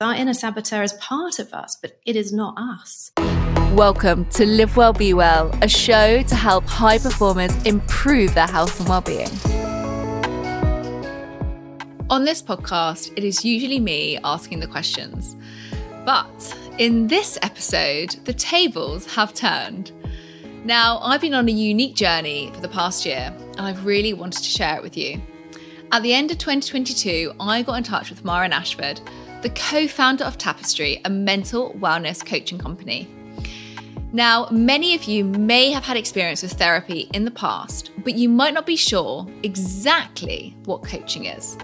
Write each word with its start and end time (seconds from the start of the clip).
Our 0.00 0.14
inner 0.14 0.32
saboteur 0.32 0.84
is 0.84 0.92
part 0.92 1.40
of 1.40 1.52
us, 1.52 1.76
but 1.82 1.98
it 2.06 2.14
is 2.14 2.32
not 2.32 2.54
us. 2.56 3.10
Welcome 3.74 4.26
to 4.26 4.46
Live 4.46 4.76
Well 4.76 4.92
Be 4.92 5.12
Well, 5.12 5.50
a 5.60 5.66
show 5.66 6.22
to 6.22 6.34
help 6.36 6.64
high 6.66 6.98
performers 6.98 7.52
improve 7.64 8.32
their 8.32 8.46
health 8.46 8.78
and 8.78 8.88
well-being. 8.88 9.28
On 12.08 12.24
this 12.24 12.40
podcast, 12.40 13.12
it 13.16 13.24
is 13.24 13.44
usually 13.44 13.80
me 13.80 14.20
asking 14.22 14.60
the 14.60 14.68
questions. 14.68 15.34
But 16.04 16.56
in 16.78 17.08
this 17.08 17.36
episode, 17.42 18.10
the 18.24 18.34
tables 18.34 19.04
have 19.16 19.34
turned. 19.34 19.90
Now, 20.64 21.00
I've 21.02 21.22
been 21.22 21.34
on 21.34 21.48
a 21.48 21.50
unique 21.50 21.96
journey 21.96 22.52
for 22.54 22.60
the 22.60 22.68
past 22.68 23.04
year, 23.04 23.34
and 23.36 23.62
I've 23.62 23.84
really 23.84 24.12
wanted 24.12 24.44
to 24.44 24.48
share 24.48 24.76
it 24.76 24.82
with 24.84 24.96
you. 24.96 25.20
At 25.90 26.04
the 26.04 26.12
end 26.12 26.30
of 26.30 26.38
2022, 26.38 27.32
I 27.40 27.62
got 27.62 27.78
in 27.78 27.82
touch 27.82 28.10
with 28.10 28.24
Maren 28.24 28.52
Ashford, 28.52 29.00
the 29.42 29.50
co 29.50 29.86
founder 29.86 30.24
of 30.24 30.36
Tapestry, 30.36 31.00
a 31.04 31.10
mental 31.10 31.72
wellness 31.74 32.24
coaching 32.24 32.58
company. 32.58 33.08
Now, 34.12 34.48
many 34.50 34.94
of 34.94 35.04
you 35.04 35.24
may 35.24 35.70
have 35.70 35.84
had 35.84 35.96
experience 35.96 36.42
with 36.42 36.52
therapy 36.52 37.10
in 37.12 37.24
the 37.24 37.30
past, 37.30 37.90
but 37.98 38.14
you 38.14 38.28
might 38.28 38.54
not 38.54 38.66
be 38.66 38.76
sure 38.76 39.26
exactly 39.42 40.56
what 40.64 40.82
coaching 40.82 41.26
is. 41.26 41.58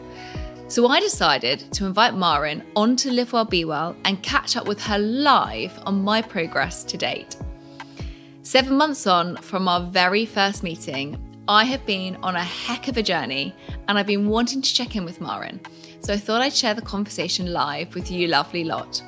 So 0.69 0.87
I 0.89 1.01
decided 1.01 1.73
to 1.73 1.87
invite 1.87 2.15
Maren 2.15 2.63
on 2.77 2.97
to 2.97 3.11
Live 3.11 3.33
Well 3.33 3.45
Be 3.45 3.65
Well 3.65 3.97
and 4.05 4.23
catch 4.23 4.57
up 4.57 4.67
with 4.67 4.81
her 4.83 4.99
live 4.99 5.79
on 5.85 6.05
my 6.05 6.21
progress 6.21 6.85
to 6.85 6.97
date. 6.97 7.37
Seven 8.43 8.77
months 8.77 9.07
on 9.07 9.37
from 9.37 9.67
our 9.67 9.81
very 9.81 10.27
first 10.27 10.63
meeting, 10.63 11.19
I 11.49 11.65
have 11.65 11.85
been 11.87 12.17
on 12.17 12.37
a 12.37 12.45
heck 12.45 12.89
of 12.89 12.97
a 12.97 13.03
journey 13.03 13.55
and 13.89 13.99
I've 13.99 14.07
been 14.07 14.29
wanting 14.29 14.63
to 14.63 14.75
check 14.75 14.97
in 14.97 15.05
with 15.05 15.21
Maren. 15.21 15.61
So 16.05 16.13
I 16.13 16.19
thought 16.19 16.43
I'd 16.43 16.53
share 16.53 16.75
the 16.75 16.83
conversation 16.83 17.51
live 17.51 17.95
with 17.95 18.11
you, 18.11 18.29
lovely 18.29 18.63
lot. 18.63 19.03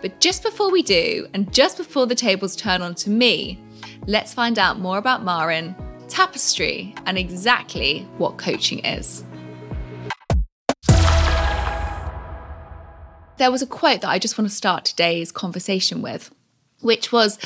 But 0.00 0.20
just 0.20 0.44
before 0.44 0.70
we 0.70 0.82
do, 0.82 1.26
and 1.34 1.52
just 1.52 1.76
before 1.76 2.06
the 2.06 2.14
tables 2.14 2.54
turn 2.54 2.80
on 2.80 2.94
to 2.94 3.10
me, 3.10 3.60
let's 4.06 4.34
find 4.34 4.56
out 4.56 4.78
more 4.78 4.98
about 4.98 5.24
Maren, 5.24 5.74
Tapestry, 6.06 6.94
and 7.06 7.18
exactly 7.18 8.06
what 8.18 8.38
coaching 8.38 8.78
is. 8.84 9.24
There 13.38 13.50
was 13.50 13.62
a 13.62 13.66
quote 13.66 14.02
that 14.02 14.10
I 14.10 14.20
just 14.20 14.38
want 14.38 14.48
to 14.48 14.56
start 14.56 14.84
today's 14.84 15.32
conversation 15.32 16.02
with, 16.02 16.32
which 16.82 17.10
was 17.10 17.40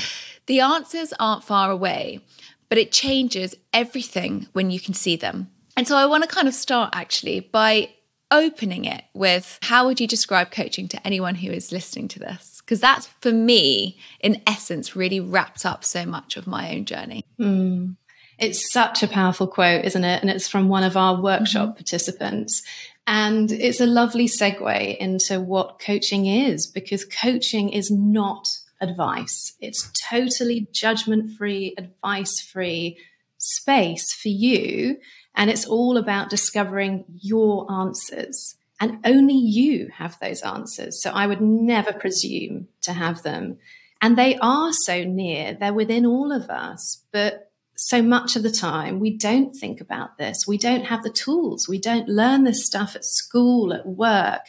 The 0.45 0.61
answers 0.61 1.15
aren't 1.19 1.45
far 1.45 1.71
away, 1.71 2.21
but 2.69 2.77
it 2.77 2.93
changes 2.93 3.55
everything 3.73 4.49
when 4.53 4.71
you 4.71 4.79
can 4.79 4.93
see 4.93 5.17
them. 5.17 5.51
And 5.79 5.89
so 5.89 5.97
I 5.97 6.05
want 6.05 6.25
to 6.25 6.29
kind 6.29 6.47
of 6.47 6.53
start 6.53 6.91
actually 6.93 7.41
by 7.41 7.89
opening 8.33 8.86
it 8.86 9.05
with 9.14 9.58
how 9.62 9.86
would 9.86 10.00
you 10.00 10.08
describe 10.08 10.50
coaching 10.50 10.88
to 10.88 11.06
anyone 11.06 11.36
who 11.36 11.52
is 11.52 11.70
listening 11.70 12.08
to 12.08 12.19
this? 12.19 12.61
Because 12.64 12.80
that's 12.80 13.06
for 13.20 13.30
me, 13.30 13.98
in 14.20 14.42
essence, 14.47 14.97
really 14.97 15.20
wrapped 15.20 15.64
up 15.64 15.84
so 15.84 16.05
much 16.05 16.36
of 16.36 16.47
my 16.47 16.75
own 16.75 16.86
journey. 16.86 17.25
Mm. 17.38 17.97
It's 18.38 18.72
such 18.72 19.03
a 19.03 19.08
powerful 19.08 19.47
quote, 19.47 19.84
isn't 19.84 20.05
it? 20.05 20.22
And 20.22 20.30
it's 20.30 20.48
from 20.48 20.69
one 20.69 20.83
of 20.83 20.97
our 20.97 21.20
workshop 21.20 21.69
mm-hmm. 21.69 21.77
participants. 21.77 22.62
And 23.06 23.53
it's 23.53 23.80
a 23.80 23.86
lovely 23.86 24.27
segue 24.27 24.97
into 24.97 25.41
what 25.41 25.78
coaching 25.78 26.27
is, 26.27 26.66
because 26.66 27.05
coaching 27.05 27.69
is 27.69 27.91
not 27.91 28.48
advice. 28.80 29.55
It's 29.60 29.91
totally 30.08 30.66
judgment 30.72 31.36
free, 31.36 31.75
advice 31.77 32.41
free 32.41 32.97
space 33.38 34.12
for 34.14 34.28
you 34.28 34.98
and 35.34 35.50
it's 35.50 35.66
all 35.66 35.97
about 35.97 36.30
discovering 36.30 37.05
your 37.20 37.70
answers. 37.70 38.56
And 38.80 38.98
only 39.05 39.34
you 39.34 39.91
have 39.94 40.19
those 40.19 40.42
answers. 40.42 41.02
So 41.02 41.11
I 41.11 41.27
would 41.27 41.41
never 41.41 41.92
presume 41.92 42.69
to 42.83 42.92
have 42.92 43.22
them. 43.22 43.58
And 44.00 44.19
they 44.19 44.36
are 44.38 44.72
so 44.72 45.05
near, 45.05 45.55
they're 45.55 45.72
within 45.72 46.05
all 46.05 46.33
of 46.33 46.50
us. 46.50 47.05
But 47.12 47.53
so 47.77 48.03
much 48.03 48.36
of 48.36 48.42
the 48.42 48.50
time, 48.50 49.00
we 49.00 49.16
don't 49.16 49.54
think 49.54 49.81
about 49.81 50.19
this. 50.19 50.44
We 50.47 50.59
don't 50.59 50.84
have 50.84 51.03
the 51.03 51.10
tools. 51.10 51.69
We 51.69 51.78
don't 51.78 52.09
learn 52.09 52.44
this 52.44 52.66
stuff 52.66 52.94
at 52.97 53.04
school, 53.04 53.72
at 53.72 53.87
work, 53.87 54.42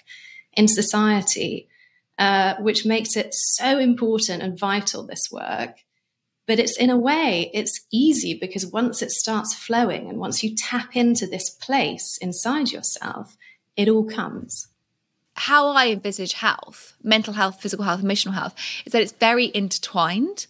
in 0.53 0.67
society, 0.67 1.67
uh, 2.17 2.55
which 2.59 2.85
makes 2.85 3.15
it 3.15 3.33
so 3.33 3.79
important 3.79 4.43
and 4.43 4.57
vital, 4.57 5.05
this 5.05 5.29
work. 5.31 5.77
But 6.45 6.59
it's 6.59 6.77
in 6.77 6.89
a 6.89 6.97
way, 6.97 7.49
it's 7.53 7.85
easy 7.91 8.37
because 8.39 8.65
once 8.65 9.01
it 9.01 9.11
starts 9.11 9.53
flowing 9.53 10.09
and 10.09 10.19
once 10.19 10.43
you 10.43 10.55
tap 10.55 10.95
into 10.95 11.25
this 11.25 11.49
place 11.49 12.17
inside 12.17 12.71
yourself, 12.71 13.37
it 13.77 13.87
all 13.87 14.03
comes. 14.03 14.67
How 15.35 15.69
I 15.69 15.87
envisage 15.87 16.33
health, 16.33 16.93
mental 17.01 17.33
health, 17.33 17.61
physical 17.61 17.85
health, 17.85 18.03
emotional 18.03 18.35
health, 18.35 18.55
is 18.85 18.91
that 18.91 19.01
it's 19.01 19.13
very 19.13 19.51
intertwined. 19.53 20.47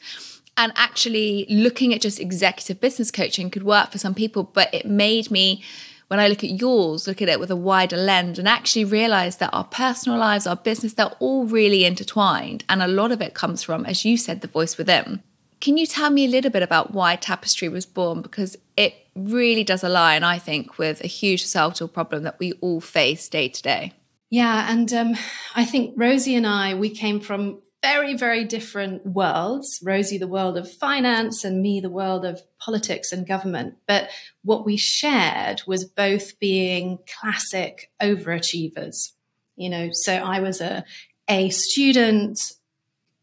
And 0.58 0.74
actually, 0.76 1.46
looking 1.50 1.94
at 1.94 2.02
just 2.02 2.20
executive 2.20 2.82
business 2.82 3.12
coaching 3.12 3.50
could 3.50 3.64
work 3.64 3.92
for 3.92 3.98
some 3.98 4.14
people, 4.14 4.44
but 4.44 4.74
it 4.74 4.86
made 4.86 5.32
me 5.32 5.64
when 6.08 6.20
I 6.20 6.28
look 6.28 6.44
at 6.44 6.62
yours, 6.62 7.08
look 7.08 7.22
at 7.22 7.30
it 7.30 7.40
with 7.40 7.50
a 7.50 7.56
wider 7.56 7.98
lens 7.98 8.38
and 8.38 8.48
actually 8.48 8.86
realize 8.86 9.38
that 9.38 9.50
our 9.52 9.64
personal 9.64 10.20
lives, 10.20 10.46
our 10.46 10.56
business, 10.56 10.94
they're 10.94 11.08
all 11.20 11.46
really 11.46 11.86
intertwined. 11.86 12.64
And 12.70 12.84
a 12.84 12.88
lot 12.88 13.12
of 13.12 13.22
it 13.22 13.34
comes 13.34 13.64
from, 13.64 13.86
as 13.86 14.06
you 14.06 14.18
said, 14.18 14.42
the 14.42 14.48
voice 14.48 14.78
within. 14.78 15.24
Can 15.64 15.78
you 15.78 15.88
tell 15.88 16.10
me 16.10 16.26
a 16.26 16.28
little 16.28 16.52
bit 16.52 16.62
about 16.62 16.92
why 16.92 17.16
Tapestry 17.16 17.70
was 17.70 17.86
born? 17.86 18.22
Because 18.22 18.58
it 18.76 18.96
really 19.16 19.64
does 19.64 19.82
align, 19.82 20.22
I 20.22 20.38
think, 20.38 20.78
with 20.78 21.02
a 21.02 21.08
huge 21.08 21.42
societal 21.42 21.88
problem 21.88 22.24
that 22.24 22.38
we 22.38 22.52
all 22.60 22.82
face 22.82 23.30
day 23.30 23.48
to 23.48 23.62
day. 23.62 23.94
Yeah, 24.30 24.70
and 24.70 24.92
um, 24.92 25.16
I 25.56 25.64
think 25.64 25.94
Rosie 25.96 26.36
and 26.36 26.46
I, 26.46 26.74
we 26.74 26.90
came 26.90 27.22
from 27.22 27.62
very, 27.82 28.14
very 28.14 28.44
different 28.44 29.06
worlds. 29.06 29.80
Rosie, 29.82 30.18
the 30.18 30.28
world 30.28 30.58
of 30.58 30.70
finance, 30.70 31.46
and 31.46 31.62
me, 31.62 31.80
the 31.80 31.90
world 31.90 32.26
of 32.26 32.42
politics 32.60 33.14
and 33.14 33.26
government. 33.26 33.76
But 33.88 34.10
what 34.44 34.66
we 34.66 34.76
shared 34.76 35.62
was 35.66 35.86
both 35.86 36.40
being 36.40 37.00
classic 37.22 37.90
overachievers. 38.02 39.14
You 39.56 39.70
know, 39.70 39.90
so 39.94 40.14
I 40.14 40.42
was 40.42 40.60
a 40.60 40.84
A 41.30 41.50
student, 41.52 42.38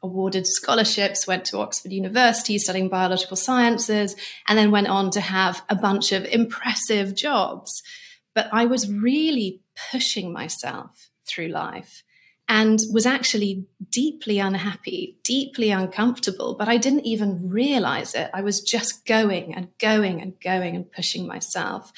awarded 0.03 0.47
scholarships, 0.47 1.27
went 1.27 1.45
to 1.47 1.59
Oxford 1.59 1.93
University 1.93 2.59
studying 2.59 2.89
biological 2.89 3.37
sciences, 3.37 4.17
and 4.49 4.59
then 4.59 4.71
went 4.71 4.89
on 4.89 5.11
to 5.11 5.21
have 5.21 5.63
a 5.69 5.77
bunch 5.77 6.13
of 6.13 6.25
impressive 6.25 7.15
jobs. 7.15 7.83
But 8.35 8.49
I 8.53 8.67
was 8.67 8.91
really 8.91 9.61
pushing 9.91 10.33
myself 10.33 11.11
through 11.27 11.49
life 11.49 12.03
and 12.49 12.81
was 12.93 13.07
actually 13.07 13.67
deeply 13.91 14.41
unhappy, 14.41 15.17
deeply 15.23 15.71
uncomfortable, 15.71 16.57
but 16.59 16.69
I 16.69 16.79
didn't 16.79 17.07
even 17.07 17.49
realize 17.49 18.15
it. 18.15 18.29
I 18.35 18.43
was 18.43 18.61
just 18.61 19.07
going 19.07 19.55
and 19.55 19.69
going 19.79 20.21
and 20.21 20.35
going 20.41 20.75
and 20.75 20.91
pushing 20.91 21.29
myself. 21.29 21.93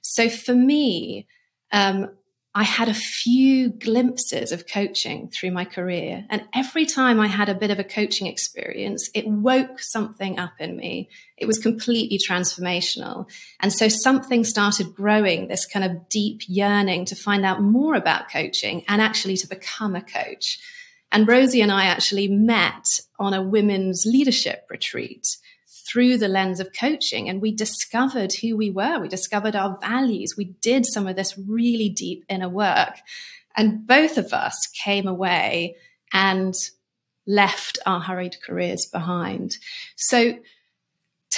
So 0.00 0.28
for 0.30 0.54
me, 0.54 1.26
um, 1.72 2.10
I 2.58 2.64
had 2.64 2.88
a 2.88 2.94
few 2.94 3.68
glimpses 3.68 4.50
of 4.50 4.66
coaching 4.66 5.28
through 5.28 5.52
my 5.52 5.64
career. 5.64 6.26
And 6.28 6.42
every 6.52 6.86
time 6.86 7.20
I 7.20 7.28
had 7.28 7.48
a 7.48 7.54
bit 7.54 7.70
of 7.70 7.78
a 7.78 7.84
coaching 7.84 8.26
experience, 8.26 9.08
it 9.14 9.28
woke 9.28 9.78
something 9.78 10.40
up 10.40 10.54
in 10.58 10.76
me. 10.76 11.08
It 11.36 11.46
was 11.46 11.60
completely 11.60 12.18
transformational. 12.18 13.30
And 13.60 13.72
so 13.72 13.86
something 13.86 14.42
started 14.42 14.92
growing 14.92 15.46
this 15.46 15.66
kind 15.66 15.84
of 15.84 16.08
deep 16.08 16.40
yearning 16.48 17.04
to 17.04 17.14
find 17.14 17.46
out 17.46 17.62
more 17.62 17.94
about 17.94 18.28
coaching 18.28 18.82
and 18.88 19.00
actually 19.00 19.36
to 19.36 19.46
become 19.46 19.94
a 19.94 20.02
coach. 20.02 20.58
And 21.12 21.28
Rosie 21.28 21.62
and 21.62 21.70
I 21.70 21.84
actually 21.84 22.26
met 22.26 22.86
on 23.20 23.34
a 23.34 23.40
women's 23.40 24.02
leadership 24.04 24.66
retreat 24.68 25.28
through 25.88 26.18
the 26.18 26.28
lens 26.28 26.60
of 26.60 26.72
coaching 26.78 27.28
and 27.28 27.40
we 27.40 27.52
discovered 27.52 28.32
who 28.34 28.56
we 28.56 28.70
were. 28.70 29.00
We 29.00 29.08
discovered 29.08 29.56
our 29.56 29.78
values. 29.80 30.34
We 30.36 30.56
did 30.60 30.84
some 30.86 31.06
of 31.06 31.16
this 31.16 31.38
really 31.38 31.88
deep 31.88 32.24
inner 32.28 32.48
work. 32.48 32.98
And 33.56 33.86
both 33.86 34.18
of 34.18 34.32
us 34.32 34.54
came 34.84 35.08
away 35.08 35.76
and 36.12 36.54
left 37.26 37.78
our 37.86 38.00
hurried 38.00 38.36
careers 38.44 38.86
behind. 38.92 39.56
So 39.96 40.38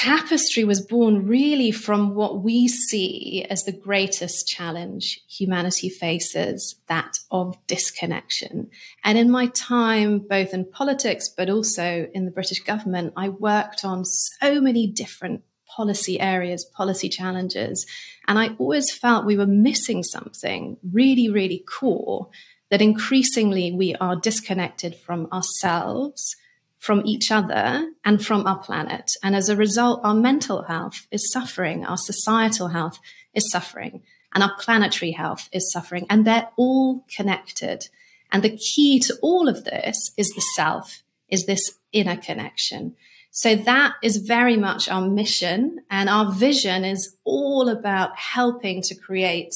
Tapestry 0.01 0.65
was 0.65 0.81
born 0.81 1.27
really 1.27 1.71
from 1.71 2.15
what 2.15 2.43
we 2.43 2.69
see 2.69 3.45
as 3.51 3.65
the 3.65 3.73
greatest 3.73 4.49
challenge 4.49 5.21
humanity 5.29 5.91
faces 5.91 6.77
that 6.89 7.19
of 7.31 7.55
disconnection. 7.67 8.71
And 9.05 9.19
in 9.19 9.31
my 9.31 9.49
time, 9.49 10.21
both 10.21 10.55
in 10.55 10.65
politics, 10.65 11.29
but 11.29 11.51
also 11.51 12.09
in 12.15 12.25
the 12.25 12.31
British 12.31 12.61
government, 12.61 13.13
I 13.15 13.29
worked 13.29 13.85
on 13.85 14.07
so 14.07 14.59
many 14.59 14.87
different 14.87 15.43
policy 15.67 16.19
areas, 16.19 16.65
policy 16.65 17.11
challenges. 17.11 17.85
And 18.27 18.39
I 18.39 18.55
always 18.59 18.91
felt 18.91 19.27
we 19.27 19.37
were 19.37 19.47
missing 19.47 20.03
something 20.03 20.79
really, 20.83 21.29
really 21.29 21.63
core 21.69 22.31
that 22.71 22.81
increasingly 22.81 23.71
we 23.73 23.95
are 23.97 24.17
disconnected 24.17 24.97
from 24.97 25.29
ourselves 25.31 26.37
from 26.81 27.03
each 27.05 27.31
other 27.31 27.93
and 28.07 28.25
from 28.25 28.47
our 28.47 28.59
planet. 28.59 29.13
And 29.23 29.37
as 29.37 29.51
a 29.51 29.55
result, 29.55 30.01
our 30.03 30.15
mental 30.15 30.63
health 30.63 31.07
is 31.11 31.31
suffering, 31.31 31.85
our 31.85 31.99
societal 31.99 32.69
health 32.69 32.99
is 33.35 33.51
suffering, 33.51 34.03
and 34.35 34.43
our 34.43 34.57
planetary 34.59 35.13
health 35.13 35.51
is 35.53 35.71
suffering. 35.71 36.07
And 36.09 36.27
they're 36.27 36.49
all 36.57 37.05
connected. 37.15 37.89
And 38.33 38.43
the 38.43 38.57
key 38.57 38.99
to 39.01 39.19
all 39.21 39.47
of 39.47 39.65
this 39.65 40.13
is 40.17 40.31
the 40.31 40.41
self, 40.57 41.03
is 41.29 41.45
this 41.45 41.79
inner 41.93 42.17
connection. 42.17 42.97
So 43.31 43.57
that 43.57 43.93
is 44.03 44.17
very 44.17 44.57
much 44.57 44.89
our 44.89 45.07
mission. 45.07 45.83
And 45.91 46.09
our 46.09 46.33
vision 46.33 46.87
is 46.87 47.15
all 47.25 47.69
about 47.69 48.17
helping 48.17 48.81
to 48.83 48.95
create 48.95 49.55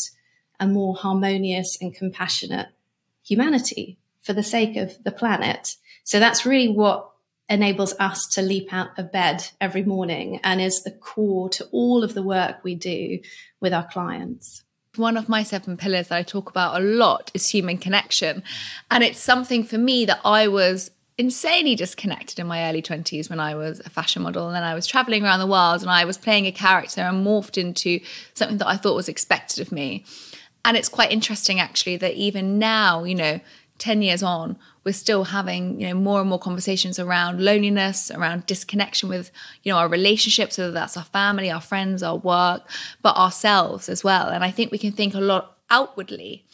a 0.61 0.67
more 0.67 0.95
harmonious 0.95 1.79
and 1.81 1.95
compassionate 1.95 2.69
humanity 3.25 3.97
for 4.21 4.35
the 4.35 4.43
sake 4.43 4.77
of 4.77 5.03
the 5.05 5.11
planet. 5.11 5.77
So 6.05 6.19
that's 6.19 6.45
really 6.45 6.69
what 6.69 7.14
enables 7.49 7.95
us 7.99 8.27
to 8.33 8.43
leap 8.43 8.73
out 8.73 8.99
of 8.99 9.13
bed 9.13 9.47
every 9.61 9.83
morning 9.83 10.41
and 10.43 10.61
is 10.61 10.83
the 10.83 10.91
core 10.91 11.49
to 11.51 11.65
all 11.73 12.03
of 12.03 12.15
the 12.15 12.23
work 12.23 12.57
we 12.63 12.75
do 12.75 13.21
with 13.61 13.73
our 13.73 13.87
clients. 13.87 14.63
One 14.97 15.17
of 15.17 15.29
my 15.29 15.43
seven 15.43 15.77
pillars 15.77 16.09
that 16.09 16.17
I 16.17 16.23
talk 16.23 16.49
about 16.49 16.81
a 16.81 16.85
lot 16.85 17.31
is 17.35 17.49
human 17.49 17.79
connection. 17.79 18.43
And 18.91 19.03
it's 19.03 19.19
something 19.19 19.65
for 19.65 19.77
me 19.77 20.05
that 20.07 20.21
I 20.25 20.49
was 20.49 20.91
insanely 21.19 21.75
disconnected 21.75 22.39
in 22.39 22.47
my 22.47 22.69
early 22.69 22.83
20s 22.83 23.29
when 23.29 23.41
I 23.41 23.55
was 23.55 23.81
a 23.81 23.91
fashion 23.91 24.23
model. 24.23 24.47
And 24.47 24.57
then 24.57 24.63
I 24.63 24.75
was 24.75 24.87
traveling 24.87 25.25
around 25.25 25.41
the 25.41 25.47
world 25.47 25.83
and 25.83 25.91
I 25.91 26.05
was 26.05 26.17
playing 26.17 26.47
a 26.47 26.53
character 26.53 27.03
and 27.03 27.27
morphed 27.27 27.59
into 27.59 28.01
something 28.35 28.59
that 28.59 28.69
I 28.69 28.77
thought 28.77 28.97
was 28.97 29.09
expected 29.09 29.61
of 29.61 29.73
me. 29.73 30.05
And 30.65 30.77
it's 30.77 30.89
quite 30.89 31.13
interesting, 31.13 31.61
actually, 31.61 31.99
that 31.99 32.15
even 32.15 32.59
now, 32.59 33.05
you 33.05 33.15
know, 33.15 33.41
10 33.79 34.03
years 34.03 34.23
on, 34.23 34.57
we're 34.85 34.93
still 34.93 35.25
having, 35.25 35.81
you 35.81 35.89
know, 35.89 35.95
more 35.95 36.21
and 36.21 36.29
more 36.29 36.39
conversations 36.39 36.99
around 36.99 37.41
loneliness, 37.41 38.11
around 38.11 38.47
disconnection 38.47 39.09
with, 39.09 39.31
you 39.63 39.73
know, 39.73 39.79
our 39.79 39.89
relationships, 39.89 40.59
whether 40.59 40.71
that's 40.71 40.97
our 40.97 41.05
family, 41.05 41.51
our 41.51 41.61
friends, 41.61 42.03
our 42.03 42.17
work, 42.17 42.63
but 43.03 43.17
ourselves 43.17 43.89
as 43.89 44.05
well. 44.05 44.29
And 44.29 44.45
I 44.45 44.51
think 44.51 44.71
we 44.71 44.79
can 44.79 44.93
think 44.93 45.15
a 45.15 45.21
lot 45.21 45.57
outwardly 45.71 46.45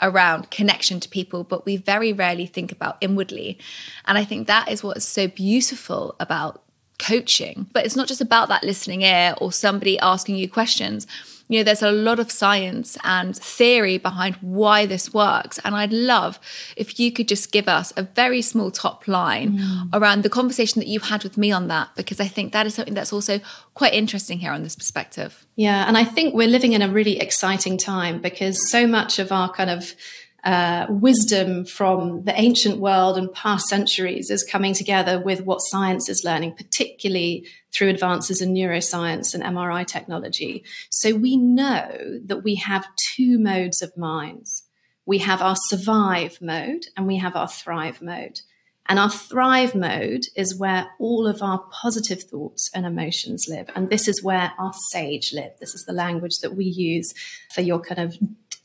around 0.00 0.50
connection 0.50 1.00
to 1.00 1.08
people, 1.08 1.44
but 1.44 1.66
we 1.66 1.76
very 1.76 2.12
rarely 2.12 2.46
think 2.46 2.72
about 2.72 2.96
inwardly. 3.00 3.58
And 4.06 4.16
I 4.16 4.24
think 4.24 4.46
that 4.46 4.70
is 4.70 4.82
what 4.82 4.96
is 4.96 5.04
so 5.04 5.28
beautiful 5.28 6.16
about 6.18 6.62
coaching. 6.98 7.68
But 7.72 7.84
it's 7.84 7.96
not 7.96 8.08
just 8.08 8.20
about 8.20 8.48
that 8.48 8.64
listening 8.64 9.02
ear 9.02 9.34
or 9.40 9.52
somebody 9.52 9.98
asking 9.98 10.36
you 10.36 10.48
questions 10.48 11.06
you 11.50 11.58
know, 11.58 11.64
there's 11.64 11.82
a 11.82 11.90
lot 11.90 12.20
of 12.20 12.30
science 12.30 12.96
and 13.02 13.36
theory 13.36 13.98
behind 13.98 14.36
why 14.36 14.86
this 14.86 15.12
works. 15.12 15.58
And 15.64 15.74
I'd 15.74 15.92
love 15.92 16.38
if 16.76 17.00
you 17.00 17.10
could 17.10 17.26
just 17.26 17.50
give 17.50 17.66
us 17.66 17.92
a 17.96 18.04
very 18.04 18.40
small 18.40 18.70
top 18.70 19.08
line 19.08 19.58
mm. 19.58 19.88
around 19.92 20.22
the 20.22 20.30
conversation 20.30 20.78
that 20.78 20.86
you 20.86 21.00
had 21.00 21.24
with 21.24 21.36
me 21.36 21.50
on 21.50 21.66
that, 21.66 21.88
because 21.96 22.20
I 22.20 22.28
think 22.28 22.52
that 22.52 22.66
is 22.66 22.74
something 22.74 22.94
that's 22.94 23.12
also 23.12 23.40
quite 23.74 23.94
interesting 23.94 24.38
here 24.38 24.52
on 24.52 24.62
this 24.62 24.76
perspective. 24.76 25.44
Yeah. 25.56 25.88
And 25.88 25.98
I 25.98 26.04
think 26.04 26.34
we're 26.34 26.46
living 26.46 26.72
in 26.72 26.82
a 26.82 26.88
really 26.88 27.18
exciting 27.18 27.76
time 27.76 28.20
because 28.20 28.70
so 28.70 28.86
much 28.86 29.18
of 29.18 29.32
our 29.32 29.52
kind 29.52 29.70
of 29.70 29.92
uh, 30.44 30.86
wisdom 30.88 31.64
from 31.64 32.24
the 32.24 32.38
ancient 32.38 32.78
world 32.78 33.18
and 33.18 33.32
past 33.32 33.66
centuries 33.68 34.30
is 34.30 34.42
coming 34.42 34.74
together 34.74 35.20
with 35.20 35.42
what 35.42 35.58
science 35.58 36.08
is 36.08 36.24
learning, 36.24 36.54
particularly 36.54 37.46
through 37.72 37.88
advances 37.88 38.40
in 38.40 38.54
neuroscience 38.54 39.34
and 39.34 39.42
MRI 39.42 39.86
technology. 39.86 40.64
So 40.88 41.14
we 41.14 41.36
know 41.36 42.20
that 42.24 42.42
we 42.42 42.56
have 42.56 42.86
two 43.14 43.38
modes 43.38 43.82
of 43.82 43.96
minds. 43.96 44.64
We 45.06 45.18
have 45.18 45.42
our 45.42 45.56
survive 45.68 46.38
mode 46.40 46.86
and 46.96 47.06
we 47.06 47.18
have 47.18 47.36
our 47.36 47.48
thrive 47.48 48.00
mode. 48.00 48.40
And 48.90 48.98
our 48.98 49.10
thrive 49.10 49.74
mode 49.74 50.24
is 50.34 50.58
where 50.58 50.88
all 50.98 51.28
of 51.28 51.42
our 51.42 51.60
positive 51.70 52.24
thoughts 52.24 52.68
and 52.74 52.84
emotions 52.84 53.46
live. 53.48 53.70
And 53.76 53.88
this 53.88 54.08
is 54.08 54.22
where 54.22 54.52
our 54.58 54.72
sage 54.90 55.32
live. 55.32 55.52
This 55.60 55.74
is 55.74 55.84
the 55.86 55.92
language 55.92 56.38
that 56.38 56.56
we 56.56 56.64
use 56.64 57.14
for 57.54 57.60
your 57.60 57.78
kind 57.78 58.00
of 58.00 58.18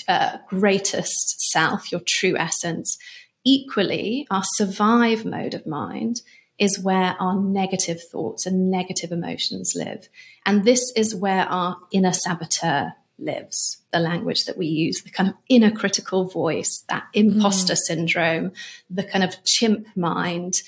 uh, 0.07 0.38
greatest 0.48 1.52
self, 1.52 1.92
your 1.92 2.02
true 2.06 2.38
essence. 2.38 2.98
Equally, 3.44 4.28
our 4.31 4.44
survive 4.44 5.25
mode 5.25 5.54
of 5.54 5.68
mind 5.68 6.22
is 6.57 6.80
where 6.80 7.16
our 7.19 7.36
negative 7.36 8.02
thoughts 8.02 8.46
and 8.46 8.72
negative 8.72 9.12
emotions 9.12 9.74
live. 9.75 10.07
And 10.46 10.63
this 10.63 10.92
is 10.96 11.13
where 11.13 11.46
our 11.46 11.78
inner 11.92 12.13
saboteur 12.13 12.94
lives, 13.18 13.81
the 13.92 14.00
language 14.00 14.46
that 14.46 14.57
we 14.57 14.68
use, 14.68 15.02
the 15.02 15.10
kind 15.10 15.30
of 15.30 15.36
inner 15.50 15.72
critical 15.72 16.25
voice, 16.25 16.84
that 16.90 17.04
imposter 17.13 17.74
mm. 17.74 17.78
syndrome, 17.78 18.52
the 18.90 19.04
kind 19.04 19.24
of 19.24 19.44
chimp 19.44 19.88
mind, 19.96 20.62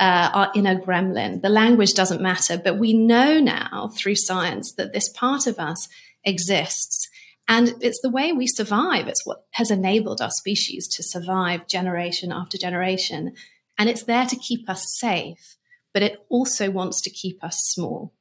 uh, 0.00 0.30
our 0.32 0.52
inner 0.54 0.78
gremlin. 0.78 1.42
The 1.42 1.48
language 1.48 1.94
doesn't 1.94 2.20
matter, 2.20 2.58
but 2.58 2.78
we 2.78 2.92
know 2.92 3.40
now 3.40 3.90
through 3.96 4.16
science 4.16 4.72
that 4.72 4.92
this 4.92 5.08
part 5.08 5.46
of 5.46 5.58
us 5.58 5.88
exists. 6.24 7.08
And 7.48 7.74
it's 7.80 8.00
the 8.00 8.10
way 8.10 8.32
we 8.32 8.46
survive. 8.46 9.08
It's 9.08 9.26
what 9.26 9.44
has 9.52 9.70
enabled 9.70 10.20
our 10.20 10.30
species 10.30 10.88
to 10.88 11.02
survive 11.02 11.66
generation 11.66 12.32
after 12.32 12.56
generation. 12.56 13.34
And 13.78 13.88
it's 13.88 14.04
there 14.04 14.26
to 14.26 14.36
keep 14.36 14.68
us 14.68 14.96
safe, 14.98 15.56
but 15.92 16.02
it 16.02 16.24
also 16.28 16.70
wants 16.70 17.00
to 17.02 17.10
keep 17.10 17.42
us 17.42 17.58
small. 17.64 18.12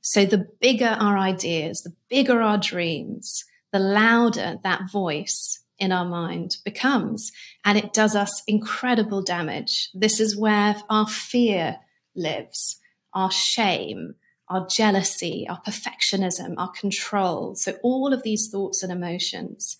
So 0.00 0.24
the 0.24 0.48
bigger 0.60 0.96
our 0.98 1.16
ideas, 1.16 1.82
the 1.82 1.94
bigger 2.08 2.42
our 2.42 2.58
dreams, 2.58 3.44
the 3.72 3.78
louder 3.78 4.58
that 4.62 4.90
voice 4.92 5.60
in 5.78 5.92
our 5.92 6.04
mind 6.04 6.56
becomes. 6.64 7.32
And 7.64 7.78
it 7.78 7.92
does 7.92 8.14
us 8.14 8.42
incredible 8.46 9.22
damage. 9.22 9.90
This 9.94 10.20
is 10.20 10.36
where 10.36 10.76
our 10.88 11.06
fear 11.06 11.78
lives, 12.14 12.78
our 13.12 13.30
shame, 13.30 14.14
our 14.48 14.66
jealousy, 14.66 15.46
our 15.48 15.60
perfectionism, 15.62 16.54
our 16.58 16.70
control. 16.70 17.54
So, 17.54 17.72
all 17.82 18.12
of 18.12 18.22
these 18.22 18.48
thoughts 18.50 18.82
and 18.82 18.92
emotions. 18.92 19.76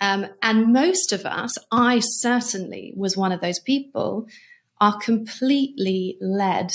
Um, 0.00 0.26
and 0.42 0.72
most 0.72 1.12
of 1.12 1.24
us, 1.24 1.56
I 1.70 2.00
certainly 2.00 2.92
was 2.96 3.16
one 3.16 3.32
of 3.32 3.40
those 3.40 3.60
people, 3.60 4.26
are 4.80 4.98
completely 4.98 6.18
led 6.20 6.72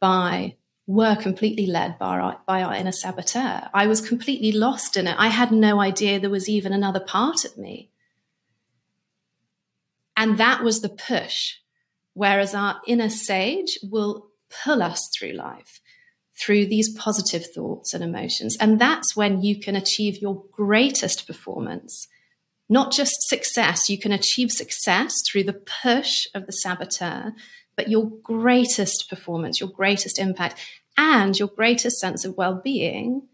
by, 0.00 0.56
were 0.86 1.16
completely 1.16 1.66
led 1.66 1.98
by 1.98 2.18
our, 2.18 2.40
by 2.46 2.62
our 2.62 2.74
inner 2.74 2.92
saboteur. 2.92 3.68
I 3.72 3.86
was 3.86 4.06
completely 4.06 4.52
lost 4.52 4.96
in 4.96 5.06
it. 5.06 5.16
I 5.18 5.28
had 5.28 5.52
no 5.52 5.80
idea 5.80 6.20
there 6.20 6.30
was 6.30 6.48
even 6.48 6.72
another 6.72 7.00
part 7.00 7.44
of 7.44 7.56
me. 7.56 7.90
And 10.16 10.38
that 10.38 10.62
was 10.62 10.80
the 10.80 10.90
push. 10.90 11.54
Whereas 12.12 12.54
our 12.54 12.80
inner 12.86 13.08
sage 13.08 13.78
will 13.82 14.28
pull 14.62 14.82
us 14.82 15.10
through 15.12 15.32
life 15.32 15.80
through 16.38 16.66
these 16.66 16.92
positive 16.96 17.46
thoughts 17.54 17.94
and 17.94 18.02
emotions. 18.02 18.56
And 18.60 18.80
that's 18.80 19.16
when 19.16 19.42
you 19.42 19.58
can 19.60 19.76
achieve 19.76 20.20
your 20.20 20.44
greatest 20.52 21.26
performance. 21.26 22.08
Not 22.68 22.92
just 22.92 23.28
success, 23.28 23.88
you 23.88 23.98
can 23.98 24.12
achieve 24.12 24.50
success 24.50 25.22
through 25.26 25.44
the 25.44 25.62
push 25.82 26.26
of 26.34 26.46
the 26.46 26.52
saboteur, 26.52 27.32
but 27.76 27.88
your 27.88 28.10
greatest 28.22 29.08
performance, 29.08 29.60
your 29.60 29.68
greatest 29.68 30.18
impact, 30.18 30.58
and 30.96 31.38
your 31.38 31.48
greatest 31.48 31.98
sense 31.98 32.24
of 32.24 32.36
well 32.36 32.60
being 32.62 33.28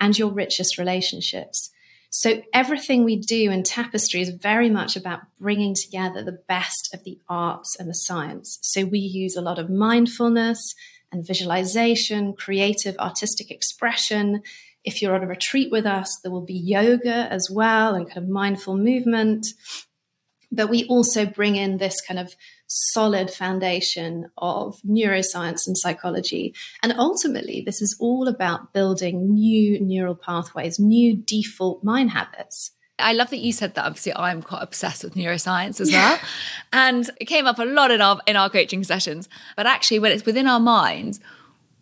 and 0.00 0.18
your 0.18 0.30
richest 0.30 0.78
relationships. 0.78 1.70
So, 2.10 2.42
everything 2.54 3.04
we 3.04 3.16
do 3.16 3.50
in 3.50 3.62
Tapestry 3.62 4.22
is 4.22 4.30
very 4.30 4.70
much 4.70 4.96
about 4.96 5.20
bringing 5.38 5.74
together 5.74 6.22
the 6.22 6.40
best 6.48 6.94
of 6.94 7.04
the 7.04 7.18
arts 7.28 7.76
and 7.78 7.88
the 7.88 7.94
science. 7.94 8.58
So, 8.62 8.86
we 8.86 8.98
use 8.98 9.36
a 9.36 9.42
lot 9.42 9.58
of 9.58 9.68
mindfulness, 9.68 10.74
and 11.12 11.26
visualization, 11.26 12.34
creative 12.34 12.96
artistic 12.98 13.50
expression. 13.50 14.42
If 14.84 15.02
you're 15.02 15.14
on 15.14 15.22
a 15.22 15.26
retreat 15.26 15.70
with 15.70 15.86
us, 15.86 16.18
there 16.22 16.32
will 16.32 16.44
be 16.44 16.54
yoga 16.54 17.28
as 17.30 17.48
well 17.50 17.94
and 17.94 18.06
kind 18.06 18.18
of 18.18 18.28
mindful 18.28 18.76
movement. 18.76 19.46
But 20.50 20.70
we 20.70 20.86
also 20.86 21.26
bring 21.26 21.56
in 21.56 21.76
this 21.76 22.00
kind 22.00 22.18
of 22.18 22.34
solid 22.68 23.30
foundation 23.30 24.30
of 24.38 24.80
neuroscience 24.82 25.66
and 25.66 25.76
psychology. 25.76 26.54
And 26.82 26.94
ultimately, 26.96 27.62
this 27.64 27.82
is 27.82 27.96
all 28.00 28.28
about 28.28 28.72
building 28.72 29.34
new 29.34 29.80
neural 29.80 30.14
pathways, 30.14 30.78
new 30.78 31.16
default 31.16 31.84
mind 31.84 32.10
habits. 32.10 32.72
I 32.98 33.12
love 33.12 33.30
that 33.30 33.38
you 33.38 33.52
said 33.52 33.74
that. 33.74 33.84
Obviously, 33.84 34.14
I'm 34.14 34.42
quite 34.42 34.62
obsessed 34.62 35.04
with 35.04 35.14
neuroscience 35.14 35.80
as 35.80 35.90
well, 35.90 36.18
and 36.72 37.10
it 37.20 37.26
came 37.26 37.46
up 37.46 37.58
a 37.58 37.64
lot 37.64 37.90
in 37.90 38.00
our 38.00 38.20
in 38.26 38.36
our 38.36 38.50
coaching 38.50 38.84
sessions. 38.84 39.28
But 39.56 39.66
actually, 39.66 39.98
when 39.98 40.12
it's 40.12 40.26
within 40.26 40.46
our 40.46 40.60
minds, 40.60 41.20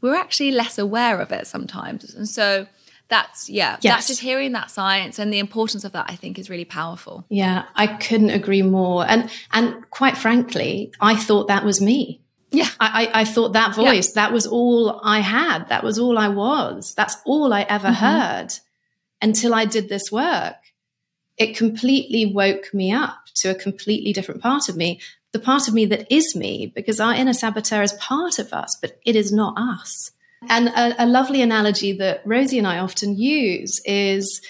we're 0.00 0.16
actually 0.16 0.52
less 0.52 0.78
aware 0.78 1.20
of 1.20 1.32
it 1.32 1.46
sometimes, 1.46 2.14
and 2.14 2.28
so 2.28 2.66
that's 3.08 3.48
yeah, 3.48 3.78
yes. 3.80 3.94
that's 3.94 4.06
just 4.08 4.20
hearing 4.20 4.52
that 4.52 4.70
science 4.70 5.18
and 5.18 5.32
the 5.32 5.38
importance 5.38 5.84
of 5.84 5.92
that. 5.92 6.06
I 6.08 6.16
think 6.16 6.38
is 6.38 6.50
really 6.50 6.64
powerful. 6.64 7.24
Yeah, 7.28 7.64
I 7.74 7.86
couldn't 7.86 8.30
agree 8.30 8.62
more. 8.62 9.06
And 9.08 9.30
and 9.52 9.88
quite 9.90 10.16
frankly, 10.16 10.92
I 11.00 11.16
thought 11.16 11.48
that 11.48 11.64
was 11.64 11.80
me. 11.80 12.20
Yeah. 12.52 12.68
I, 12.80 13.10
I, 13.12 13.24
thought 13.24 13.52
that 13.52 13.74
voice, 13.74 14.10
yeah. 14.14 14.22
that 14.22 14.32
was 14.32 14.46
all 14.46 15.00
I 15.02 15.18
had. 15.18 15.68
That 15.68 15.82
was 15.82 15.98
all 15.98 16.16
I 16.16 16.28
was. 16.28 16.94
That's 16.94 17.16
all 17.26 17.52
I 17.52 17.62
ever 17.62 17.88
mm-hmm. 17.88 18.04
heard 18.04 18.48
until 19.20 19.52
I 19.52 19.64
did 19.64 19.88
this 19.88 20.12
work 20.12 20.54
it 21.38 21.56
completely 21.56 22.26
woke 22.26 22.72
me 22.72 22.92
up 22.92 23.26
to 23.36 23.50
a 23.50 23.54
completely 23.54 24.12
different 24.12 24.42
part 24.42 24.68
of 24.68 24.76
me, 24.76 25.00
the 25.32 25.38
part 25.38 25.68
of 25.68 25.74
me 25.74 25.84
that 25.86 26.12
is 26.12 26.34
me, 26.34 26.72
because 26.74 26.98
our 26.98 27.14
inner 27.14 27.34
saboteur 27.34 27.82
is 27.82 27.92
part 27.94 28.38
of 28.38 28.52
us, 28.52 28.76
but 28.80 28.98
it 29.04 29.16
is 29.16 29.32
not 29.32 29.58
us. 29.58 30.12
And 30.48 30.68
a, 30.68 31.04
a 31.04 31.06
lovely 31.06 31.42
analogy 31.42 31.92
that 31.92 32.22
Rosie 32.24 32.58
and 32.58 32.66
I 32.66 32.78
often 32.78 33.16
use 33.18 33.80
is 33.84 34.40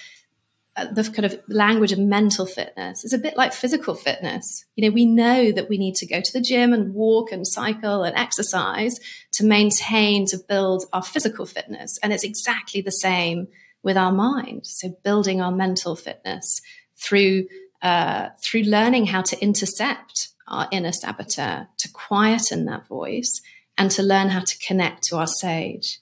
uh, 0.76 0.86
the 0.92 1.04
kind 1.04 1.24
of 1.24 1.40
language 1.48 1.92
of 1.92 1.98
mental 1.98 2.44
fitness 2.44 3.02
It's 3.02 3.14
a 3.14 3.18
bit 3.18 3.36
like 3.36 3.54
physical 3.54 3.94
fitness. 3.94 4.66
You 4.76 4.86
know, 4.86 4.94
we 4.94 5.06
know 5.06 5.50
that 5.52 5.70
we 5.70 5.78
need 5.78 5.94
to 5.96 6.06
go 6.06 6.20
to 6.20 6.32
the 6.32 6.40
gym 6.40 6.74
and 6.74 6.92
walk 6.92 7.32
and 7.32 7.46
cycle 7.46 8.02
and 8.04 8.14
exercise 8.14 8.98
to 9.32 9.44
maintain, 9.44 10.26
to 10.26 10.38
build 10.48 10.84
our 10.92 11.02
physical 11.02 11.46
fitness. 11.46 11.98
And 12.02 12.12
it's 12.12 12.24
exactly 12.24 12.82
the 12.82 12.92
same 12.92 13.48
with 13.83 13.97
our 13.97 14.12
mind. 14.12 14.66
So 14.66 14.97
building 15.04 15.40
our 15.40 15.52
mental 15.52 15.97
fitness 15.97 16.61
through, 16.97 17.47
uh, 17.83 18.30
through 18.42 18.62
learning 18.62 19.06
how 19.06 19.23
to 19.23 19.40
intercept 19.40 20.28
our 20.49 20.68
inner 20.71 20.92
saboteur, 20.92 21.68
to 21.78 21.88
quieten 21.92 22.66
that 22.66 22.87
voice 22.87 23.40
and 23.76 23.90
to 23.90 24.02
learn 24.02 24.28
how 24.28 24.40
to 24.40 24.59
connect 24.59 25.02
to 25.04 25.16
our 25.16 25.26
sage 25.26 25.99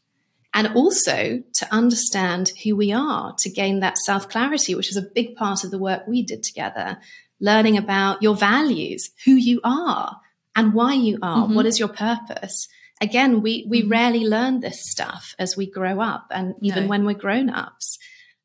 and 0.55 0.69
also 0.69 1.43
to 1.53 1.75
understand 1.75 2.53
who 2.63 2.77
we 2.77 2.93
are 2.93 3.35
to 3.39 3.51
gain 3.51 3.81
that 3.81 3.99
self 3.99 4.29
clarity, 4.29 4.75
which 4.75 4.91
is 4.91 4.97
a 4.97 5.03
big 5.03 5.35
part 5.35 5.65
of 5.65 5.71
the 5.71 5.79
work 5.79 6.07
we 6.07 6.23
did 6.23 6.43
together. 6.43 6.99
Learning 7.41 7.77
about 7.77 8.23
your 8.23 8.37
values, 8.37 9.11
who 9.25 9.33
you 9.33 9.61
are, 9.65 10.21
and 10.55 10.73
why 10.73 10.95
you 10.95 11.19
are. 11.21 11.45
Mm-hmm. 11.45 11.55
What 11.55 11.67
is 11.67 11.81
your 11.81 11.89
purpose? 11.89 12.69
Again, 13.01 13.43
we 13.43 13.67
we 13.69 13.83
mm-hmm. 13.83 13.91
rarely 13.91 14.25
learn 14.27 14.61
this 14.61 14.91
stuff 14.91 15.35
as 15.39 15.57
we 15.57 15.71
grow 15.71 16.01
up, 16.01 16.27
and 16.31 16.55
even 16.61 16.85
no. 16.85 16.89
when 16.89 17.05
we're 17.05 17.15
grown 17.15 17.51
ups. 17.51 17.99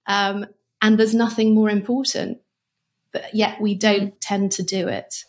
Um, 0.08 0.46
and 0.82 0.98
there's 0.98 1.14
nothing 1.14 1.54
more 1.54 1.70
important, 1.70 2.40
but 3.12 3.34
yet 3.34 3.62
we 3.62 3.76
don't 3.76 4.08
mm-hmm. 4.08 4.20
tend 4.20 4.52
to 4.54 4.64
do 4.64 4.88
it. 4.88 5.26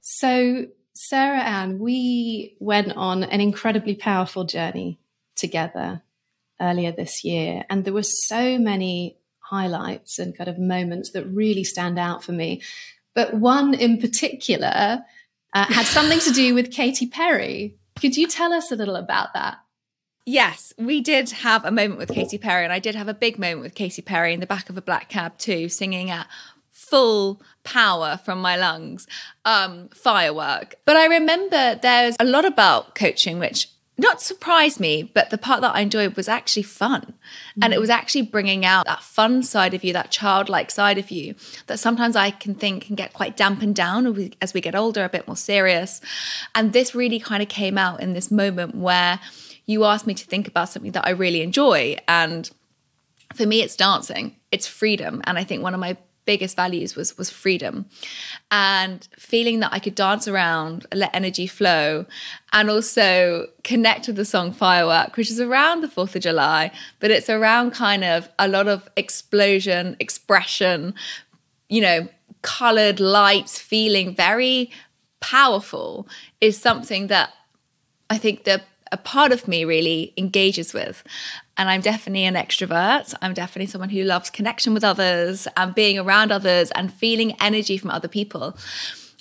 So 0.00 0.66
Sarah 0.94 1.40
Ann, 1.40 1.78
we 1.78 2.56
went 2.58 2.92
on 2.96 3.24
an 3.24 3.40
incredibly 3.40 3.94
powerful 3.94 4.44
journey 4.44 4.98
together 5.34 6.02
earlier 6.60 6.92
this 6.92 7.24
year, 7.24 7.64
and 7.68 7.84
there 7.84 7.92
were 7.92 8.02
so 8.02 8.58
many 8.58 9.18
highlights 9.40 10.18
and 10.18 10.36
kind 10.36 10.48
of 10.48 10.58
moments 10.58 11.10
that 11.10 11.24
really 11.26 11.64
stand 11.64 11.98
out 11.98 12.24
for 12.24 12.32
me. 12.32 12.62
But 13.14 13.34
one 13.34 13.74
in 13.74 14.00
particular 14.00 15.04
uh, 15.56 15.64
had 15.72 15.86
something 15.86 16.18
to 16.18 16.32
do 16.32 16.54
with 16.54 16.70
Katy 16.70 17.06
Perry. 17.06 17.78
Could 17.98 18.14
you 18.14 18.26
tell 18.26 18.52
us 18.52 18.70
a 18.70 18.76
little 18.76 18.96
about 18.96 19.32
that? 19.32 19.56
Yes, 20.26 20.74
we 20.76 21.00
did 21.00 21.30
have 21.30 21.64
a 21.64 21.70
moment 21.70 21.98
with 21.98 22.10
Katy 22.10 22.36
Perry, 22.36 22.64
and 22.64 22.72
I 22.72 22.78
did 22.78 22.94
have 22.94 23.08
a 23.08 23.14
big 23.14 23.38
moment 23.38 23.62
with 23.62 23.74
Katy 23.74 24.02
Perry 24.02 24.34
in 24.34 24.40
the 24.40 24.46
back 24.46 24.68
of 24.68 24.76
a 24.76 24.82
black 24.82 25.08
cab 25.08 25.38
too, 25.38 25.70
singing 25.70 26.10
at 26.10 26.26
full 26.72 27.40
power 27.64 28.20
from 28.22 28.42
my 28.42 28.56
lungs, 28.56 29.06
um, 29.46 29.88
firework. 29.94 30.74
But 30.84 30.96
I 30.96 31.06
remember 31.06 31.76
there's 31.76 32.16
a 32.20 32.24
lot 32.26 32.44
about 32.44 32.94
coaching 32.94 33.38
which 33.38 33.68
not 33.98 34.20
surprised 34.20 34.78
me, 34.78 35.02
but 35.02 35.30
the 35.30 35.38
part 35.38 35.62
that 35.62 35.74
I 35.74 35.80
enjoyed 35.80 36.16
was 36.16 36.28
actually 36.28 36.64
fun. 36.64 37.00
Mm-hmm. 37.00 37.62
And 37.62 37.72
it 37.72 37.80
was 37.80 37.88
actually 37.88 38.22
bringing 38.22 38.64
out 38.64 38.84
that 38.86 39.02
fun 39.02 39.42
side 39.42 39.72
of 39.72 39.82
you, 39.82 39.92
that 39.94 40.10
childlike 40.10 40.70
side 40.70 40.98
of 40.98 41.10
you 41.10 41.34
that 41.66 41.78
sometimes 41.78 42.14
I 42.14 42.30
can 42.30 42.54
think 42.54 42.84
can 42.84 42.94
get 42.94 43.14
quite 43.14 43.36
dampened 43.36 43.74
down 43.74 44.32
as 44.42 44.52
we 44.52 44.60
get 44.60 44.74
older, 44.74 45.04
a 45.04 45.08
bit 45.08 45.26
more 45.26 45.36
serious. 45.36 46.00
And 46.54 46.72
this 46.72 46.94
really 46.94 47.18
kind 47.18 47.42
of 47.42 47.48
came 47.48 47.78
out 47.78 48.00
in 48.00 48.12
this 48.12 48.30
moment 48.30 48.74
where 48.74 49.18
you 49.64 49.84
asked 49.84 50.06
me 50.06 50.14
to 50.14 50.26
think 50.26 50.46
about 50.46 50.68
something 50.68 50.92
that 50.92 51.06
I 51.06 51.10
really 51.10 51.40
enjoy. 51.40 51.96
And 52.06 52.50
for 53.34 53.46
me, 53.46 53.62
it's 53.62 53.76
dancing, 53.76 54.36
it's 54.52 54.66
freedom. 54.66 55.22
And 55.24 55.38
I 55.38 55.44
think 55.44 55.62
one 55.62 55.74
of 55.74 55.80
my 55.80 55.96
biggest 56.26 56.56
values 56.56 56.94
was 56.96 57.16
was 57.16 57.30
freedom 57.30 57.86
and 58.50 59.08
feeling 59.18 59.60
that 59.60 59.72
I 59.72 59.78
could 59.78 59.94
dance 59.94 60.28
around, 60.28 60.86
let 60.92 61.14
energy 61.14 61.46
flow, 61.46 62.04
and 62.52 62.68
also 62.68 63.46
connect 63.64 64.06
with 64.06 64.16
the 64.16 64.24
song 64.24 64.52
Firework, 64.52 65.16
which 65.16 65.30
is 65.30 65.40
around 65.40 65.80
the 65.80 65.88
4th 65.88 66.16
of 66.16 66.22
July, 66.22 66.70
but 67.00 67.10
it's 67.10 67.30
around 67.30 67.70
kind 67.70 68.04
of 68.04 68.28
a 68.38 68.48
lot 68.48 68.68
of 68.68 68.88
explosion, 68.96 69.96
expression, 70.00 70.94
you 71.68 71.80
know, 71.80 72.08
colored 72.42 73.00
lights, 73.00 73.58
feeling 73.58 74.14
very 74.14 74.70
powerful 75.20 76.06
is 76.40 76.60
something 76.60 77.06
that 77.06 77.30
I 78.10 78.18
think 78.18 78.44
the 78.44 78.62
a 78.92 78.96
part 78.96 79.32
of 79.32 79.48
me 79.48 79.64
really 79.64 80.12
engages 80.16 80.72
with. 80.72 81.02
And 81.58 81.70
I'm 81.70 81.80
definitely 81.80 82.24
an 82.24 82.34
extrovert. 82.34 83.14
I'm 83.22 83.32
definitely 83.32 83.66
someone 83.66 83.90
who 83.90 84.02
loves 84.02 84.28
connection 84.30 84.74
with 84.74 84.84
others 84.84 85.48
and 85.56 85.74
being 85.74 85.98
around 85.98 86.30
others 86.30 86.70
and 86.72 86.92
feeling 86.92 87.34
energy 87.40 87.78
from 87.78 87.90
other 87.90 88.08
people. 88.08 88.56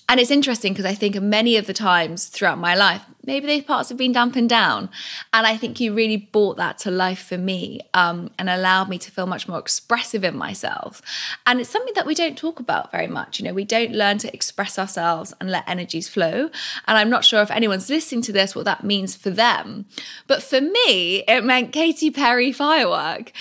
And 0.07 0.19
it's 0.19 0.31
interesting 0.31 0.73
because 0.73 0.85
I 0.85 0.93
think 0.93 1.19
many 1.21 1.55
of 1.57 1.65
the 1.65 1.73
times 1.73 2.27
throughout 2.27 2.59
my 2.59 2.75
life, 2.75 3.01
maybe 3.25 3.47
those 3.47 3.63
parts 3.63 3.89
have 3.89 3.97
been 3.97 4.11
dampened 4.11 4.49
down. 4.49 4.89
And 5.33 5.45
I 5.45 5.57
think 5.57 5.79
you 5.79 5.93
really 5.93 6.17
brought 6.17 6.57
that 6.57 6.77
to 6.79 6.91
life 6.91 7.19
for 7.19 7.37
me 7.37 7.81
um, 7.93 8.31
and 8.37 8.49
allowed 8.49 8.89
me 8.89 8.97
to 8.99 9.11
feel 9.11 9.27
much 9.27 9.47
more 9.47 9.59
expressive 9.59 10.23
in 10.23 10.35
myself. 10.35 11.01
And 11.45 11.59
it's 11.59 11.69
something 11.69 11.93
that 11.95 12.05
we 12.05 12.15
don't 12.15 12.37
talk 12.37 12.59
about 12.59 12.91
very 12.91 13.07
much. 13.07 13.39
You 13.39 13.45
know, 13.45 13.53
we 13.53 13.65
don't 13.65 13.91
learn 13.91 14.17
to 14.19 14.33
express 14.33 14.77
ourselves 14.77 15.33
and 15.39 15.49
let 15.51 15.67
energies 15.67 16.07
flow. 16.07 16.49
And 16.87 16.97
I'm 16.97 17.09
not 17.09 17.25
sure 17.25 17.41
if 17.41 17.51
anyone's 17.51 17.89
listening 17.89 18.21
to 18.23 18.31
this, 18.31 18.55
what 18.55 18.65
that 18.65 18.83
means 18.83 19.15
for 19.15 19.29
them. 19.29 19.85
But 20.27 20.43
for 20.43 20.61
me, 20.61 21.23
it 21.27 21.43
meant 21.43 21.71
Katy 21.71 22.11
Perry 22.11 22.51
firework. 22.51 23.31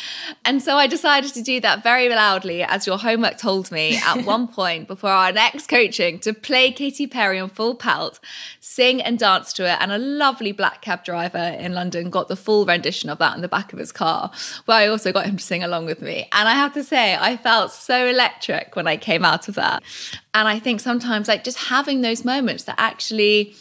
And 0.45 0.63
so 0.63 0.77
I 0.77 0.87
decided 0.87 1.33
to 1.35 1.43
do 1.43 1.61
that 1.61 1.83
very 1.83 2.09
loudly, 2.09 2.63
as 2.63 2.87
your 2.87 2.99
homework 2.99 3.39
told 3.39 3.71
me 3.71 3.97
at 3.97 4.25
one 4.25 4.49
point 4.49 4.89
before 4.89 5.11
our 5.11 5.33
next 5.33 5.69
coaching, 5.69 6.19
to 6.21 6.33
play 6.33 6.73
Katy 6.73 7.07
Perry 7.07 7.39
on 7.39 7.51
full 7.51 7.75
pelt, 7.75 8.21
sing 8.61 9.03
and 9.03 9.19
dance 9.19 9.53
to 9.55 9.65
it 9.65 9.74
and 9.81 9.93
a 9.93 9.99
lovely 9.99 10.53
black 10.53 10.81
cab 10.83 11.05
driver 11.05 11.39
in 11.59 11.75
London 11.75 12.11
got 12.11 12.29
the 12.29 12.37
full 12.37 12.65
rendition 12.65 13.11
of 13.11 13.19
that 13.19 13.35
in 13.37 13.43
the 13.43 13.49
back 13.49 13.73
of 13.73 13.79
his 13.79 13.93
car, 13.93 14.31
where 14.65 14.77
I 14.77 14.87
also 14.87 15.13
got 15.13 15.27
him 15.27 15.37
to 15.37 15.43
sing 15.43 15.63
along 15.63 15.87
with 15.87 16.03
me. 16.03 16.29
And 16.33 16.49
I 16.49 16.55
have 16.55 16.73
to 16.75 16.85
say, 16.85 17.17
I 17.17 17.37
felt 17.37 17.73
so 17.73 18.07
electric 18.07 18.77
when 18.77 18.87
I 18.87 18.97
came 18.97 19.25
out 19.25 19.49
of 19.49 19.55
that. 19.55 19.83
And 20.33 20.49
I 20.49 20.59
think 20.59 20.81
sometimes, 20.81 21.29
like, 21.29 21.45
just 21.45 21.59
having 21.59 22.01
those 22.01 22.25
moments 22.25 22.65
that 22.65 22.77
actually 22.79 23.55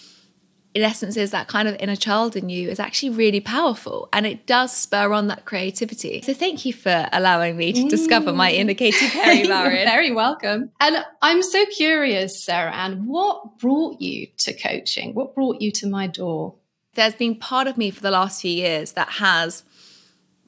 in 0.73 0.81
essence 0.81 1.17
is 1.17 1.31
that 1.31 1.47
kind 1.47 1.67
of 1.67 1.75
inner 1.79 1.95
child 1.95 2.35
in 2.35 2.49
you 2.49 2.69
is 2.69 2.79
actually 2.79 3.11
really 3.11 3.39
powerful 3.39 4.09
and 4.11 4.25
it 4.25 4.45
does 4.47 4.75
spur 4.75 5.13
on 5.13 5.27
that 5.27 5.45
creativity. 5.45 6.21
So 6.21 6.33
thank 6.33 6.65
you 6.65 6.73
for 6.73 7.07
allowing 7.13 7.57
me 7.57 7.73
to 7.73 7.83
mm. 7.83 7.89
discover 7.89 8.33
my 8.33 8.51
inner 8.51 8.73
Katy 8.73 9.09
Perry, 9.09 9.43
Lauren. 9.45 9.85
very 9.85 10.11
welcome. 10.11 10.71
And 10.79 11.05
I'm 11.21 11.43
so 11.43 11.65
curious, 11.67 12.43
Sarah 12.43 12.73
Ann, 12.73 13.05
what 13.05 13.59
brought 13.59 14.01
you 14.01 14.27
to 14.39 14.53
coaching? 14.53 15.13
What 15.13 15.35
brought 15.35 15.61
you 15.61 15.71
to 15.73 15.87
my 15.87 16.07
door? 16.07 16.55
There's 16.95 17.15
been 17.15 17.35
part 17.35 17.67
of 17.67 17.77
me 17.77 17.91
for 17.91 18.01
the 18.01 18.11
last 18.11 18.41
few 18.41 18.51
years 18.51 18.93
that 18.93 19.09
has 19.09 19.63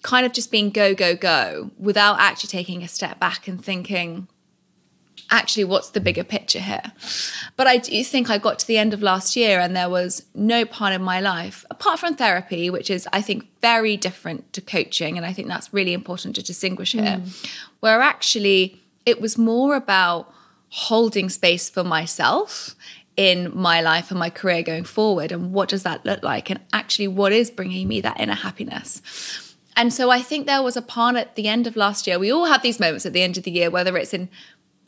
kind 0.01 0.25
of 0.25 0.33
just 0.33 0.51
been 0.51 0.69
go, 0.69 0.93
go, 0.93 1.15
go 1.15 1.71
without 1.77 2.19
actually 2.19 2.49
taking 2.49 2.83
a 2.83 2.87
step 2.87 3.19
back 3.19 3.47
and 3.47 3.63
thinking, 3.63 4.27
actually 5.31 5.63
what's 5.63 5.89
the 5.89 5.99
bigger 5.99 6.23
picture 6.23 6.59
here 6.59 6.91
but 7.55 7.67
i 7.67 7.77
do 7.77 8.03
think 8.03 8.29
i 8.29 8.37
got 8.37 8.59
to 8.59 8.67
the 8.67 8.77
end 8.77 8.93
of 8.93 9.01
last 9.01 9.35
year 9.35 9.59
and 9.59 9.75
there 9.75 9.89
was 9.89 10.23
no 10.33 10.65
part 10.65 10.93
in 10.93 11.01
my 11.01 11.19
life 11.19 11.65
apart 11.69 11.99
from 11.99 12.15
therapy 12.15 12.69
which 12.69 12.89
is 12.89 13.07
i 13.11 13.21
think 13.21 13.47
very 13.61 13.97
different 13.97 14.51
to 14.53 14.61
coaching 14.61 15.17
and 15.17 15.25
i 15.25 15.33
think 15.33 15.47
that's 15.47 15.73
really 15.73 15.93
important 15.93 16.35
to 16.35 16.43
distinguish 16.43 16.91
here 16.91 17.21
mm. 17.21 17.47
where 17.79 18.01
actually 18.01 18.81
it 19.05 19.19
was 19.19 19.37
more 19.37 19.75
about 19.75 20.31
holding 20.69 21.29
space 21.29 21.69
for 21.69 21.83
myself 21.83 22.75
in 23.17 23.49
my 23.55 23.81
life 23.81 24.11
and 24.11 24.19
my 24.19 24.29
career 24.29 24.61
going 24.61 24.83
forward 24.83 25.31
and 25.31 25.53
what 25.53 25.69
does 25.69 25.83
that 25.83 26.05
look 26.05 26.21
like 26.21 26.49
and 26.49 26.59
actually 26.73 27.07
what 27.07 27.31
is 27.31 27.49
bringing 27.49 27.87
me 27.87 28.01
that 28.01 28.19
inner 28.19 28.33
happiness 28.33 29.45
and 29.77 29.93
so 29.93 30.09
I 30.09 30.21
think 30.21 30.47
there 30.47 30.63
was 30.63 30.77
a 30.77 30.81
part 30.81 31.15
at 31.15 31.35
the 31.35 31.47
end 31.47 31.67
of 31.67 31.75
last 31.75 32.07
year. 32.07 32.17
We 32.17 32.31
all 32.31 32.45
have 32.45 32.61
these 32.61 32.79
moments 32.79 33.05
at 33.05 33.13
the 33.13 33.21
end 33.21 33.37
of 33.37 33.43
the 33.43 33.51
year, 33.51 33.69
whether 33.69 33.97
it's 33.97 34.13
in 34.13 34.29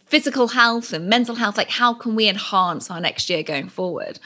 physical 0.07 0.49
health 0.49 0.93
and 0.93 1.07
mental 1.07 1.35
health 1.35 1.57
like 1.57 1.69
how 1.69 1.93
can 1.93 2.15
we 2.15 2.27
enhance 2.27 2.89
our 2.89 2.99
next 2.99 3.29
year 3.29 3.43
going 3.43 3.69
forward 3.69 4.19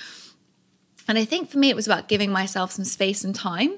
and 1.07 1.17
i 1.17 1.25
think 1.25 1.49
for 1.49 1.57
me 1.57 1.69
it 1.69 1.75
was 1.75 1.87
about 1.87 2.07
giving 2.07 2.31
myself 2.31 2.71
some 2.71 2.85
space 2.85 3.23
and 3.23 3.35
time 3.35 3.77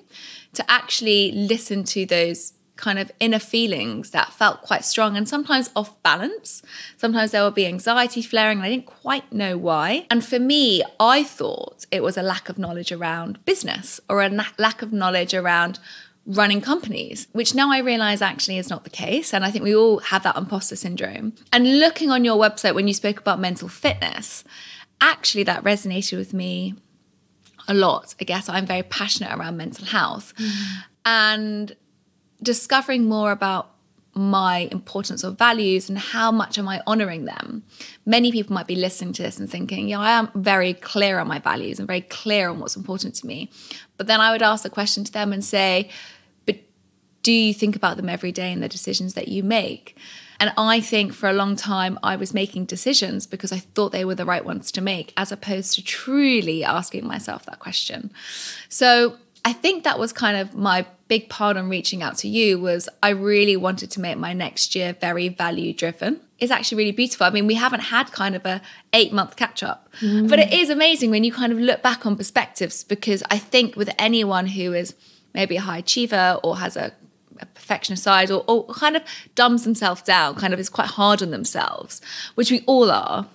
to 0.54 0.70
actually 0.70 1.32
listen 1.32 1.84
to 1.84 2.06
those 2.06 2.54
kind 2.76 2.98
of 2.98 3.12
inner 3.20 3.40
feelings 3.40 4.10
that 4.12 4.34
felt 4.34 4.62
quite 4.62 4.84
strong 4.84 5.16
and 5.16 5.30
sometimes 5.30 5.70
off 5.76 6.02
balance. 6.02 6.62
Sometimes 6.98 7.32
there 7.32 7.44
would 7.44 7.54
be 7.54 7.68
anxiety 7.68 8.22
flaring 8.22 8.58
and 8.58 8.66
I 8.66 8.70
didn't 8.70 8.88
quite 8.88 9.32
know 9.32 9.58
why. 9.58 10.08
And 10.10 10.26
for 10.26 10.40
me, 10.40 10.84
I 11.00 11.24
thought 11.24 11.86
it 11.92 12.02
was 12.02 12.18
a 12.18 12.24
lack 12.24 12.50
of 12.50 12.58
knowledge 12.58 12.92
around 12.92 13.44
business 13.46 14.00
or 14.10 14.22
a 14.24 14.30
lack 14.58 14.82
of 14.82 14.92
knowledge 14.92 15.34
around 15.34 15.80
running 16.26 16.62
companies, 16.62 17.28
which 17.34 17.54
now 17.54 17.72
I 17.72 17.80
realize 17.80 18.22
actually 18.22 18.58
is 18.58 18.70
not 18.70 18.84
the 18.84 18.90
case. 18.90 19.34
And 19.34 19.44
I 19.44 19.52
think 19.52 19.64
we 19.64 19.76
all 19.76 20.00
have 20.00 20.24
that 20.24 20.38
imposter 20.38 20.76
syndrome. 20.76 21.34
And 21.52 21.80
looking 21.80 22.10
on 22.12 22.24
your 22.24 22.38
website 22.38 22.76
when 22.76 22.88
you 22.88 22.94
spoke 22.94 23.20
about 23.20 23.40
mental 23.40 23.68
fitness, 23.68 24.44
actually 25.02 25.44
that 25.44 25.64
resonated 25.64 26.18
with 26.18 26.34
me 26.34 26.76
a 27.68 27.74
lot. 27.74 28.16
I 28.20 28.24
guess 28.24 28.50
I'm 28.50 28.66
very 28.66 28.84
passionate 28.84 29.38
around 29.38 29.58
mental 29.58 29.86
health 29.86 30.34
mm. 30.38 30.52
and 31.06 31.76
discovering 32.42 33.06
more 33.06 33.32
about 33.32 33.73
my 34.16 34.70
importance 34.72 35.24
of 35.24 35.38
values 35.38 35.90
and 35.90 35.98
how 35.98 36.32
much 36.32 36.58
am 36.58 36.68
I 36.68 36.82
honoring 36.86 37.26
them. 37.26 37.64
Many 38.06 38.32
people 38.32 38.54
might 38.54 38.68
be 38.68 38.76
listening 38.76 39.14
to 39.14 39.24
this 39.24 39.40
and 39.40 39.50
thinking, 39.50 39.90
yeah, 39.90 40.00
I 40.00 40.12
am 40.12 40.30
very 40.36 40.74
clear 40.74 41.20
on 41.20 41.28
my 41.28 41.40
values 41.40 41.80
and 41.80 41.88
very 41.88 42.02
clear 42.02 42.50
on 42.50 42.60
what's 42.60 42.76
important 42.76 43.16
to 43.16 43.28
me. 43.28 43.50
But 43.98 44.08
then 44.08 44.22
I 44.22 44.32
would 44.32 44.44
ask 44.44 44.64
the 44.64 44.70
question 44.70 45.04
to 45.04 45.12
them 45.12 45.34
and 45.34 45.44
say, 45.44 45.90
but 46.46 46.58
do 47.24 47.32
you 47.32 47.54
think 47.54 47.76
about 47.76 47.98
them 47.98 48.10
every 48.10 48.32
day 48.32 48.52
in 48.52 48.60
the 48.60 48.70
decisions 48.70 49.16
that 49.16 49.30
you 49.30 49.42
make? 49.42 49.98
And 50.40 50.54
I 50.58 50.82
think 50.82 51.14
for 51.14 51.30
a 51.30 51.34
long 51.34 51.56
time, 51.56 51.98
I 52.04 52.16
was 52.16 52.34
making 52.34 52.66
decisions 52.66 53.26
because 53.26 53.52
I 53.52 53.60
thought 53.60 53.94
they 53.94 54.06
were 54.06 54.16
the 54.16 54.26
right 54.26 54.44
ones 54.44 54.72
to 54.74 54.82
make, 54.82 55.14
as 55.16 55.32
opposed 55.32 55.74
to 55.76 55.84
truly 55.84 56.64
asking 56.64 57.08
myself 57.08 57.46
that 57.46 57.60
question. 57.60 58.12
So 58.68 59.18
I 59.46 59.54
think 59.54 59.84
that 59.84 60.00
was 60.00 60.14
kind 60.14 60.38
of 60.38 60.56
my 60.56 60.86
big 61.10 61.30
part 61.30 61.58
on 61.58 61.70
reaching 61.70 62.02
out 62.02 62.18
to 62.20 62.28
you 62.28 62.60
was 62.60 62.88
I 63.02 63.10
really 63.10 63.58
wanted 63.58 63.92
to 63.92 64.02
make 64.02 64.18
my 64.18 64.34
next 64.34 64.74
year 64.74 64.96
very 65.00 65.30
value 65.30 65.74
driven. 65.74 66.22
It's 66.40 66.52
actually 66.52 66.78
really 66.78 66.92
beautiful. 66.92 67.28
I 67.28 67.30
mean, 67.30 67.46
we 67.46 67.56
haven't 67.56 67.82
had 67.82 68.12
kind 68.12 68.36
of 68.36 68.46
a 68.46 68.62
eight 68.94 69.12
month 69.14 69.36
catch 69.36 69.62
up, 69.62 69.90
mm. 70.00 70.30
but 70.30 70.40
it 70.40 70.54
is 70.54 70.70
amazing 70.70 71.12
when 71.12 71.24
you 71.24 71.32
kind 71.32 71.52
of 71.52 71.60
look 71.60 71.82
back 71.82 72.06
on 72.06 72.16
perspectives 72.16 72.84
because 72.84 73.22
I 73.30 73.38
think 73.38 73.76
with 73.76 73.90
anyone 74.00 74.48
who 74.48 74.74
is 74.74 74.96
maybe 75.34 75.58
a 75.58 75.62
high 75.62 75.80
achiever 75.80 76.40
or 76.44 76.58
has 76.58 76.78
a 76.78 76.94
a 77.40 77.46
perfectionist 77.48 78.04
side 78.04 78.32
or, 78.32 78.44
or 78.48 78.68
kind 78.68 78.96
of 78.96 79.04
dumbs 79.36 79.64
themselves 79.64 80.02
down, 80.02 80.36
kind 80.36 80.54
of 80.54 80.60
is 80.60 80.70
quite 80.70 80.88
hard 80.88 81.22
on 81.22 81.32
themselves, 81.32 82.02
which 82.36 82.52
we 82.52 82.64
all 82.66 82.92
are. 82.92 83.28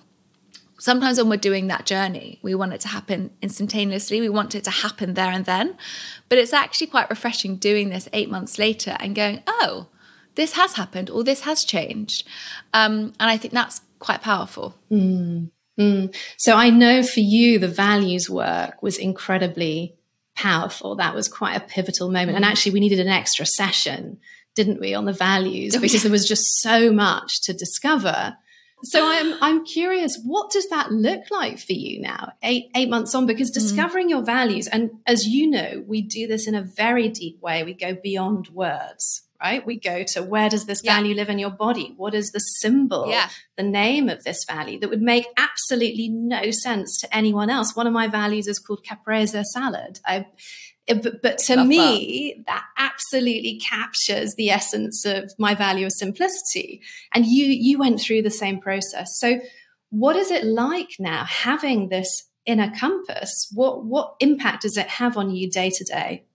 Sometimes 0.79 1.17
when 1.17 1.29
we're 1.29 1.37
doing 1.37 1.67
that 1.67 1.85
journey, 1.85 2.39
we 2.41 2.55
want 2.55 2.73
it 2.73 2.81
to 2.81 2.87
happen 2.87 3.31
instantaneously. 3.41 4.21
We 4.21 4.29
want 4.29 4.55
it 4.55 4.63
to 4.63 4.71
happen 4.71 5.13
there 5.13 5.29
and 5.29 5.45
then. 5.45 5.77
But 6.29 6.37
it's 6.37 6.53
actually 6.53 6.87
quite 6.87 7.09
refreshing 7.09 7.57
doing 7.57 7.89
this 7.89 8.07
eight 8.13 8.29
months 8.29 8.57
later 8.57 8.95
and 8.99 9.13
going, 9.13 9.43
oh, 9.45 9.87
this 10.35 10.53
has 10.53 10.75
happened 10.75 11.09
or 11.09 11.23
this 11.23 11.41
has 11.41 11.65
changed. 11.65 12.25
Um, 12.73 13.13
and 13.19 13.29
I 13.29 13.37
think 13.37 13.53
that's 13.53 13.81
quite 13.99 14.21
powerful. 14.21 14.75
Mm, 14.89 15.51
mm. 15.77 16.15
So 16.37 16.55
I 16.55 16.69
know 16.69 17.03
for 17.03 17.19
you, 17.19 17.59
the 17.59 17.67
values 17.67 18.29
work 18.29 18.81
was 18.81 18.97
incredibly 18.97 19.97
powerful. 20.35 20.95
That 20.95 21.13
was 21.13 21.27
quite 21.27 21.57
a 21.57 21.59
pivotal 21.59 22.09
moment. 22.09 22.37
And 22.37 22.45
mm. 22.45 22.47
actually, 22.47 22.71
we 22.71 22.79
needed 22.79 23.01
an 23.01 23.09
extra 23.09 23.45
session, 23.45 24.17
didn't 24.55 24.79
we, 24.79 24.93
on 24.93 25.03
the 25.03 25.13
values 25.13 25.75
oh, 25.75 25.81
because 25.81 26.03
there 26.03 26.11
was 26.11 26.27
just 26.27 26.61
so 26.61 26.91
much 26.93 27.41
to 27.41 27.53
discover. 27.53 28.37
So 28.83 29.05
I'm 29.05 29.35
I'm 29.41 29.65
curious, 29.65 30.19
what 30.23 30.51
does 30.51 30.69
that 30.69 30.91
look 30.91 31.29
like 31.31 31.59
for 31.59 31.73
you 31.73 32.01
now, 32.01 32.33
eight 32.43 32.71
eight 32.75 32.89
months 32.89 33.13
on? 33.13 33.25
Because 33.25 33.51
mm. 33.51 33.55
discovering 33.55 34.07
mm. 34.07 34.11
your 34.11 34.23
values, 34.23 34.67
and 34.67 34.91
as 35.05 35.27
you 35.27 35.49
know, 35.49 35.83
we 35.85 36.01
do 36.01 36.27
this 36.27 36.47
in 36.47 36.55
a 36.55 36.61
very 36.61 37.09
deep 37.09 37.41
way. 37.41 37.63
We 37.63 37.73
go 37.73 37.95
beyond 37.95 38.49
words 38.49 39.23
right? 39.41 39.65
We 39.65 39.79
go 39.79 40.03
to 40.03 40.23
where 40.23 40.49
does 40.49 40.65
this 40.65 40.81
yeah. 40.83 40.95
value 40.95 41.15
live 41.15 41.29
in 41.29 41.39
your 41.39 41.49
body? 41.49 41.93
What 41.95 42.13
is 42.13 42.31
the 42.31 42.39
symbol, 42.39 43.07
yeah. 43.09 43.29
the 43.55 43.63
name 43.63 44.09
of 44.09 44.23
this 44.23 44.43
value 44.43 44.79
that 44.79 44.89
would 44.89 45.01
make 45.01 45.27
absolutely 45.37 46.09
no 46.09 46.51
sense 46.51 46.99
to 47.01 47.15
anyone 47.15 47.49
else? 47.49 47.75
One 47.75 47.87
of 47.87 47.93
my 47.93 48.07
values 48.07 48.47
is 48.47 48.59
called 48.59 48.83
caprese 48.83 49.41
salad. 49.53 49.99
I, 50.05 50.27
Uh, 50.89 50.95
but, 50.95 51.21
but, 51.21 51.37
to 51.39 51.63
me, 51.63 52.35
that. 52.45 52.45
that 52.47 52.63
absolutely 52.77 53.59
captures 53.59 54.35
the 54.35 54.49
essence 54.49 55.05
of 55.05 55.31
my 55.37 55.55
value 55.55 55.85
of 55.85 55.91
simplicity. 55.91 56.81
And 57.13 57.25
you 57.25 57.45
you 57.45 57.77
went 57.77 58.01
through 58.01 58.23
the 58.23 58.31
same 58.31 58.59
process. 58.59 59.19
So, 59.19 59.39
what 59.89 60.15
is 60.15 60.31
it 60.31 60.45
like 60.45 60.95
now 60.99 61.25
having 61.25 61.89
this 61.89 62.29
inner 62.45 62.71
compass? 62.77 63.49
What 63.53 63.85
what 63.85 64.15
impact 64.19 64.63
does 64.63 64.77
it 64.77 64.87
have 64.87 65.17
on 65.17 65.31
you 65.31 65.49
day 65.49 65.69
to 65.69 65.83
day? 65.83 66.25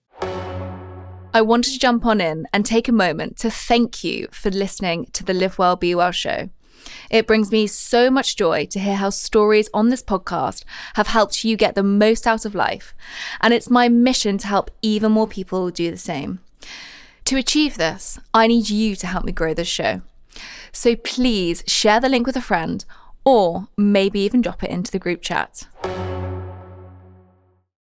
I 1.33 1.41
wanted 1.41 1.73
to 1.73 1.79
jump 1.79 2.05
on 2.05 2.21
in 2.21 2.47
and 2.53 2.65
take 2.65 2.87
a 2.87 2.93
moment 2.93 3.37
to 3.39 3.51
thank 3.51 4.05
you 4.05 4.29
for 4.31 4.49
listening 4.49 5.07
to 5.11 5.23
the 5.23 5.33
Live 5.33 5.59
Well, 5.59 5.75
Be 5.75 5.93
Well 5.93 6.11
show. 6.11 6.49
It 7.09 7.27
brings 7.27 7.51
me 7.51 7.67
so 7.67 8.09
much 8.09 8.35
joy 8.35 8.65
to 8.67 8.79
hear 8.79 8.95
how 8.95 9.09
stories 9.09 9.69
on 9.73 9.89
this 9.89 10.03
podcast 10.03 10.63
have 10.95 11.07
helped 11.07 11.43
you 11.43 11.57
get 11.57 11.75
the 11.75 11.83
most 11.83 12.27
out 12.27 12.45
of 12.45 12.55
life, 12.55 12.93
and 13.41 13.53
it's 13.53 13.69
my 13.69 13.89
mission 13.89 14.37
to 14.39 14.47
help 14.47 14.71
even 14.81 15.11
more 15.11 15.27
people 15.27 15.69
do 15.69 15.91
the 15.91 15.97
same. 15.97 16.39
To 17.25 17.37
achieve 17.37 17.77
this, 17.77 18.19
I 18.33 18.47
need 18.47 18.69
you 18.69 18.95
to 18.97 19.07
help 19.07 19.25
me 19.25 19.31
grow 19.31 19.53
this 19.53 19.67
show. 19.67 20.01
So 20.71 20.95
please 20.95 21.63
share 21.65 21.99
the 21.99 22.09
link 22.09 22.27
with 22.27 22.35
a 22.35 22.41
friend 22.41 22.85
or 23.23 23.67
maybe 23.77 24.19
even 24.19 24.41
drop 24.41 24.63
it 24.63 24.69
into 24.69 24.91
the 24.91 24.99
group 24.99 25.21
chat. 25.21 25.67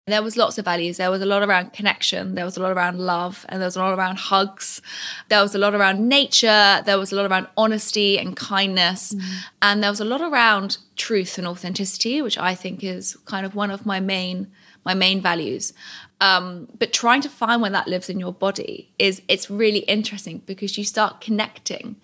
There 0.05 0.21
was 0.21 0.35
lots 0.35 0.57
of 0.57 0.65
values. 0.65 0.97
There 0.97 1.09
was 1.09 1.21
a 1.21 1.25
lot 1.25 1.43
around 1.43 1.71
connection. 1.71 2.35
There 2.35 2.43
was 2.43 2.57
a 2.57 2.61
lot 2.61 2.73
around 2.73 2.99
love, 2.99 3.45
and 3.47 3.61
there 3.61 3.67
was 3.67 3.77
a 3.77 3.79
lot 3.79 3.97
around 3.97 4.17
hugs. 4.17 4.81
There 5.29 5.41
was 5.41 5.55
a 5.55 5.57
lot 5.57 5.73
around 5.73 6.09
nature. 6.09 6.81
There 6.85 6.99
was 6.99 7.13
a 7.13 7.15
lot 7.15 7.31
around 7.31 7.47
honesty 7.55 8.19
and 8.19 8.35
kindness, 8.35 9.13
mm. 9.13 9.21
and 9.61 9.81
there 9.81 9.89
was 9.89 10.01
a 10.01 10.05
lot 10.05 10.19
around 10.19 10.77
truth 10.97 11.37
and 11.37 11.47
authenticity, 11.47 12.21
which 12.21 12.37
I 12.37 12.53
think 12.53 12.83
is 12.83 13.15
kind 13.23 13.45
of 13.45 13.55
one 13.55 13.71
of 13.71 13.85
my 13.85 14.01
main 14.01 14.51
my 14.83 14.93
main 14.93 15.21
values. 15.21 15.71
Um, 16.19 16.67
but 16.77 16.91
trying 16.91 17.21
to 17.21 17.29
find 17.29 17.61
where 17.61 17.71
that 17.71 17.87
lives 17.87 18.09
in 18.09 18.19
your 18.19 18.33
body 18.33 18.91
is 18.99 19.21
it's 19.29 19.49
really 19.49 19.79
interesting 19.79 20.41
because 20.45 20.77
you 20.77 20.83
start 20.83 21.21
connecting 21.21 21.95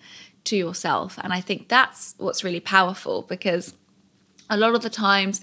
to 0.44 0.56
yourself, 0.56 1.18
and 1.22 1.34
I 1.34 1.42
think 1.42 1.68
that's 1.68 2.14
what's 2.16 2.44
really 2.44 2.60
powerful 2.60 3.20
because 3.28 3.74
a 4.48 4.56
lot 4.56 4.74
of 4.74 4.80
the 4.80 4.88
times 4.88 5.42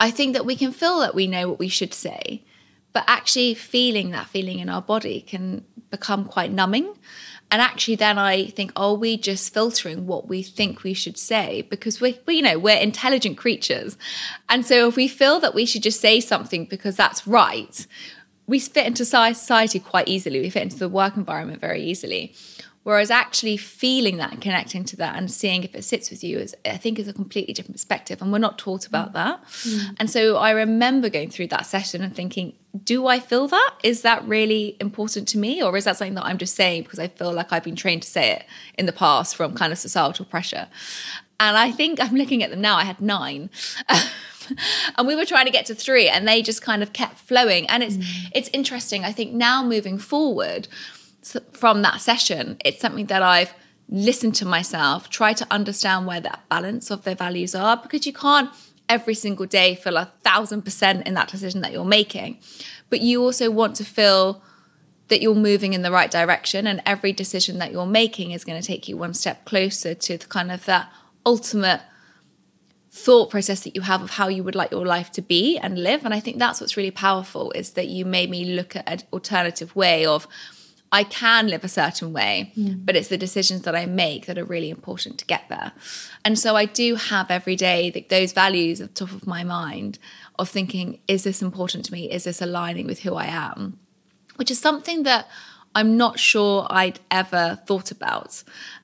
I 0.00 0.10
think 0.10 0.34
that 0.34 0.46
we 0.46 0.56
can 0.56 0.72
feel 0.72 0.98
that 1.00 1.14
we 1.14 1.26
know 1.26 1.48
what 1.48 1.58
we 1.58 1.68
should 1.68 1.94
say, 1.94 2.42
but 2.92 3.04
actually 3.06 3.54
feeling 3.54 4.10
that 4.10 4.26
feeling 4.26 4.58
in 4.58 4.68
our 4.68 4.82
body 4.82 5.20
can 5.20 5.64
become 5.90 6.24
quite 6.24 6.52
numbing. 6.52 6.94
And 7.50 7.60
actually, 7.60 7.96
then 7.96 8.18
I 8.18 8.46
think, 8.46 8.72
are 8.76 8.94
we 8.94 9.18
just 9.18 9.52
filtering 9.52 10.06
what 10.06 10.26
we 10.26 10.42
think 10.42 10.82
we 10.82 10.94
should 10.94 11.18
say? 11.18 11.66
Because 11.68 12.00
we, 12.00 12.18
we, 12.26 12.36
you 12.36 12.42
know, 12.42 12.58
we're 12.58 12.78
intelligent 12.78 13.36
creatures. 13.36 13.98
And 14.48 14.64
so 14.64 14.88
if 14.88 14.96
we 14.96 15.06
feel 15.06 15.38
that 15.40 15.54
we 15.54 15.66
should 15.66 15.82
just 15.82 16.00
say 16.00 16.18
something 16.18 16.64
because 16.64 16.96
that's 16.96 17.26
right, 17.26 17.86
we 18.46 18.58
fit 18.58 18.86
into 18.86 19.04
society 19.04 19.78
quite 19.78 20.08
easily. 20.08 20.40
We 20.40 20.48
fit 20.48 20.62
into 20.62 20.78
the 20.78 20.88
work 20.88 21.14
environment 21.14 21.60
very 21.60 21.82
easily. 21.82 22.34
Whereas 22.84 23.10
actually 23.10 23.56
feeling 23.56 24.16
that 24.16 24.32
and 24.32 24.40
connecting 24.40 24.84
to 24.86 24.96
that 24.96 25.16
and 25.16 25.30
seeing 25.30 25.62
if 25.62 25.74
it 25.74 25.84
sits 25.84 26.10
with 26.10 26.24
you 26.24 26.38
is, 26.38 26.54
I 26.64 26.76
think, 26.76 26.98
is 26.98 27.06
a 27.06 27.12
completely 27.12 27.54
different 27.54 27.76
perspective. 27.76 28.20
And 28.20 28.32
we're 28.32 28.38
not 28.38 28.58
taught 28.58 28.86
about 28.86 29.10
mm. 29.10 29.14
that. 29.14 29.44
Mm. 29.44 29.96
And 30.00 30.10
so 30.10 30.36
I 30.36 30.50
remember 30.50 31.08
going 31.08 31.30
through 31.30 31.46
that 31.48 31.64
session 31.64 32.02
and 32.02 32.14
thinking, 32.14 32.54
do 32.82 33.06
I 33.06 33.20
feel 33.20 33.46
that? 33.48 33.74
Is 33.84 34.02
that 34.02 34.26
really 34.26 34.76
important 34.80 35.28
to 35.28 35.38
me? 35.38 35.62
Or 35.62 35.76
is 35.76 35.84
that 35.84 35.96
something 35.96 36.14
that 36.14 36.24
I'm 36.24 36.38
just 36.38 36.56
saying 36.56 36.82
because 36.82 36.98
I 36.98 37.06
feel 37.06 37.32
like 37.32 37.52
I've 37.52 37.64
been 37.64 37.76
trained 37.76 38.02
to 38.02 38.08
say 38.08 38.32
it 38.32 38.46
in 38.76 38.86
the 38.86 38.92
past 38.92 39.36
from 39.36 39.54
kind 39.54 39.72
of 39.72 39.78
societal 39.78 40.24
pressure? 40.24 40.66
And 41.38 41.56
I 41.56 41.70
think 41.70 42.00
I'm 42.00 42.14
looking 42.14 42.42
at 42.42 42.50
them 42.50 42.60
now, 42.60 42.76
I 42.76 42.84
had 42.84 43.00
nine. 43.00 43.50
and 44.98 45.06
we 45.06 45.14
were 45.14 45.26
trying 45.26 45.46
to 45.46 45.52
get 45.52 45.66
to 45.66 45.74
three 45.74 46.08
and 46.08 46.26
they 46.26 46.42
just 46.42 46.62
kind 46.62 46.82
of 46.82 46.92
kept 46.92 47.18
flowing. 47.18 47.68
And 47.68 47.82
it's 47.82 47.96
mm. 47.96 48.30
it's 48.34 48.48
interesting. 48.52 49.04
I 49.04 49.12
think 49.12 49.32
now 49.32 49.62
moving 49.64 49.98
forward, 49.98 50.68
from 51.52 51.82
that 51.82 52.00
session, 52.00 52.56
it's 52.64 52.80
something 52.80 53.06
that 53.06 53.22
I've 53.22 53.54
listened 53.88 54.34
to 54.36 54.46
myself, 54.46 55.08
try 55.08 55.32
to 55.34 55.46
understand 55.50 56.06
where 56.06 56.20
that 56.20 56.48
balance 56.48 56.90
of 56.90 57.04
their 57.04 57.14
values 57.14 57.54
are, 57.54 57.76
because 57.76 58.06
you 58.06 58.12
can't 58.12 58.50
every 58.88 59.14
single 59.14 59.46
day 59.46 59.74
feel 59.74 59.96
a 59.96 60.12
thousand 60.22 60.62
percent 60.62 61.06
in 61.06 61.14
that 61.14 61.28
decision 61.28 61.60
that 61.62 61.72
you're 61.72 61.84
making. 61.84 62.38
But 62.90 63.00
you 63.00 63.22
also 63.22 63.50
want 63.50 63.76
to 63.76 63.84
feel 63.84 64.42
that 65.08 65.20
you're 65.20 65.34
moving 65.34 65.74
in 65.74 65.82
the 65.82 65.90
right 65.90 66.10
direction, 66.10 66.66
and 66.66 66.80
every 66.86 67.12
decision 67.12 67.58
that 67.58 67.72
you're 67.72 67.86
making 67.86 68.30
is 68.30 68.44
going 68.44 68.60
to 68.60 68.66
take 68.66 68.88
you 68.88 68.96
one 68.96 69.14
step 69.14 69.44
closer 69.44 69.94
to 69.94 70.16
the 70.16 70.26
kind 70.26 70.50
of 70.50 70.64
that 70.64 70.90
ultimate 71.26 71.82
thought 72.90 73.30
process 73.30 73.64
that 73.64 73.74
you 73.74 73.80
have 73.82 74.02
of 74.02 74.10
how 74.10 74.28
you 74.28 74.42
would 74.42 74.54
like 74.54 74.70
your 74.70 74.84
life 74.84 75.10
to 75.12 75.22
be 75.22 75.58
and 75.58 75.82
live. 75.82 76.04
And 76.04 76.12
I 76.12 76.20
think 76.20 76.38
that's 76.38 76.60
what's 76.60 76.76
really 76.76 76.90
powerful 76.90 77.50
is 77.52 77.70
that 77.70 77.88
you 77.88 78.04
made 78.04 78.28
me 78.28 78.44
look 78.44 78.76
at 78.76 78.88
an 78.88 79.00
alternative 79.12 79.74
way 79.74 80.04
of 80.04 80.28
I 80.94 81.04
can 81.04 81.48
live 81.48 81.64
a 81.64 81.68
certain 81.68 82.12
way, 82.12 82.52
mm. 82.54 82.84
but 82.84 82.94
it's 82.96 83.08
the 83.08 83.16
decisions 83.16 83.62
that 83.62 83.74
I 83.74 83.86
make 83.86 84.26
that 84.26 84.36
are 84.36 84.44
really 84.44 84.68
important 84.68 85.18
to 85.18 85.24
get 85.24 85.48
there. 85.48 85.72
And 86.22 86.38
so 86.38 86.54
I 86.54 86.66
do 86.66 86.96
have 86.96 87.30
every 87.30 87.56
day 87.56 88.06
those 88.10 88.32
values 88.32 88.82
at 88.82 88.94
the 88.94 89.06
top 89.06 89.14
of 89.14 89.26
my 89.26 89.42
mind 89.42 89.98
of 90.38 90.50
thinking, 90.50 91.00
is 91.08 91.24
this 91.24 91.40
important 91.40 91.86
to 91.86 91.92
me? 91.92 92.10
Is 92.10 92.24
this 92.24 92.42
aligning 92.42 92.86
with 92.86 93.00
who 93.00 93.14
I 93.14 93.24
am? 93.24 93.78
Which 94.36 94.50
is 94.50 94.58
something 94.58 95.04
that 95.04 95.28
I'm 95.74 95.96
not 95.96 96.18
sure 96.18 96.66
I'd 96.68 97.00
ever 97.10 97.58
thought 97.66 97.90
about. 97.90 98.42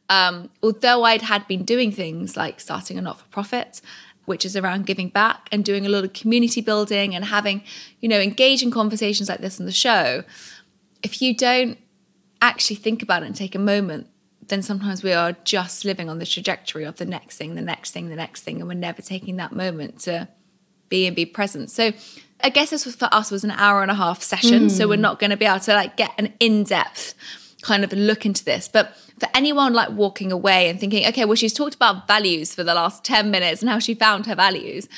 Um, 0.08 0.48
although 0.62 1.04
I'd 1.04 1.20
had 1.20 1.46
been 1.46 1.64
doing 1.64 1.92
things 1.92 2.38
like 2.38 2.58
starting 2.58 2.96
a 2.96 3.02
not 3.02 3.20
for 3.20 3.26
profit, 3.26 3.82
which 4.24 4.46
is 4.46 4.56
around 4.56 4.86
giving 4.86 5.10
back 5.10 5.48
and 5.52 5.62
doing 5.62 5.84
a 5.84 5.90
lot 5.90 6.04
of 6.04 6.14
community 6.14 6.62
building 6.62 7.14
and 7.14 7.26
having, 7.26 7.62
you 8.00 8.08
know, 8.08 8.18
engaging 8.18 8.70
conversations 8.70 9.28
like 9.28 9.40
this 9.40 9.60
on 9.60 9.66
the 9.66 9.72
show. 9.72 10.24
If 11.02 11.20
you 11.20 11.36
don't 11.36 11.78
actually 12.40 12.76
think 12.76 13.02
about 13.02 13.22
it 13.22 13.26
and 13.26 13.34
take 13.34 13.54
a 13.54 13.58
moment, 13.58 14.08
then 14.46 14.62
sometimes 14.62 15.02
we 15.02 15.12
are 15.12 15.32
just 15.44 15.84
living 15.84 16.08
on 16.08 16.18
the 16.18 16.26
trajectory 16.26 16.84
of 16.84 16.96
the 16.96 17.04
next 17.04 17.36
thing, 17.36 17.54
the 17.54 17.62
next 17.62 17.92
thing, 17.92 18.08
the 18.08 18.16
next 18.16 18.42
thing, 18.42 18.60
and 18.60 18.68
we're 18.68 18.74
never 18.74 19.02
taking 19.02 19.36
that 19.36 19.52
moment 19.52 20.00
to 20.00 20.28
be 20.88 21.06
and 21.06 21.14
be 21.14 21.26
present. 21.26 21.70
So 21.70 21.92
I 22.40 22.50
guess 22.50 22.70
this 22.70 22.86
was 22.86 22.96
for 22.96 23.08
us 23.12 23.30
was 23.30 23.44
an 23.44 23.50
hour 23.50 23.82
and 23.82 23.90
a 23.90 23.94
half 23.94 24.22
session. 24.22 24.66
Mm. 24.66 24.70
So 24.70 24.88
we're 24.88 24.96
not 24.96 25.18
going 25.18 25.30
to 25.30 25.36
be 25.36 25.44
able 25.44 25.60
to 25.60 25.74
like 25.74 25.96
get 25.96 26.12
an 26.18 26.32
in-depth 26.40 27.14
kind 27.62 27.84
of 27.84 27.92
look 27.92 28.24
into 28.24 28.44
this. 28.44 28.68
But 28.68 28.96
for 29.18 29.28
anyone 29.34 29.74
like 29.74 29.90
walking 29.90 30.30
away 30.30 30.68
and 30.68 30.78
thinking, 30.78 31.06
okay, 31.06 31.24
well, 31.24 31.34
she's 31.34 31.52
talked 31.52 31.74
about 31.74 32.06
values 32.06 32.54
for 32.54 32.62
the 32.62 32.74
last 32.74 33.04
10 33.04 33.30
minutes 33.30 33.62
and 33.62 33.70
how 33.70 33.80
she 33.80 33.94
found 33.94 34.26
her 34.26 34.36
values. 34.36 34.88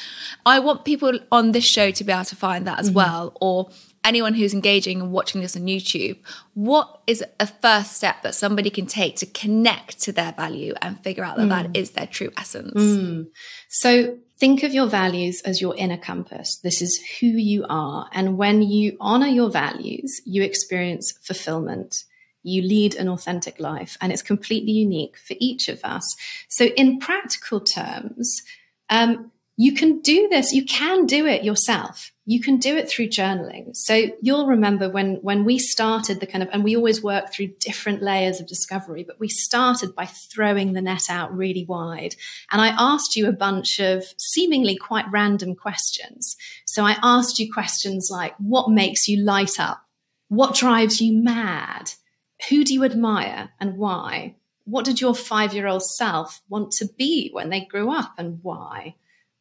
I 0.44 0.58
want 0.58 0.84
people 0.84 1.18
on 1.32 1.52
this 1.52 1.64
show 1.64 1.90
to 1.90 2.04
be 2.04 2.12
able 2.12 2.24
to 2.26 2.36
find 2.36 2.66
that 2.66 2.78
as 2.78 2.88
mm-hmm. 2.88 2.96
well, 2.96 3.36
or 3.40 3.70
anyone 4.04 4.34
who's 4.34 4.54
engaging 4.54 5.00
and 5.00 5.12
watching 5.12 5.40
this 5.40 5.56
on 5.56 5.62
YouTube, 5.62 6.18
what 6.54 7.00
is 7.06 7.24
a 7.38 7.46
first 7.46 7.92
step 7.92 8.22
that 8.22 8.34
somebody 8.34 8.70
can 8.70 8.86
take 8.86 9.16
to 9.16 9.26
connect 9.26 10.00
to 10.02 10.12
their 10.12 10.32
value 10.32 10.74
and 10.80 10.98
figure 11.00 11.24
out 11.24 11.36
that 11.36 11.46
mm. 11.46 11.50
that 11.50 11.76
is 11.76 11.92
their 11.92 12.06
true 12.06 12.30
essence? 12.36 12.80
Mm. 12.80 13.28
So 13.68 14.18
think 14.38 14.62
of 14.62 14.72
your 14.72 14.86
values 14.86 15.42
as 15.42 15.60
your 15.60 15.76
inner 15.76 15.98
compass. 15.98 16.58
This 16.62 16.80
is 16.80 16.98
who 17.20 17.26
you 17.26 17.66
are. 17.68 18.08
And 18.12 18.38
when 18.38 18.62
you 18.62 18.96
honor 19.00 19.26
your 19.26 19.50
values, 19.50 20.20
you 20.24 20.42
experience 20.42 21.12
fulfillment. 21.22 22.04
You 22.42 22.62
lead 22.62 22.94
an 22.94 23.08
authentic 23.10 23.60
life, 23.60 23.98
and 24.00 24.10
it's 24.10 24.22
completely 24.22 24.72
unique 24.72 25.18
for 25.18 25.36
each 25.38 25.68
of 25.68 25.84
us. 25.84 26.16
So, 26.48 26.64
in 26.64 26.98
practical 26.98 27.60
terms, 27.60 28.40
um, 28.88 29.30
you 29.58 29.74
can 29.74 30.00
do 30.00 30.26
this. 30.30 30.54
You 30.54 30.64
can 30.64 31.04
do 31.04 31.26
it 31.26 31.44
yourself. 31.44 32.12
You 32.30 32.40
can 32.40 32.58
do 32.58 32.76
it 32.76 32.88
through 32.88 33.08
journaling. 33.08 33.74
So 33.76 34.04
you'll 34.22 34.46
remember 34.46 34.88
when, 34.88 35.16
when 35.16 35.44
we 35.44 35.58
started 35.58 36.20
the 36.20 36.28
kind 36.28 36.44
of, 36.44 36.48
and 36.52 36.62
we 36.62 36.76
always 36.76 37.02
work 37.02 37.32
through 37.32 37.48
different 37.58 38.02
layers 38.02 38.38
of 38.38 38.46
discovery, 38.46 39.02
but 39.02 39.18
we 39.18 39.28
started 39.28 39.96
by 39.96 40.06
throwing 40.06 40.72
the 40.72 40.80
net 40.80 41.10
out 41.10 41.36
really 41.36 41.64
wide. 41.64 42.14
And 42.52 42.60
I 42.60 42.68
asked 42.78 43.16
you 43.16 43.26
a 43.28 43.32
bunch 43.32 43.80
of 43.80 44.04
seemingly 44.16 44.76
quite 44.76 45.10
random 45.10 45.56
questions. 45.56 46.36
So 46.66 46.84
I 46.84 46.98
asked 47.02 47.40
you 47.40 47.52
questions 47.52 48.10
like, 48.12 48.36
what 48.38 48.70
makes 48.70 49.08
you 49.08 49.24
light 49.24 49.58
up? 49.58 49.84
What 50.28 50.54
drives 50.54 51.00
you 51.00 51.12
mad? 51.12 51.90
Who 52.48 52.62
do 52.62 52.72
you 52.72 52.84
admire 52.84 53.50
and 53.58 53.76
why? 53.76 54.36
What 54.66 54.84
did 54.84 55.00
your 55.00 55.16
five 55.16 55.52
year 55.52 55.66
old 55.66 55.82
self 55.82 56.42
want 56.48 56.70
to 56.74 56.86
be 56.96 57.30
when 57.32 57.50
they 57.50 57.64
grew 57.64 57.90
up 57.90 58.14
and 58.18 58.38
why? 58.42 58.94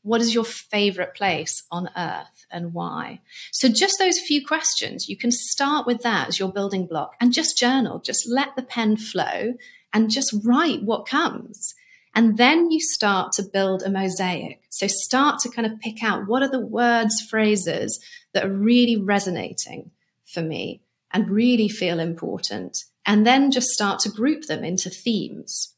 What 0.09 0.21
is 0.21 0.33
your 0.33 0.43
favorite 0.43 1.13
place 1.13 1.61
on 1.69 1.91
earth 1.95 2.47
and 2.49 2.73
why? 2.73 3.21
So, 3.51 3.69
just 3.69 3.99
those 3.99 4.17
few 4.17 4.43
questions, 4.43 5.07
you 5.07 5.15
can 5.15 5.29
start 5.31 5.85
with 5.85 6.01
that 6.01 6.29
as 6.29 6.39
your 6.39 6.51
building 6.51 6.87
block 6.87 7.13
and 7.21 7.31
just 7.31 7.59
journal, 7.59 7.99
just 7.99 8.27
let 8.27 8.55
the 8.55 8.63
pen 8.63 8.97
flow 8.97 9.53
and 9.93 10.09
just 10.09 10.33
write 10.43 10.81
what 10.81 11.05
comes. 11.05 11.75
And 12.15 12.37
then 12.37 12.71
you 12.71 12.79
start 12.79 13.33
to 13.33 13.43
build 13.43 13.83
a 13.83 13.91
mosaic. 13.91 14.63
So, 14.71 14.87
start 14.87 15.41
to 15.41 15.49
kind 15.49 15.71
of 15.71 15.79
pick 15.79 16.03
out 16.03 16.27
what 16.27 16.41
are 16.41 16.49
the 16.49 16.65
words, 16.65 17.21
phrases 17.29 18.03
that 18.33 18.43
are 18.43 18.51
really 18.51 18.97
resonating 18.97 19.91
for 20.25 20.41
me 20.41 20.81
and 21.11 21.29
really 21.29 21.69
feel 21.69 21.99
important. 21.99 22.83
And 23.05 23.27
then 23.27 23.51
just 23.51 23.67
start 23.67 23.99
to 23.99 24.09
group 24.09 24.47
them 24.47 24.63
into 24.63 24.89
themes, 24.89 25.75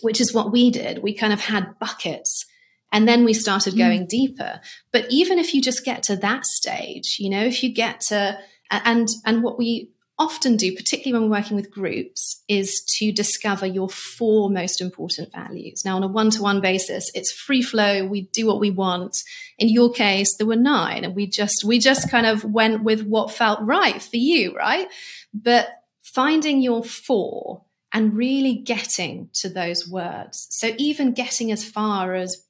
which 0.00 0.18
is 0.18 0.32
what 0.32 0.50
we 0.50 0.70
did. 0.70 1.02
We 1.02 1.12
kind 1.12 1.34
of 1.34 1.40
had 1.40 1.78
buckets 1.78 2.46
and 2.92 3.06
then 3.06 3.24
we 3.24 3.32
started 3.32 3.74
hmm. 3.74 3.78
going 3.78 4.04
mm. 4.04 4.08
deeper. 4.08 4.60
But 4.92 5.06
even 5.10 5.38
if 5.38 5.54
you 5.54 5.62
just 5.62 5.84
get 5.84 6.02
to 6.04 6.16
that 6.16 6.44
stage, 6.44 7.16
you 7.18 7.30
know, 7.30 7.44
if 7.44 7.62
you 7.62 7.72
get 7.72 8.00
to, 8.08 8.38
and, 8.70 9.08
and 9.24 9.42
what 9.42 9.58
we 9.58 9.90
often 10.20 10.54
do, 10.56 10.76
particularly 10.76 11.18
when 11.18 11.30
we're 11.30 11.38
working 11.38 11.56
with 11.56 11.70
groups, 11.70 12.42
is 12.46 12.84
to 12.98 13.10
discover 13.10 13.64
your 13.64 13.88
four 13.88 14.50
most 14.50 14.80
important 14.82 15.32
values. 15.32 15.82
Now, 15.84 15.96
on 15.96 16.02
a 16.02 16.08
one 16.08 16.30
to 16.30 16.42
one 16.42 16.60
basis, 16.60 17.10
it's 17.14 17.32
free 17.32 17.62
flow. 17.62 18.06
We 18.06 18.22
do 18.22 18.46
what 18.46 18.60
we 18.60 18.70
want. 18.70 19.16
In 19.58 19.70
your 19.70 19.90
case, 19.90 20.36
there 20.36 20.46
were 20.46 20.56
nine 20.56 21.04
and 21.04 21.16
we 21.16 21.26
just, 21.26 21.64
we 21.64 21.78
just 21.78 22.10
kind 22.10 22.26
of 22.26 22.44
went 22.44 22.84
with 22.84 23.02
what 23.02 23.32
felt 23.32 23.60
right 23.62 24.00
for 24.00 24.18
you, 24.18 24.54
right? 24.54 24.88
But 25.32 25.68
finding 26.02 26.60
your 26.60 26.84
four 26.84 27.64
and 27.92 28.14
really 28.14 28.54
getting 28.54 29.30
to 29.32 29.48
those 29.48 29.88
words. 29.88 30.46
So 30.50 30.74
even 30.76 31.12
getting 31.12 31.50
as 31.50 31.64
far 31.64 32.14
as 32.14 32.44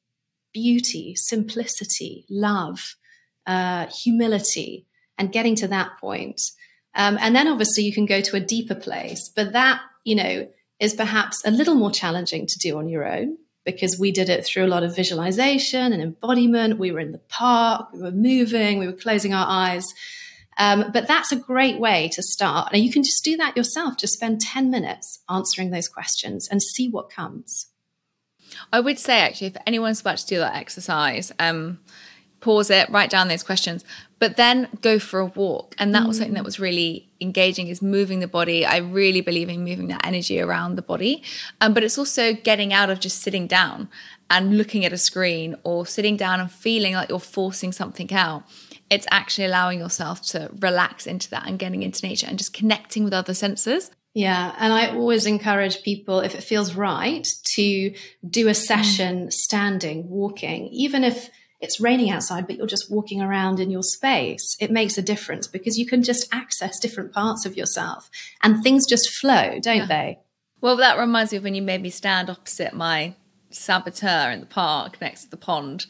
beauty, 0.53 1.15
simplicity, 1.15 2.25
love, 2.29 2.97
uh, 3.47 3.87
humility, 3.87 4.87
and 5.19 5.33
getting 5.33 5.55
to 5.57 5.69
that 5.69 5.99
point. 6.01 6.41
Um, 6.95 7.19
and 7.21 7.37
then 7.37 7.49
obviously 7.49 7.85
you 7.85 7.93
can 7.93 8.07
go 8.07 8.21
to 8.21 8.37
a 8.37 8.41
deeper 8.41 8.75
place, 8.75 9.31
but 9.35 9.53
that, 9.53 9.81
you 10.05 10.15
know, 10.15 10.49
is 10.81 10.95
perhaps 10.95 11.43
a 11.45 11.51
little 11.51 11.75
more 11.75 11.91
challenging 11.91 12.47
to 12.47 12.59
do 12.59 12.79
on 12.79 12.89
your 12.89 13.07
own 13.07 13.37
because 13.65 13.99
we 13.99 14.11
did 14.11 14.29
it 14.29 14.45
through 14.45 14.65
a 14.65 14.69
lot 14.69 14.83
of 14.83 14.97
visualization 14.97 15.93
and 15.93 16.03
embodiment. 16.03 16.79
We 16.79 16.91
were 16.91 17.01
in 17.01 17.13
the 17.13 17.19
park, 17.19 17.93
we 17.93 18.03
were 18.03 18.11
moving, 18.11 18.79
we 18.79 18.87
were 18.87 18.93
closing 18.93 19.35
our 19.35 19.47
eyes. 19.49 19.87
Um, 20.59 20.91
but 20.93 21.07
that's 21.07 21.33
a 21.33 21.37
great 21.37 21.79
way 21.79 22.11
to 22.13 22.23
start. 22.23 22.71
And 22.73 22.83
you 22.83 22.91
can 22.93 23.03
just 23.03 23.25
do 23.25 23.37
that 23.37 23.57
yourself. 23.57 23.97
Just 23.97 24.15
spend 24.15 24.41
10 24.41 24.71
minutes 24.71 25.21
answering 25.29 25.71
those 25.71 25.89
questions 25.89 26.49
and 26.49 26.63
see 26.63 26.89
what 26.89 27.11
comes. 27.11 27.70
I 28.73 28.81
would 28.81 28.99
say 28.99 29.21
actually, 29.21 29.49
if 29.49 29.57
anyone's 29.67 30.01
about 30.01 30.19
to 30.19 30.27
do 30.27 30.39
that 30.39 30.55
exercise, 30.55 31.33
um, 31.39 31.79
pause 32.41 32.71
it, 32.71 32.89
write 32.91 33.11
down 33.11 33.29
those 33.29 33.43
questions, 33.43 33.85
but 34.19 34.37
then 34.37 34.69
go 34.81 34.99
for 34.99 35.21
a 35.21 35.27
walk. 35.27 35.75
And 35.79 35.95
that 35.95 36.05
mm. 36.05 36.09
was 36.09 36.19
something 36.19 36.35
that 36.35 36.43
mm. 36.43 36.47
was 36.47 36.59
really 36.59 37.09
engaging 37.21 37.69
is 37.69 37.83
moving 37.83 38.21
the 38.21 38.29
body. 38.29 38.65
I 38.65 38.79
really 38.79 39.21
believe 39.21 39.49
in 39.49 39.65
moving 39.65 39.89
that 39.89 40.07
energy 40.07 40.41
around 40.41 40.77
the 40.77 40.83
body. 40.83 41.23
Um, 41.61 41.75
but 41.75 41.85
it's 41.85 41.99
also 41.99 42.33
getting 42.33 42.73
out 42.73 42.91
of 42.91 43.01
just 43.01 43.21
sitting 43.23 43.47
down 43.47 43.89
and 44.31 44.57
looking 44.57 44.85
at 44.85 44.93
a 44.93 44.99
screen 44.99 45.57
or 45.65 45.87
sitting 45.87 46.17
down 46.17 46.41
and 46.41 46.51
feeling 46.51 46.95
like 46.95 47.09
you're 47.09 47.21
forcing 47.21 47.73
something 47.73 48.13
out. 48.13 48.45
It's 48.89 49.07
actually 49.11 49.45
allowing 49.45 49.79
yourself 49.79 50.23
to 50.29 50.51
relax 50.59 51.07
into 51.07 51.31
that 51.31 51.47
and 51.47 51.59
getting 51.59 51.83
into 51.83 52.07
nature 52.07 52.27
and 52.29 52.39
just 52.39 52.53
connecting 52.53 53.05
with 53.05 53.13
other 53.13 53.35
senses. 53.35 53.91
Yeah. 54.15 54.55
And 54.59 54.73
I 54.73 54.89
always 54.89 55.27
encourage 55.27 55.83
people, 55.83 56.21
if 56.21 56.35
it 56.35 56.43
feels 56.43 56.75
right, 56.75 57.27
to 57.55 57.95
do 58.29 58.49
a 58.49 58.55
session 58.55 59.27
mm. 59.27 59.33
standing, 59.33 60.09
walking, 60.09 60.69
even 60.69 61.05
if 61.05 61.31
it's 61.61 61.81
raining 61.81 62.11
outside, 62.11 62.47
but 62.47 62.57
you're 62.57 62.67
just 62.67 62.91
walking 62.91 63.21
around 63.21 63.61
in 63.61 63.71
your 63.71 63.83
space. 63.83 64.57
It 64.61 64.71
makes 64.71 64.97
a 64.99 65.03
difference 65.03 65.47
because 65.47 65.79
you 65.79 65.87
can 65.87 66.03
just 66.03 66.27
access 66.33 66.81
different 66.81 67.13
parts 67.13 67.45
of 67.45 67.57
yourself 67.57 68.11
and 68.43 68.63
things 68.63 68.87
just 68.87 69.11
flow, 69.11 69.59
don't 69.61 69.77
yeah. 69.77 69.87
they? 69.87 70.19
Well, 70.61 70.77
that 70.77 70.99
reminds 70.99 71.33
me 71.33 71.39
of 71.39 71.45
when 71.45 71.55
you 71.55 71.63
made 71.63 71.83
me 71.83 71.91
stand 71.91 72.31
opposite 72.31 72.75
my 72.75 73.15
saboteur 73.51 74.31
in 74.31 74.41
the 74.41 74.47
park 74.47 75.01
next 75.01 75.25
to 75.25 75.31
the 75.31 75.37
pond 75.37 75.87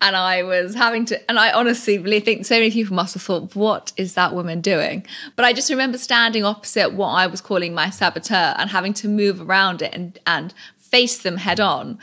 and 0.00 0.16
I 0.16 0.42
was 0.42 0.74
having 0.74 1.04
to, 1.06 1.30
and 1.30 1.38
I 1.38 1.52
honestly 1.52 1.98
really 1.98 2.20
think 2.20 2.46
so 2.46 2.56
many 2.56 2.70
people 2.70 2.94
must 2.94 3.14
have 3.14 3.22
thought, 3.22 3.54
what 3.54 3.92
is 3.96 4.14
that 4.14 4.34
woman 4.34 4.60
doing? 4.60 5.06
But 5.34 5.44
I 5.44 5.52
just 5.52 5.70
remember 5.70 5.98
standing 5.98 6.44
opposite 6.44 6.92
what 6.92 7.08
I 7.08 7.26
was 7.26 7.40
calling 7.40 7.74
my 7.74 7.90
saboteur 7.90 8.54
and 8.58 8.70
having 8.70 8.94
to 8.94 9.08
move 9.08 9.40
around 9.40 9.82
it 9.82 9.94
and, 9.94 10.18
and 10.26 10.54
face 10.78 11.18
them 11.22 11.38
head 11.38 11.60
on. 11.60 11.98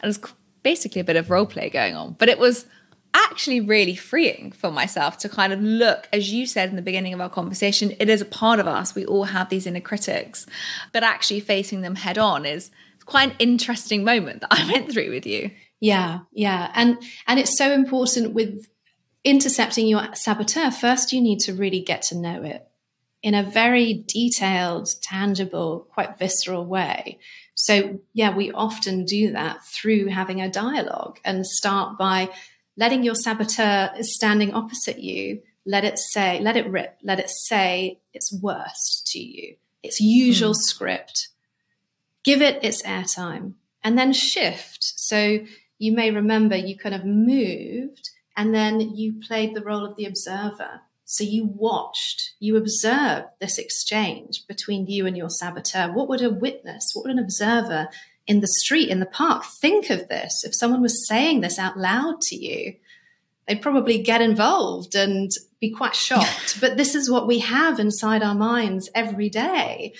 And 0.00 0.10
it's 0.10 0.32
basically 0.62 1.00
a 1.00 1.04
bit 1.04 1.16
of 1.16 1.30
role 1.30 1.46
play 1.46 1.70
going 1.70 1.94
on, 1.96 2.16
but 2.18 2.28
it 2.28 2.38
was 2.38 2.66
actually 3.14 3.60
really 3.60 3.96
freeing 3.96 4.52
for 4.52 4.70
myself 4.70 5.18
to 5.18 5.28
kind 5.28 5.52
of 5.52 5.60
look, 5.60 6.08
as 6.12 6.32
you 6.32 6.46
said 6.46 6.68
in 6.68 6.76
the 6.76 6.82
beginning 6.82 7.14
of 7.14 7.20
our 7.20 7.30
conversation, 7.30 7.94
it 7.98 8.08
is 8.08 8.20
a 8.20 8.26
part 8.26 8.60
of 8.60 8.66
us. 8.66 8.94
We 8.94 9.06
all 9.06 9.24
have 9.24 9.48
these 9.48 9.66
inner 9.66 9.80
critics, 9.80 10.46
but 10.92 11.02
actually 11.02 11.40
facing 11.40 11.80
them 11.80 11.96
head 11.96 12.18
on 12.18 12.44
is 12.44 12.70
quite 13.06 13.30
an 13.30 13.36
interesting 13.38 14.04
moment 14.04 14.42
that 14.42 14.52
I 14.52 14.70
went 14.70 14.92
through 14.92 15.10
with 15.10 15.26
you. 15.26 15.50
Yeah, 15.80 16.20
yeah. 16.32 16.70
And 16.74 16.98
and 17.26 17.38
it's 17.38 17.56
so 17.56 17.72
important 17.72 18.34
with 18.34 18.68
intercepting 19.24 19.86
your 19.86 20.14
saboteur. 20.14 20.70
First 20.70 21.12
you 21.12 21.20
need 21.20 21.40
to 21.40 21.54
really 21.54 21.80
get 21.80 22.02
to 22.02 22.16
know 22.16 22.42
it 22.42 22.68
in 23.22 23.34
a 23.34 23.42
very 23.42 24.04
detailed, 24.06 24.88
tangible, 25.02 25.86
quite 25.92 26.18
visceral 26.18 26.64
way. 26.64 27.18
So, 27.54 28.00
yeah, 28.12 28.34
we 28.34 28.52
often 28.52 29.04
do 29.04 29.32
that 29.32 29.64
through 29.64 30.06
having 30.06 30.40
a 30.40 30.50
dialogue 30.50 31.18
and 31.24 31.44
start 31.44 31.98
by 31.98 32.30
letting 32.76 33.02
your 33.02 33.16
saboteur 33.16 33.90
is 33.98 34.14
standing 34.14 34.54
opposite 34.54 35.00
you. 35.00 35.42
Let 35.66 35.84
it 35.84 35.98
say, 35.98 36.40
let 36.40 36.56
it 36.56 36.70
rip, 36.70 36.96
let 37.02 37.18
it 37.18 37.28
say 37.28 37.98
its 38.14 38.32
worst 38.40 39.08
to 39.12 39.18
you, 39.18 39.56
its 39.82 40.00
usual 40.00 40.52
mm. 40.52 40.60
script. 40.60 41.28
Give 42.24 42.40
it 42.40 42.62
its 42.62 42.82
airtime 42.82 43.54
and 43.82 43.98
then 43.98 44.12
shift. 44.12 44.78
So 44.80 45.40
you 45.78 45.92
may 45.92 46.10
remember 46.10 46.56
you 46.56 46.76
kind 46.76 46.94
of 46.94 47.04
moved 47.04 48.10
and 48.36 48.54
then 48.54 48.80
you 48.80 49.20
played 49.26 49.54
the 49.54 49.62
role 49.62 49.84
of 49.84 49.96
the 49.96 50.04
observer. 50.04 50.82
So 51.04 51.24
you 51.24 51.46
watched, 51.46 52.34
you 52.38 52.56
observed 52.56 53.28
this 53.40 53.58
exchange 53.58 54.46
between 54.46 54.86
you 54.86 55.06
and 55.06 55.16
your 55.16 55.30
saboteur. 55.30 55.90
What 55.92 56.08
would 56.08 56.22
a 56.22 56.30
witness, 56.30 56.92
what 56.92 57.04
would 57.04 57.12
an 57.12 57.18
observer 57.18 57.88
in 58.26 58.40
the 58.40 58.46
street, 58.46 58.90
in 58.90 59.00
the 59.00 59.06
park 59.06 59.44
think 59.44 59.88
of 59.88 60.08
this? 60.08 60.44
If 60.44 60.54
someone 60.54 60.82
was 60.82 61.08
saying 61.08 61.40
this 61.40 61.58
out 61.58 61.78
loud 61.78 62.20
to 62.22 62.36
you, 62.36 62.74
they'd 63.46 63.62
probably 63.62 64.02
get 64.02 64.20
involved 64.20 64.94
and 64.94 65.30
be 65.60 65.70
quite 65.70 65.96
shocked. 65.96 66.58
but 66.60 66.76
this 66.76 66.94
is 66.94 67.10
what 67.10 67.26
we 67.26 67.38
have 67.38 67.80
inside 67.80 68.22
our 68.22 68.34
minds 68.34 68.90
every 68.94 69.30
day. 69.30 69.94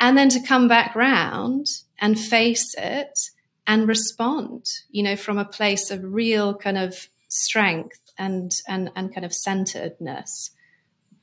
And 0.00 0.18
then 0.18 0.30
to 0.30 0.40
come 0.40 0.66
back 0.66 0.96
round 0.96 1.66
and 1.98 2.18
face 2.18 2.74
it 2.76 3.18
and 3.66 3.86
respond, 3.86 4.66
you 4.90 5.02
know, 5.02 5.16
from 5.16 5.38
a 5.38 5.44
place 5.44 5.90
of 5.90 6.00
real 6.02 6.54
kind 6.54 6.78
of 6.78 7.08
strength 7.28 8.00
and 8.18 8.52
and 8.68 8.90
and 8.96 9.14
kind 9.14 9.24
of 9.24 9.32
centeredness. 9.32 10.50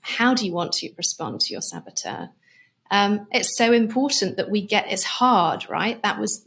How 0.01 0.33
do 0.33 0.45
you 0.45 0.53
want 0.53 0.71
to 0.73 0.89
respond 0.97 1.41
to 1.41 1.53
your 1.53 1.61
saboteur? 1.61 2.29
Um, 2.89 3.27
it's 3.31 3.57
so 3.57 3.73
important 3.73 4.37
that 4.37 4.49
we 4.49 4.61
get. 4.61 4.91
It's 4.91 5.03
hard, 5.03 5.69
right? 5.69 6.01
That 6.03 6.19
was. 6.19 6.45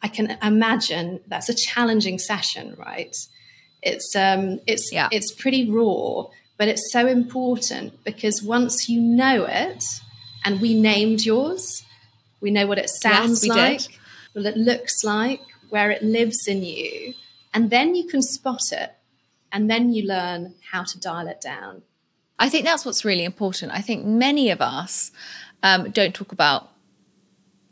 I 0.00 0.08
can 0.08 0.38
imagine 0.42 1.20
that's 1.26 1.48
a 1.48 1.54
challenging 1.54 2.18
session, 2.18 2.76
right? 2.78 3.16
It's 3.82 4.14
um, 4.14 4.60
it's 4.66 4.92
yeah. 4.92 5.08
it's 5.10 5.32
pretty 5.32 5.70
raw, 5.70 6.26
But 6.56 6.68
it's 6.68 6.92
so 6.92 7.06
important 7.06 8.04
because 8.04 8.42
once 8.42 8.88
you 8.88 9.00
know 9.00 9.44
it, 9.48 9.84
and 10.44 10.60
we 10.60 10.74
named 10.74 11.24
yours, 11.24 11.84
we 12.40 12.50
know 12.50 12.66
what 12.66 12.78
it 12.78 12.90
sounds 12.90 13.44
yes, 13.44 13.56
like, 13.56 13.78
did. 13.80 13.97
What 14.32 14.46
it 14.46 14.56
looks 14.56 15.04
like, 15.04 15.40
where 15.70 15.90
it 15.90 16.02
lives 16.02 16.46
in 16.46 16.62
you, 16.62 17.14
and 17.52 17.70
then 17.70 17.94
you 17.94 18.06
can 18.06 18.22
spot 18.22 18.72
it, 18.72 18.94
and 19.52 19.70
then 19.70 19.92
you 19.92 20.06
learn 20.06 20.54
how 20.70 20.84
to 20.84 20.98
dial 20.98 21.28
it 21.28 21.40
down. 21.40 21.82
I 22.38 22.48
think 22.48 22.64
that's 22.64 22.84
what's 22.84 23.04
really 23.04 23.24
important. 23.24 23.72
I 23.72 23.80
think 23.80 24.04
many 24.04 24.50
of 24.50 24.60
us 24.60 25.10
um, 25.62 25.90
don't 25.90 26.14
talk 26.14 26.32
about 26.32 26.70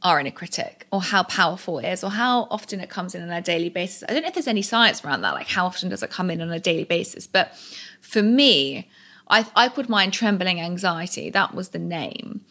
our 0.02 0.20
inner 0.20 0.30
critic 0.30 0.86
or 0.92 1.02
how 1.02 1.22
powerful 1.22 1.78
it 1.78 1.86
is 1.86 2.04
or 2.04 2.10
how 2.10 2.42
often 2.50 2.80
it 2.80 2.90
comes 2.90 3.14
in 3.14 3.22
on 3.22 3.30
a 3.30 3.40
daily 3.40 3.68
basis. 3.68 4.04
I 4.08 4.12
don't 4.12 4.22
know 4.22 4.28
if 4.28 4.34
there's 4.34 4.46
any 4.46 4.62
science 4.62 5.04
around 5.04 5.22
that, 5.22 5.34
like 5.34 5.48
how 5.48 5.66
often 5.66 5.88
does 5.88 6.02
it 6.02 6.10
come 6.10 6.30
in 6.30 6.40
on 6.40 6.50
a 6.50 6.60
daily 6.60 6.84
basis. 6.84 7.26
But 7.26 7.54
for 8.00 8.22
me, 8.22 8.88
I, 9.28 9.46
I 9.56 9.68
put 9.68 9.88
mine 9.88 10.10
trembling 10.10 10.60
anxiety. 10.60 11.30
That 11.30 11.54
was 11.54 11.70
the 11.70 11.78
name. 11.78 12.42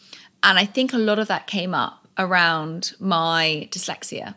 And 0.44 0.60
I 0.60 0.66
think 0.66 0.94
a 0.94 0.98
lot 0.98 1.20
of 1.20 1.28
that 1.28 1.48
came 1.48 1.74
up 1.74 2.05
around 2.18 2.94
my 3.00 3.68
dyslexia 3.72 4.36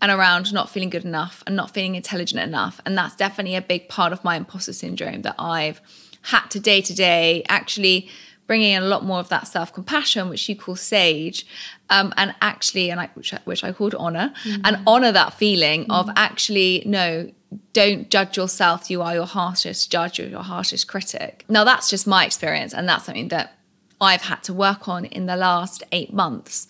and 0.00 0.10
around 0.10 0.52
not 0.52 0.68
feeling 0.68 0.90
good 0.90 1.04
enough 1.04 1.42
and 1.46 1.54
not 1.54 1.72
feeling 1.72 1.94
intelligent 1.94 2.40
enough. 2.40 2.80
And 2.84 2.98
that's 2.98 3.14
definitely 3.14 3.54
a 3.54 3.62
big 3.62 3.88
part 3.88 4.12
of 4.12 4.24
my 4.24 4.36
imposter 4.36 4.72
syndrome 4.72 5.22
that 5.22 5.36
I've 5.38 5.80
had 6.22 6.48
to 6.48 6.60
day 6.60 6.80
to 6.80 6.94
day 6.94 7.44
actually 7.48 8.08
bringing 8.46 8.72
in 8.72 8.82
a 8.82 8.86
lot 8.86 9.04
more 9.04 9.18
of 9.18 9.28
that 9.28 9.46
self 9.46 9.72
compassion, 9.72 10.28
which 10.28 10.48
you 10.48 10.56
call 10.56 10.76
sage, 10.76 11.46
um, 11.90 12.12
and 12.16 12.34
actually, 12.42 12.90
and 12.90 13.00
I, 13.00 13.08
which, 13.14 13.32
which 13.44 13.64
I 13.64 13.72
called 13.72 13.94
honor, 13.94 14.32
mm-hmm. 14.44 14.60
and 14.64 14.82
honor 14.86 15.12
that 15.12 15.34
feeling 15.34 15.82
mm-hmm. 15.82 15.92
of 15.92 16.10
actually, 16.16 16.82
no, 16.84 17.30
don't 17.72 18.10
judge 18.10 18.36
yourself. 18.36 18.90
You 18.90 19.02
are 19.02 19.14
your 19.14 19.26
harshest 19.26 19.90
judge, 19.90 20.18
you're 20.18 20.28
your 20.28 20.42
harshest 20.42 20.88
critic. 20.88 21.44
Now, 21.48 21.64
that's 21.64 21.88
just 21.88 22.06
my 22.06 22.26
experience, 22.26 22.74
and 22.74 22.88
that's 22.88 23.06
something 23.06 23.28
that 23.28 23.56
I've 24.02 24.22
had 24.22 24.42
to 24.44 24.52
work 24.52 24.88
on 24.88 25.04
in 25.06 25.26
the 25.26 25.36
last 25.36 25.82
eight 25.92 26.12
months. 26.12 26.66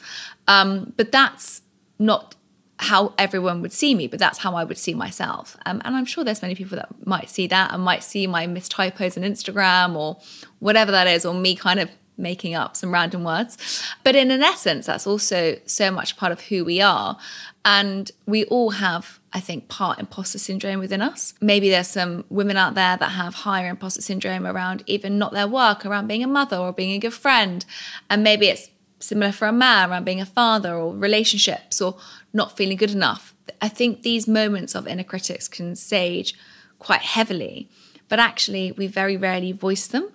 Um, 0.46 0.92
but 0.96 1.10
that's 1.10 1.62
not 1.98 2.36
how 2.78 3.14
everyone 3.16 3.62
would 3.62 3.72
see 3.72 3.94
me, 3.94 4.06
but 4.08 4.18
that's 4.18 4.38
how 4.38 4.54
I 4.54 4.64
would 4.64 4.76
see 4.76 4.92
myself. 4.92 5.56
Um, 5.66 5.80
and 5.84 5.96
I'm 5.96 6.04
sure 6.04 6.24
there's 6.24 6.42
many 6.42 6.54
people 6.54 6.76
that 6.76 7.06
might 7.06 7.30
see 7.30 7.46
that 7.46 7.72
and 7.72 7.82
might 7.82 8.02
see 8.02 8.26
my 8.26 8.46
mistypos 8.46 9.16
on 9.16 9.22
Instagram 9.22 9.94
or 9.96 10.18
whatever 10.58 10.90
that 10.90 11.06
is, 11.06 11.24
or 11.24 11.32
me 11.32 11.54
kind 11.54 11.80
of 11.80 11.90
making 12.18 12.54
up 12.54 12.76
some 12.76 12.92
random 12.92 13.24
words. 13.24 13.56
But 14.04 14.16
in 14.16 14.30
an 14.30 14.42
essence, 14.42 14.86
that's 14.86 15.06
also 15.06 15.56
so 15.64 15.90
much 15.90 16.16
part 16.16 16.32
of 16.32 16.40
who 16.42 16.64
we 16.64 16.80
are. 16.80 17.16
And 17.64 18.11
we 18.27 18.44
all 18.46 18.70
have, 18.70 19.20
I 19.33 19.40
think, 19.40 19.68
part 19.68 20.01
imposter 20.01 20.38
syndrome 20.38 20.81
within 20.81 21.01
us. 21.01 21.35
Maybe 21.40 21.70
there's 21.70 21.88
some 21.88 22.25
women 22.29 22.57
out 22.57 22.75
there 22.75 22.96
that 22.96 23.11
have 23.11 23.35
higher 23.35 23.68
imposter 23.68 24.03
syndrome 24.03 24.46
around 24.46 24.83
even 24.87 25.16
not 25.18 25.33
their 25.33 25.46
work, 25.46 25.87
around 25.87 26.09
being 26.09 26.25
a 26.25 26.29
mother 26.29 26.57
or 26.57 26.72
being 26.72 26.92
a 26.92 26.98
good 26.98 27.14
friend. 27.14 27.64
And 28.11 28.25
maybe 28.25 28.48
it's 28.48 28.68
similar 28.98 29.33
for 29.33 29.46
a 29.46 29.53
man 29.53 29.90
around 29.90 30.05
being 30.05 30.20
a 30.20 30.27
father 30.27 30.75
or 30.75 30.94
relationships 30.94 31.81
or 31.81 31.96
not 32.33 32.57
feeling 32.57 32.77
good 32.77 32.90
enough. 32.90 33.35
I 33.61 33.68
think 33.68 34.03
these 34.03 34.27
moments 34.27 34.75
of 34.75 34.88
inner 34.88 35.05
critics 35.05 35.46
can 35.46 35.77
sage 35.77 36.35
quite 36.81 37.03
heavily, 37.03 37.68
but 38.09 38.18
actually, 38.18 38.72
we 38.72 38.88
very 38.88 39.16
rarely 39.16 39.53
voice 39.53 39.87
them 39.87 40.11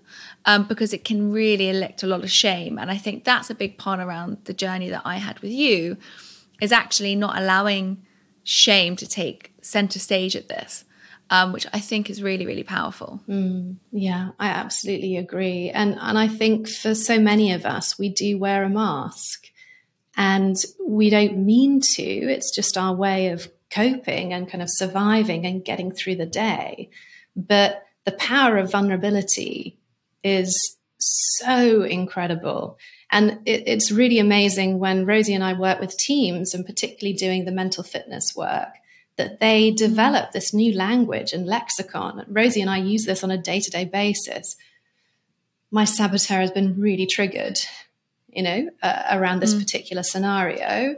um, 0.46 0.68
because 0.68 0.94
it 0.94 1.06
can 1.06 1.32
really 1.32 1.70
elect 1.70 2.04
a 2.04 2.08
lot 2.08 2.24
of 2.24 2.30
shame. 2.30 2.78
And 2.78 2.92
I 2.92 2.98
think 2.98 3.24
that's 3.24 3.50
a 3.50 3.56
big 3.56 3.78
part 3.78 4.00
around 4.00 4.38
the 4.44 4.54
journey 4.54 4.90
that 4.90 5.02
I 5.06 5.18
had 5.18 5.40
with 5.40 5.52
you 5.52 5.98
is 6.62 6.72
actually 6.72 7.16
not 7.16 7.38
allowing 7.38 8.06
shame 8.44 8.96
to 8.96 9.08
take 9.08 9.54
center 9.62 10.00
stage 10.00 10.36
at 10.36 10.50
this. 10.50 10.84
Um, 11.30 11.52
which 11.52 11.68
I 11.74 11.82
think 11.82 12.10
is 12.10 12.24
really, 12.24 12.46
really 12.46 12.64
powerful. 12.64 13.22
Mm, 13.28 13.76
yeah, 13.92 14.30
I 14.40 14.48
absolutely 14.48 15.18
agree. 15.18 15.70
And 15.70 15.98
and 16.00 16.18
I 16.18 16.30
think 16.30 16.70
for 16.70 16.96
so 16.96 17.20
many 17.20 17.52
of 17.52 17.66
us, 17.66 18.00
we 18.00 18.08
do 18.08 18.38
wear 18.38 18.64
a 18.64 18.70
mask. 18.70 19.48
And 20.18 20.56
we 20.86 21.10
don't 21.12 21.38
mean 21.38 21.80
to, 21.80 22.02
it's 22.02 22.54
just 22.56 22.76
our 22.76 22.96
way 22.96 23.28
of 23.28 23.48
coping 23.70 24.34
and 24.34 24.50
kind 24.50 24.64
of 24.64 24.70
surviving 24.72 25.46
and 25.46 25.64
getting 25.64 25.92
through 25.92 26.16
the 26.16 26.26
day. 26.26 26.90
But 27.36 27.84
the 28.06 28.14
power 28.14 28.58
of 28.58 28.72
vulnerability 28.72 29.78
is 30.24 30.78
so 30.98 31.84
incredible. 31.84 32.80
And 33.12 33.40
it, 33.46 33.64
it's 33.68 33.92
really 33.92 34.20
amazing 34.20 34.80
when 34.80 35.06
Rosie 35.06 35.34
and 35.34 35.44
I 35.44 35.54
work 35.54 35.80
with 35.80 35.98
teams, 35.98 36.54
and 36.54 36.66
particularly 36.66 37.18
doing 37.18 37.46
the 37.46 37.52
mental 37.52 37.84
fitness 37.84 38.34
work, 38.36 38.70
that 39.18 39.40
they 39.40 39.72
develop 39.72 40.32
this 40.32 40.54
new 40.54 40.76
language 40.76 41.34
and 41.34 41.46
lexicon. 41.46 42.26
Rosie 42.28 42.62
and 42.62 42.70
I 42.70 42.78
use 42.78 43.06
this 43.06 43.24
on 43.24 43.32
a 43.32 43.38
day 43.38 43.60
to 43.60 43.72
day 43.72 43.86
basis. 43.86 44.56
My 45.72 45.86
saboteur 45.86 46.40
has 46.40 46.52
been 46.52 46.80
really 46.80 47.06
triggered 47.06 47.60
you 48.38 48.44
know, 48.44 48.70
uh, 48.84 49.04
around 49.12 49.40
this 49.40 49.56
mm. 49.56 49.60
particular 49.60 50.04
scenario. 50.04 50.96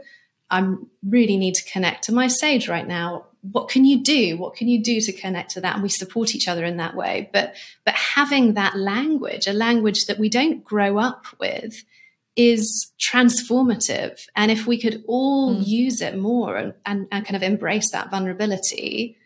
I 0.50 0.74
really 1.02 1.38
need 1.38 1.54
to 1.54 1.72
connect 1.72 2.04
to 2.04 2.12
my 2.12 2.26
sage 2.26 2.68
right 2.68 2.86
now. 2.86 3.26
What 3.40 3.70
can 3.70 3.86
you 3.86 4.02
do? 4.02 4.36
What 4.36 4.56
can 4.56 4.68
you 4.68 4.82
do 4.82 5.00
to 5.00 5.12
connect 5.12 5.52
to 5.52 5.62
that? 5.62 5.74
And 5.74 5.82
we 5.82 5.88
support 5.88 6.34
each 6.34 6.48
other 6.48 6.66
in 6.66 6.76
that 6.76 6.94
way. 6.94 7.30
But 7.32 7.54
but 7.86 7.94
having 7.94 8.54
that 8.54 8.76
language, 8.76 9.46
a 9.46 9.54
language 9.54 10.04
that 10.04 10.18
we 10.18 10.28
don't 10.28 10.62
grow 10.62 10.98
up 10.98 11.24
with, 11.38 11.82
is 12.36 12.92
transformative. 13.00 14.20
And 14.36 14.50
if 14.50 14.66
we 14.66 14.80
could 14.80 15.02
all 15.06 15.54
mm. 15.54 15.66
use 15.66 16.00
it 16.00 16.16
more 16.16 16.56
and, 16.56 16.74
and, 16.86 17.06
and 17.10 17.24
kind 17.24 17.36
of 17.36 17.42
embrace 17.42 17.90
that 17.92 18.10
vulnerability, 18.10 19.16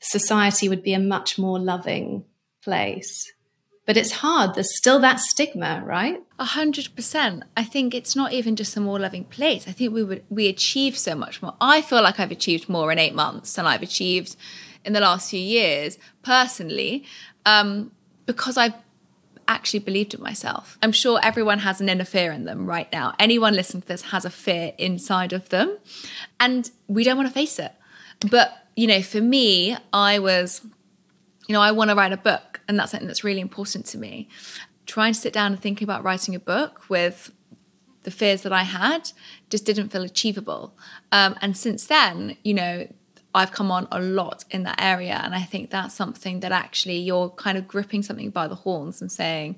society 0.00 0.68
would 0.68 0.82
be 0.82 0.94
a 0.94 0.98
much 0.98 1.38
more 1.38 1.58
loving 1.58 2.24
place 2.62 3.32
but 3.90 3.96
it's 3.96 4.12
hard. 4.12 4.54
There's 4.54 4.76
still 4.76 5.00
that 5.00 5.18
stigma, 5.18 5.82
right? 5.84 6.22
A 6.38 6.44
hundred 6.44 6.94
percent. 6.94 7.42
I 7.56 7.64
think 7.64 7.92
it's 7.92 8.14
not 8.14 8.32
even 8.32 8.54
just 8.54 8.76
a 8.76 8.80
more 8.80 9.00
loving 9.00 9.24
place. 9.24 9.66
I 9.66 9.72
think 9.72 9.92
we 9.92 10.04
would 10.04 10.22
we 10.30 10.46
achieve 10.46 10.96
so 10.96 11.16
much 11.16 11.42
more. 11.42 11.54
I 11.60 11.82
feel 11.82 12.00
like 12.00 12.20
I've 12.20 12.30
achieved 12.30 12.68
more 12.68 12.92
in 12.92 13.00
eight 13.00 13.16
months 13.16 13.52
than 13.54 13.66
I've 13.66 13.82
achieved 13.82 14.36
in 14.84 14.92
the 14.92 15.00
last 15.00 15.30
few 15.30 15.40
years 15.40 15.98
personally, 16.22 17.04
um, 17.44 17.90
because 18.26 18.56
I've 18.56 18.74
actually 19.48 19.80
believed 19.80 20.14
in 20.14 20.22
myself. 20.22 20.78
I'm 20.82 20.92
sure 20.92 21.20
everyone 21.22 21.60
has 21.60 21.80
an 21.80 21.88
inner 21.88 22.04
fear 22.04 22.32
in 22.32 22.44
them 22.44 22.66
right 22.66 22.90
now. 22.92 23.14
Anyone 23.18 23.54
listening 23.54 23.82
to 23.82 23.88
this 23.88 24.02
has 24.02 24.24
a 24.24 24.30
fear 24.30 24.72
inside 24.78 25.32
of 25.32 25.48
them, 25.48 25.78
and 26.38 26.70
we 26.88 27.04
don't 27.04 27.16
want 27.16 27.28
to 27.28 27.34
face 27.34 27.58
it. 27.58 27.72
But 28.30 28.56
you 28.76 28.86
know, 28.86 29.02
for 29.02 29.20
me, 29.20 29.76
I 29.92 30.18
was, 30.18 30.62
you 31.46 31.52
know, 31.52 31.60
I 31.60 31.72
want 31.72 31.90
to 31.90 31.96
write 31.96 32.12
a 32.12 32.16
book 32.16 32.50
and 32.70 32.78
that's 32.78 32.92
something 32.92 33.08
that's 33.08 33.24
really 33.24 33.40
important 33.40 33.84
to 33.86 33.98
me. 33.98 34.28
Trying 34.86 35.12
to 35.12 35.18
sit 35.18 35.32
down 35.32 35.52
and 35.52 35.60
think 35.60 35.82
about 35.82 36.04
writing 36.04 36.34
a 36.36 36.40
book 36.40 36.88
with 36.88 37.32
the 38.04 38.10
fears 38.10 38.42
that 38.42 38.52
I 38.52 38.62
had 38.62 39.10
just 39.50 39.66
didn't 39.66 39.90
feel 39.90 40.02
achievable. 40.02 40.74
Um, 41.12 41.36
and 41.42 41.56
since 41.56 41.84
then, 41.86 42.36
you 42.44 42.54
know, 42.54 42.86
I've 43.34 43.52
come 43.52 43.70
on 43.70 43.86
a 43.92 44.00
lot 44.00 44.44
in 44.50 44.64
that 44.64 44.80
area. 44.80 45.20
And 45.22 45.34
I 45.34 45.42
think 45.42 45.70
that's 45.70 45.94
something 45.94 46.40
that 46.40 46.52
actually 46.52 46.98
you're 46.98 47.30
kind 47.30 47.56
of 47.56 47.68
gripping 47.68 48.02
something 48.02 48.30
by 48.30 48.48
the 48.48 48.56
horns 48.56 49.00
and 49.00 49.10
saying, 49.10 49.56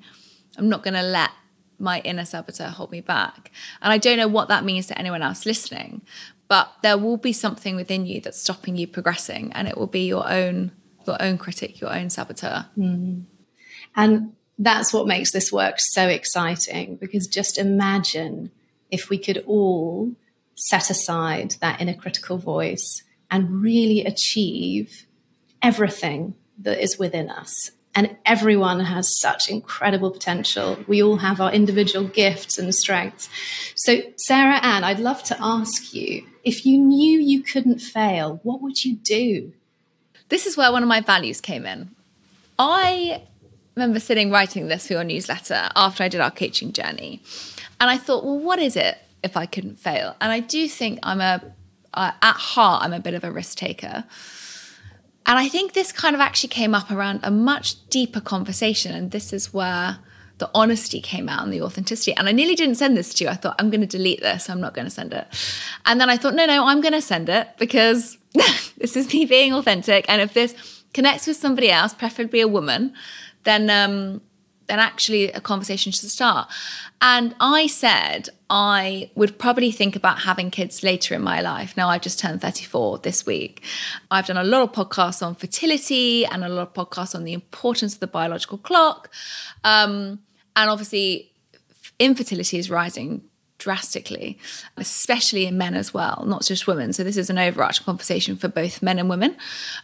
I'm 0.59 0.69
not 0.69 0.83
going 0.83 0.95
to 0.95 1.03
let 1.03 1.31
my 1.79 2.01
inner 2.01 2.25
saboteur 2.25 2.69
hold 2.69 2.93
me 2.93 3.01
back. 3.01 3.51
And 3.81 3.93
I 3.93 3.99
don't 3.99 4.19
know 4.19 4.29
what 4.29 4.49
that 4.49 4.65
means 4.65 4.87
to 4.87 4.99
anyone 4.99 5.23
else 5.23 5.47
listening, 5.47 6.03
but 6.49 6.71
there 6.83 6.99
will 6.99 7.17
be 7.17 7.33
something 7.33 7.77
within 7.77 8.07
you 8.07 8.21
that's 8.21 8.41
stopping 8.41 8.77
you 8.77 8.87
progressing, 8.87 9.53
and 9.53 9.67
it 9.67 9.77
will 9.77 9.87
be 9.87 10.07
your 10.07 10.31
own 10.31 10.73
your 11.07 11.21
own 11.21 11.37
critic, 11.37 11.81
your 11.81 11.93
own 11.93 12.11
saboteur. 12.11 12.67
Mm. 12.79 13.25
And 13.97 14.33
that's 14.59 14.93
what 14.93 15.09
makes 15.09 15.33
this 15.33 15.51
work 15.51 15.77
so 15.79 16.07
exciting 16.07 16.97
because 16.97 17.27
just 17.27 17.59
imagine 17.59 18.53
if 18.91 19.11
we 19.11 19.19
could 19.19 19.43
all 19.47 20.13
set 20.55 20.91
aside 20.91 21.57
that 21.61 21.81
inner 21.81 21.95
critical 21.95 22.39
voice 22.39 23.03
and 23.33 23.63
really 23.63 24.05
achieve 24.05 25.07
everything 25.63 26.35
that 26.59 26.81
is 26.81 26.99
within 26.99 27.31
us. 27.31 27.73
And 27.95 28.17
everyone 28.25 28.81
has 28.81 29.19
such 29.21 29.51
incredible 29.51 30.11
potential. 30.11 30.79
We 30.87 31.03
all 31.03 31.17
have 31.17 31.41
our 31.41 31.53
individual 31.53 32.07
gifts 32.07 32.59
and 32.59 32.75
strengths. 32.75 33.29
So, 33.75 34.01
Sarah 34.17 34.61
Ann, 34.63 34.85
I'd 34.85 35.01
love 35.01 35.23
to 35.25 35.37
ask 35.41 35.93
you 35.93 36.25
if 36.45 36.65
you 36.65 36.79
knew 36.79 37.19
you 37.21 37.43
couldn't 37.43 37.81
fail, 37.81 38.41
what 38.43 38.63
would 38.63 38.85
you 38.85 38.97
do? 38.97 39.53
This 40.29 40.47
is 40.47 40.57
where 40.57 40.73
one 40.73 40.83
of 40.83 40.89
my 40.89 41.01
values 41.01 41.41
came 41.41 41.67
in. 41.67 41.91
I 42.59 43.23
remember 43.77 44.01
sitting 44.01 44.31
writing 44.31 44.69
this 44.69 44.87
for 44.87 44.95
your 44.95 45.05
newsletter 45.05 45.69
after 45.75 46.03
I 46.03 46.09
did 46.09 46.21
our 46.21 46.31
coaching 46.31 46.73
journey. 46.73 47.23
And 47.81 47.91
I 47.91 47.99
thought, 47.99 48.25
well, 48.25 48.39
what 48.39 48.59
is 48.59 48.77
it 48.77 48.99
if 49.23 49.37
I 49.37 49.47
couldn't 49.47 49.79
fail? 49.79 50.17
And 50.21 50.33
I 50.33 50.41
do 50.41 50.69
think 50.69 50.99
I'm 51.03 51.21
a, 51.21 51.43
uh, 51.95 52.13
at 52.21 52.37
heart, 52.37 52.85
I'm 52.85 52.93
a 52.93 53.01
bit 53.01 53.15
of 53.15 53.25
a 53.25 53.31
risk 53.31 53.59
taker. 53.59 54.05
And 55.25 55.39
I 55.39 55.49
think 55.49 55.73
this 55.73 55.93
kind 55.93 56.15
of 56.15 56.21
actually 56.21 56.49
came 56.49 56.75
up 56.75 56.91
around 56.91 57.21
a 57.23 57.31
much 57.31 57.89
deeper 57.89 58.21
conversation. 58.21 58.95
And 58.95 59.11
this 59.11 59.33
is 59.33 59.55
where 59.55 59.99
the 60.39 60.51
honesty 60.55 61.01
came 61.01 61.29
out 61.29 61.45
and 61.45 61.53
the 61.53 61.63
authenticity. 61.63 62.13
And 62.15 62.29
I 62.29 62.33
nearly 62.33 62.57
didn't 62.57 62.75
send 62.75 62.97
this 62.97 63.15
to 63.15 63.25
you. 63.25 63.31
I 63.31 63.35
thought, 63.35 63.55
I'm 63.59 63.71
going 63.71 63.83
to 63.83 63.87
delete 63.87 64.21
this. 64.21 64.51
I'm 64.51 64.61
not 64.61 64.75
going 64.75 64.87
to 64.87 64.91
send 64.91 65.13
it. 65.13 65.27
And 65.87 66.01
then 66.01 66.11
I 66.11 66.17
thought, 66.17 66.35
no, 66.35 66.47
no, 66.47 66.67
I'm 66.67 66.81
going 66.81 66.93
to 66.93 67.01
send 67.01 67.29
it 67.29 67.49
because 67.59 68.19
this 68.79 68.97
is 68.97 69.13
me 69.13 69.25
being 69.25 69.53
authentic. 69.53 70.05
And 70.09 70.21
if 70.21 70.35
this 70.35 70.83
connects 70.93 71.27
with 71.29 71.37
somebody 71.37 71.71
else, 71.71 71.95
preferably 71.95 72.41
a 72.41 72.49
woman, 72.49 72.93
then 73.45 73.71
um, 73.71 74.21
then 74.67 74.79
actually 74.79 75.31
a 75.33 75.41
conversation 75.41 75.93
should 75.93 76.11
start. 76.11 76.49
And 77.01 77.35
I 77.41 77.67
said 77.67 78.29
I 78.49 79.11
would 79.15 79.39
probably 79.39 79.71
think 79.71 79.97
about 79.97 80.21
having 80.21 80.51
kids 80.51 80.83
later 80.83 81.15
in 81.15 81.23
my 81.23 81.41
life. 81.41 81.77
Now 81.77 81.89
I've 81.89 82.03
just 82.03 82.19
turned 82.19 82.43
34 82.43 82.99
this 82.99 83.27
week. 83.27 83.63
I've 84.11 84.27
done 84.27 84.37
a 84.37 84.45
lot 84.45 84.63
of 84.63 84.73
podcasts 84.73 85.27
on 85.27 85.35
fertility 85.35 86.25
and 86.27 86.45
a 86.45 86.49
lot 86.49 86.69
of 86.69 86.75
podcasts 86.75 87.15
on 87.15 87.25
the 87.25 87.33
importance 87.33 87.95
of 87.95 88.01
the 88.01 88.07
biological 88.07 88.59
clock. 88.59 89.11
Um, 89.65 90.21
and 90.55 90.71
obviously, 90.71 91.33
infertility 91.99 92.59
is 92.59 92.71
rising 92.71 93.23
drastically, 93.63 94.39
especially 94.77 95.47
in 95.47 95.57
men 95.57 95.75
as 95.75 95.95
well, 95.95 96.25
not 96.27 96.43
just 96.43 96.67
women. 96.67 96.93
So 96.93 97.05
this 97.05 97.17
is 97.17 97.31
an 97.31 97.39
overarching 97.39 97.85
conversation 97.85 98.37
for 98.37 98.49
both 98.49 98.83
men 98.83 98.99
and 98.99 99.09
women. 99.09 99.37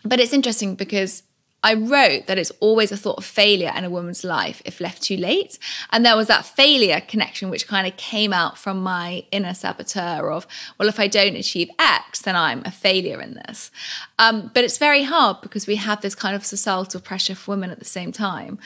But 0.05 0.19
it's 0.19 0.33
interesting 0.33 0.75
because 0.75 1.23
I 1.62 1.75
wrote 1.75 2.29
that 2.29 2.38
it's 2.38 2.53
always 2.61 2.92
a 2.92 2.97
thought 2.97 3.18
of 3.18 3.25
failure 3.25 3.73
in 3.75 3.83
a 3.83 3.90
woman's 3.90 4.23
life 4.23 4.62
if 4.64 4.81
left 4.81 5.03
too 5.03 5.16
late. 5.16 5.59
And 5.90 6.07
there 6.07 6.16
was 6.16 6.29
that 6.29 6.47
failure 6.47 7.01
connection, 7.01 7.51
which 7.51 7.66
kind 7.66 7.87
of 7.87 7.97
came 7.97 8.33
out 8.33 8.57
from 8.57 8.81
my 8.81 9.25
inner 9.33 9.55
saboteur 9.55 10.31
of, 10.31 10.47
well, 10.79 10.88
if 10.88 11.01
I 11.01 11.09
don't 11.09 11.35
achieve 11.35 11.68
X, 11.79 12.23
then 12.23 12.37
I'm 12.37 12.62
a 12.64 12.71
failure 12.71 13.21
in 13.21 13.35
this. 13.35 13.73
Um, 14.21 14.53
but 14.55 14.62
it's 14.62 14.79
very 14.79 15.03
hard 15.03 15.40
because 15.40 15.66
we 15.66 15.77
have 15.77 16.01
this 16.01 16.14
kind 16.14 16.37
of 16.37 16.47
societal 16.47 17.01
pressure 17.01 17.35
for 17.35 17.51
women 17.51 17.71
at 17.71 17.81
the 17.81 17.85
same 17.85 18.12
time. 18.12 18.59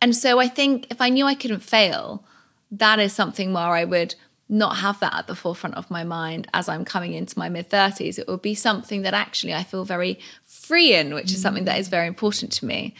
And 0.00 0.16
so 0.16 0.38
I 0.38 0.48
think 0.48 0.86
if 0.90 1.00
I 1.02 1.10
knew 1.10 1.26
I 1.26 1.34
couldn't 1.34 1.60
fail, 1.60 2.24
that 2.70 2.98
is 2.98 3.12
something 3.12 3.52
where 3.52 3.64
I 3.64 3.84
would 3.84 4.14
not 4.50 4.78
have 4.78 4.98
that 4.98 5.14
at 5.14 5.26
the 5.28 5.36
forefront 5.36 5.76
of 5.76 5.90
my 5.90 6.02
mind 6.02 6.48
as 6.52 6.68
I'm 6.68 6.84
coming 6.84 7.12
into 7.12 7.38
my 7.38 7.48
mid 7.48 7.70
30s. 7.70 8.18
It 8.18 8.26
will 8.26 8.36
be 8.36 8.54
something 8.54 9.02
that 9.02 9.14
actually 9.14 9.54
I 9.54 9.62
feel 9.62 9.84
very 9.84 10.18
free 10.44 10.92
in, 10.92 11.14
which 11.14 11.32
is 11.32 11.40
something 11.40 11.64
that 11.64 11.78
is 11.78 11.88
very 11.88 12.08
important 12.08 12.50
to 12.52 12.66
me. 12.66 12.94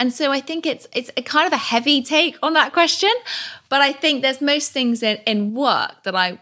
And 0.00 0.12
so 0.12 0.32
I 0.32 0.40
think 0.40 0.64
it's 0.64 0.88
it's 0.94 1.10
a 1.16 1.22
kind 1.22 1.46
of 1.46 1.52
a 1.52 1.58
heavy 1.58 2.02
take 2.02 2.38
on 2.42 2.54
that 2.54 2.72
question, 2.72 3.12
but 3.68 3.82
I 3.82 3.92
think 3.92 4.22
there's 4.22 4.40
most 4.40 4.72
things 4.72 5.02
in, 5.02 5.18
in 5.26 5.54
work 5.54 6.02
that 6.04 6.16
I 6.16 6.40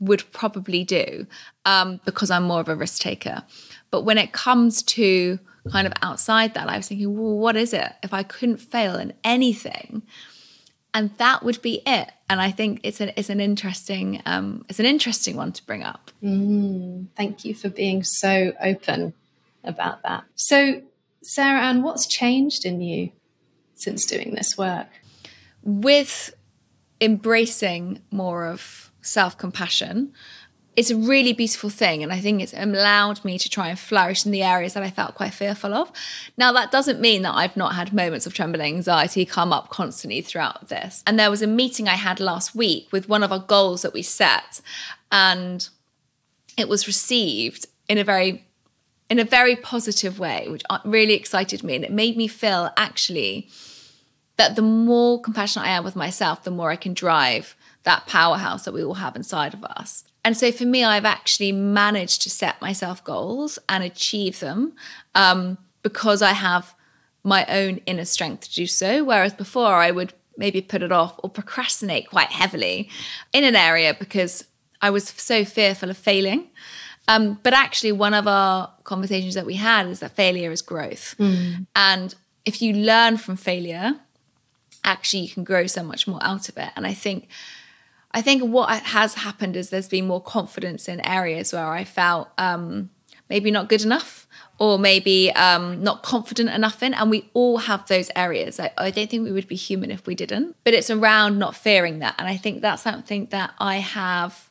would 0.00 0.30
probably 0.32 0.82
do 0.84 1.26
um, 1.64 2.00
because 2.04 2.30
I'm 2.30 2.42
more 2.42 2.60
of 2.60 2.68
a 2.68 2.76
risk 2.76 3.00
taker. 3.00 3.44
But 3.90 4.02
when 4.02 4.18
it 4.18 4.32
comes 4.32 4.82
to 4.82 5.38
kind 5.70 5.86
of 5.86 5.92
outside 6.02 6.54
that, 6.54 6.68
I 6.68 6.76
was 6.76 6.88
thinking, 6.88 7.16
well, 7.16 7.38
what 7.38 7.56
is 7.56 7.72
it? 7.72 7.92
If 8.02 8.12
I 8.12 8.24
couldn't 8.24 8.58
fail 8.58 8.96
in 8.96 9.12
anything, 9.22 10.02
and 10.94 11.10
that 11.18 11.42
would 11.42 11.60
be 11.60 11.82
it. 11.84 12.10
And 12.30 12.40
I 12.40 12.52
think 12.52 12.80
it's 12.84 13.00
an 13.00 13.12
it's 13.16 13.28
an 13.28 13.40
interesting 13.40 14.22
um, 14.24 14.64
it's 14.68 14.80
an 14.80 14.86
interesting 14.86 15.36
one 15.36 15.52
to 15.52 15.66
bring 15.66 15.82
up. 15.82 16.10
Mm, 16.22 17.08
thank 17.16 17.44
you 17.44 17.54
for 17.54 17.68
being 17.68 18.02
so 18.04 18.52
open 18.62 19.12
about 19.64 20.02
that. 20.04 20.24
So, 20.36 20.82
Sarah 21.22 21.60
Ann, 21.62 21.82
what's 21.82 22.06
changed 22.06 22.64
in 22.64 22.80
you 22.80 23.10
since 23.74 24.06
doing 24.06 24.34
this 24.34 24.56
work? 24.56 24.88
With 25.62 26.34
embracing 27.00 28.00
more 28.10 28.46
of 28.46 28.92
self 29.02 29.36
compassion, 29.36 30.12
it's 30.76 30.90
a 30.90 30.96
really 30.96 31.32
beautiful 31.32 31.70
thing. 31.70 32.02
And 32.02 32.12
I 32.12 32.20
think 32.20 32.42
it's 32.42 32.52
allowed 32.52 33.24
me 33.24 33.38
to 33.38 33.48
try 33.48 33.68
and 33.68 33.78
flourish 33.78 34.26
in 34.26 34.32
the 34.32 34.42
areas 34.42 34.74
that 34.74 34.82
I 34.82 34.90
felt 34.90 35.14
quite 35.14 35.34
fearful 35.34 35.72
of. 35.74 35.92
Now, 36.36 36.52
that 36.52 36.70
doesn't 36.70 37.00
mean 37.00 37.22
that 37.22 37.34
I've 37.34 37.56
not 37.56 37.74
had 37.74 37.92
moments 37.92 38.26
of 38.26 38.34
trembling 38.34 38.76
anxiety 38.76 39.24
come 39.24 39.52
up 39.52 39.68
constantly 39.70 40.20
throughout 40.20 40.68
this. 40.68 41.02
And 41.06 41.18
there 41.18 41.30
was 41.30 41.42
a 41.42 41.46
meeting 41.46 41.88
I 41.88 41.94
had 41.94 42.20
last 42.20 42.54
week 42.54 42.88
with 42.90 43.08
one 43.08 43.22
of 43.22 43.30
our 43.30 43.38
goals 43.38 43.82
that 43.82 43.94
we 43.94 44.02
set, 44.02 44.60
and 45.12 45.68
it 46.56 46.68
was 46.68 46.86
received 46.86 47.66
in 47.88 47.98
a 47.98 48.04
very 48.04 48.44
in 49.10 49.18
a 49.18 49.24
very 49.24 49.54
positive 49.54 50.18
way, 50.18 50.46
which 50.48 50.62
uh, 50.70 50.78
really 50.84 51.12
excited 51.12 51.62
me. 51.62 51.76
And 51.76 51.84
it 51.84 51.92
made 51.92 52.16
me 52.16 52.26
feel 52.26 52.70
actually 52.76 53.48
that 54.36 54.56
the 54.56 54.62
more 54.62 55.20
compassionate 55.20 55.68
I 55.68 55.72
am 55.72 55.84
with 55.84 55.94
myself, 55.94 56.42
the 56.42 56.50
more 56.50 56.70
I 56.70 56.76
can 56.76 56.94
drive 56.94 57.54
that 57.84 58.06
powerhouse 58.06 58.64
that 58.64 58.72
we 58.72 58.82
all 58.82 58.94
have 58.94 59.14
inside 59.14 59.52
of 59.54 59.62
us. 59.62 60.04
And 60.24 60.36
so 60.36 60.50
for 60.50 60.64
me, 60.64 60.82
I've 60.82 61.04
actually 61.04 61.52
managed 61.52 62.22
to 62.22 62.30
set 62.30 62.60
myself 62.62 63.04
goals 63.04 63.58
and 63.68 63.84
achieve 63.84 64.40
them 64.40 64.72
um, 65.14 65.58
because 65.82 66.22
I 66.22 66.32
have 66.32 66.74
my 67.22 67.44
own 67.46 67.78
inner 67.86 68.04
strength 68.04 68.48
to 68.48 68.54
do 68.54 68.66
so. 68.66 69.04
Whereas 69.04 69.34
before, 69.34 69.74
I 69.74 69.90
would 69.90 70.14
maybe 70.36 70.60
put 70.60 70.82
it 70.82 70.92
off 70.92 71.18
or 71.22 71.30
procrastinate 71.30 72.08
quite 72.10 72.30
heavily 72.30 72.88
in 73.32 73.44
an 73.44 73.54
area 73.54 73.94
because 73.98 74.44
I 74.80 74.90
was 74.90 75.08
so 75.08 75.44
fearful 75.44 75.90
of 75.90 75.96
failing. 75.96 76.50
Um, 77.06 77.38
but 77.42 77.52
actually, 77.52 77.92
one 77.92 78.14
of 78.14 78.26
our 78.26 78.72
conversations 78.84 79.34
that 79.34 79.46
we 79.46 79.54
had 79.54 79.86
is 79.86 80.00
that 80.00 80.12
failure 80.12 80.50
is 80.50 80.62
growth. 80.62 81.14
Mm. 81.18 81.66
And 81.76 82.14
if 82.46 82.62
you 82.62 82.72
learn 82.72 83.18
from 83.18 83.36
failure, 83.36 83.96
actually, 84.84 85.24
you 85.24 85.28
can 85.28 85.44
grow 85.44 85.66
so 85.66 85.82
much 85.82 86.06
more 86.08 86.22
out 86.22 86.48
of 86.48 86.56
it. 86.56 86.70
And 86.76 86.86
I 86.86 86.94
think 86.94 87.28
I 88.14 88.22
think 88.22 88.42
what 88.42 88.70
has 88.70 89.14
happened 89.14 89.56
is 89.56 89.70
there's 89.70 89.88
been 89.88 90.06
more 90.06 90.22
confidence 90.22 90.88
in 90.88 91.04
areas 91.04 91.52
where 91.52 91.66
I 91.66 91.82
felt 91.82 92.28
um, 92.38 92.90
maybe 93.28 93.50
not 93.50 93.68
good 93.68 93.82
enough 93.82 94.28
or 94.60 94.78
maybe 94.78 95.32
um, 95.32 95.82
not 95.82 96.04
confident 96.04 96.50
enough 96.50 96.80
in. 96.80 96.94
And 96.94 97.10
we 97.10 97.28
all 97.34 97.58
have 97.58 97.86
those 97.88 98.10
areas. 98.14 98.60
I, 98.60 98.70
I, 98.78 98.92
don't 98.92 99.10
think 99.10 99.24
we 99.24 99.32
would 99.32 99.48
be 99.48 99.56
human 99.56 99.90
if 99.90 100.06
we 100.06 100.14
didn't. 100.14 100.54
But 100.62 100.74
it's 100.74 100.90
around 100.90 101.40
not 101.40 101.56
fearing 101.56 101.98
that. 101.98 102.14
And 102.16 102.28
I 102.28 102.36
think 102.36 102.62
that's 102.62 102.82
something 102.82 103.26
that 103.32 103.52
I 103.58 103.78
have 103.78 104.48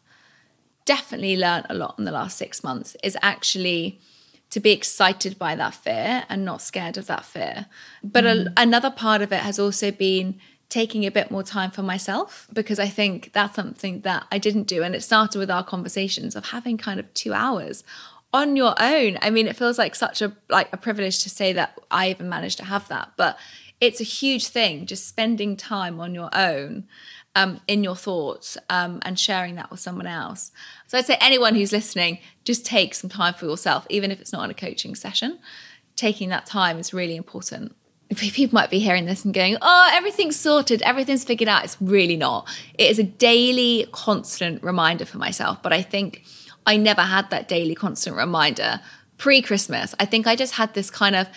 definitely 0.84 1.38
learned 1.38 1.68
a 1.70 1.74
lot 1.74 1.96
in 1.98 2.04
the 2.04 2.12
last 2.12 2.38
six 2.38 2.66
months 2.66 2.98
is 3.02 3.18
actually 3.22 4.02
to 4.50 4.60
be 4.60 4.72
excited 4.72 5.40
by 5.40 5.56
that 5.56 5.74
fear 5.74 6.26
and 6.28 6.44
not 6.44 6.62
scared 6.62 6.98
of 6.98 7.08
that 7.08 7.24
fear. 7.24 7.68
But 8.04 8.26
mm. 8.26 8.48
a, 8.48 8.54
another 8.58 8.92
part 8.92 9.22
of 9.22 9.32
it 9.32 9.40
has 9.40 9.58
also 9.58 9.90
been 9.90 10.40
taking 10.74 11.06
a 11.06 11.12
bit 11.12 11.30
more 11.30 11.44
time 11.44 11.70
for 11.70 11.84
myself 11.84 12.48
because 12.52 12.80
I 12.80 12.88
think 12.88 13.32
that's 13.32 13.56
something 13.56 14.02
that 14.02 14.26
I 14.32 14.40
didn't 14.40 14.64
do. 14.64 14.82
And 14.82 14.96
it 14.96 15.04
started 15.04 15.38
with 15.38 15.52
our 15.52 15.64
conversations 15.64 16.36
of 16.36 16.48
having 16.48 16.78
kind 16.78 17.00
of 17.00 17.14
two 17.14 17.32
hours 17.32 17.84
on 18.34 18.56
your 18.56 18.74
own. 18.80 19.20
I 19.22 19.30
mean, 19.30 19.46
it 19.46 19.56
feels 19.56 19.78
like 19.78 19.94
such 19.94 20.20
a 20.24 20.36
like 20.50 20.70
a 20.74 20.78
privilege 20.78 21.22
to 21.22 21.30
say 21.30 21.54
that 21.54 21.80
I 21.92 22.10
even 22.10 22.28
managed 22.28 22.58
to 22.58 22.66
have 22.66 22.88
that, 22.88 23.12
but 23.18 23.38
it's 23.80 24.02
a 24.02 24.04
huge 24.04 24.48
thing 24.48 24.88
just 24.88 25.08
spending 25.08 25.56
time 25.56 26.00
on 26.00 26.16
your 26.16 26.32
own 26.34 26.88
um, 27.36 27.62
in 27.68 27.84
your 27.84 27.96
thoughts 27.96 28.58
um, 28.72 29.00
and 29.04 29.20
sharing 29.20 29.54
that 29.56 29.70
with 29.70 29.80
someone 29.80 30.08
else. 30.08 30.52
So 30.88 30.98
I'd 30.98 31.06
say 31.06 31.18
anyone 31.22 31.54
who's 31.54 31.72
listening, 31.72 32.18
just 32.46 32.66
take 32.66 32.96
some 32.96 33.12
time 33.12 33.36
for 33.36 33.46
yourself, 33.46 33.86
even 33.92 34.10
if 34.10 34.20
it's 34.20 34.34
not 34.34 34.44
in 34.46 34.50
a 34.50 34.56
coaching 34.56 34.96
session. 34.96 35.38
Taking 35.96 36.30
that 36.30 36.48
time 36.48 36.80
is 36.80 36.96
really 36.96 37.16
important 37.16 37.76
people 38.18 38.54
might 38.54 38.70
be 38.70 38.80
hearing 38.80 39.06
this 39.06 39.26
and 39.26 39.34
going, 39.34 39.58
oh, 39.62 39.90
everything's 39.94 40.40
sorted, 40.40 40.82
everything's 40.82 41.24
figured 41.24 41.50
out. 41.50 41.64
It's 41.64 41.78
really 41.82 42.18
not. 42.18 42.48
It 42.78 42.90
is 42.90 43.00
a 43.00 43.04
daily, 43.04 43.88
constant 43.92 44.64
reminder 44.64 45.06
for 45.06 45.18
myself. 45.18 45.62
But 45.62 45.74
I 45.74 45.82
think 45.82 46.24
I 46.66 46.78
never 46.78 47.02
had 47.02 47.30
that 47.30 47.48
daily, 47.48 47.76
constant 47.76 48.16
reminder 48.16 48.80
pre 49.18 49.42
Christmas. 49.42 49.96
I 50.00 50.06
think 50.06 50.28
I 50.28 50.36
just 50.36 50.54
had 50.56 50.74
this 50.74 50.90
kind 50.90 51.16
of 51.16 51.28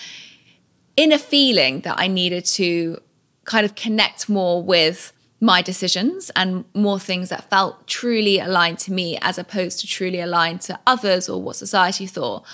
inner 0.96 1.18
feeling 1.18 1.80
that 1.80 1.98
I 1.98 2.06
needed 2.06 2.44
to 2.46 3.00
kind 3.44 3.64
of 3.64 3.74
connect 3.74 4.28
more 4.28 4.62
with 4.62 5.12
my 5.40 5.60
decisions 5.60 6.30
and 6.34 6.64
more 6.74 6.98
things 6.98 7.28
that 7.28 7.50
felt 7.50 7.86
truly 7.86 8.38
aligned 8.38 8.78
to 8.78 8.92
me 8.92 9.18
as 9.20 9.36
opposed 9.38 9.80
to 9.80 9.86
truly 9.86 10.20
aligned 10.20 10.62
to 10.62 10.78
others 10.86 11.28
or 11.28 11.42
what 11.42 11.56
society 11.56 12.06
thought. 12.06 12.44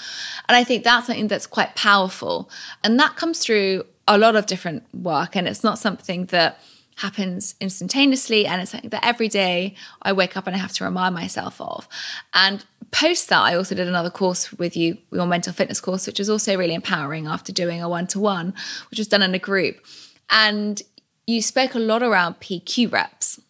And 0.49 0.57
I 0.57 0.65
think 0.65 0.83
that's 0.83 1.07
something 1.07 1.29
that's 1.29 1.47
quite 1.47 1.77
powerful. 1.77 2.51
And 2.83 2.99
that 2.99 3.17
comes 3.17 3.39
through 3.39 3.85
a 4.09 4.19
lot 4.19 4.35
of 4.35 4.47
different 4.47 4.83
work 4.93 5.37
and 5.37 5.47
it's 5.47 5.63
not 5.63 5.79
something 5.79 6.27
that 6.27 6.59
happens 6.97 7.55
instantaneously 7.61 8.47
and 8.47 8.61
it's 8.61 8.73
something 8.73 8.91
that 8.91 9.05
every 9.05 9.29
day 9.29 9.75
I 10.03 10.13
wake 10.13 10.37
up 10.37 10.47
and 10.47 10.55
I 10.55 10.59
have 10.59 10.73
to 10.75 10.85
remind 10.85 11.15
myself 11.15 11.61
of. 11.61 11.89
And 12.35 12.65
post 12.91 13.29
that, 13.29 13.41
I 13.43 13.55
also 13.55 13.75
did 13.75 13.89
another 13.89 14.11
course 14.11 14.53
with 14.53 14.77
you, 14.77 14.99
your 15.13 15.27
mental 15.27 15.53
fitness 15.53 15.81
course, 15.81 16.07
which 16.07 16.19
was 16.19 16.29
also 16.29 16.57
really 16.57 16.75
empowering 16.75 17.27
after 17.27 17.53
doing 17.53 17.81
a 17.81 17.89
one 17.89 18.09
to 18.09 18.21
one, 18.21 18.55
which 18.91 18.99
was 18.99 19.09
done 19.09 19.23
in 19.23 19.35
a 19.35 19.39
group. 19.39 19.85
And 20.31 20.83
you 21.27 21.43
spoke 21.43 21.75
a 21.75 21.79
lot 21.79 22.03
around 22.03 22.41
PQ 22.41 22.93
reps. 22.93 23.41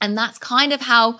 And 0.00 0.16
that's 0.16 0.38
kind 0.38 0.72
of 0.72 0.82
how 0.82 1.18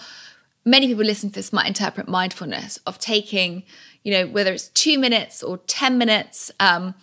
many 0.65 0.87
people 0.87 1.05
listen 1.05 1.31
to 1.31 1.35
this 1.35 1.53
might 1.53 1.67
interpret 1.67 2.09
mindfulness 2.09 2.79
of 2.87 2.99
taking, 2.99 3.63
you 4.03 4.13
know, 4.13 4.27
whether 4.27 4.53
it's 4.53 4.69
two 4.69 4.99
minutes 4.99 5.43
or 5.43 5.59
10 5.59 5.99
minutes. 5.99 6.51
Um, 6.61 6.95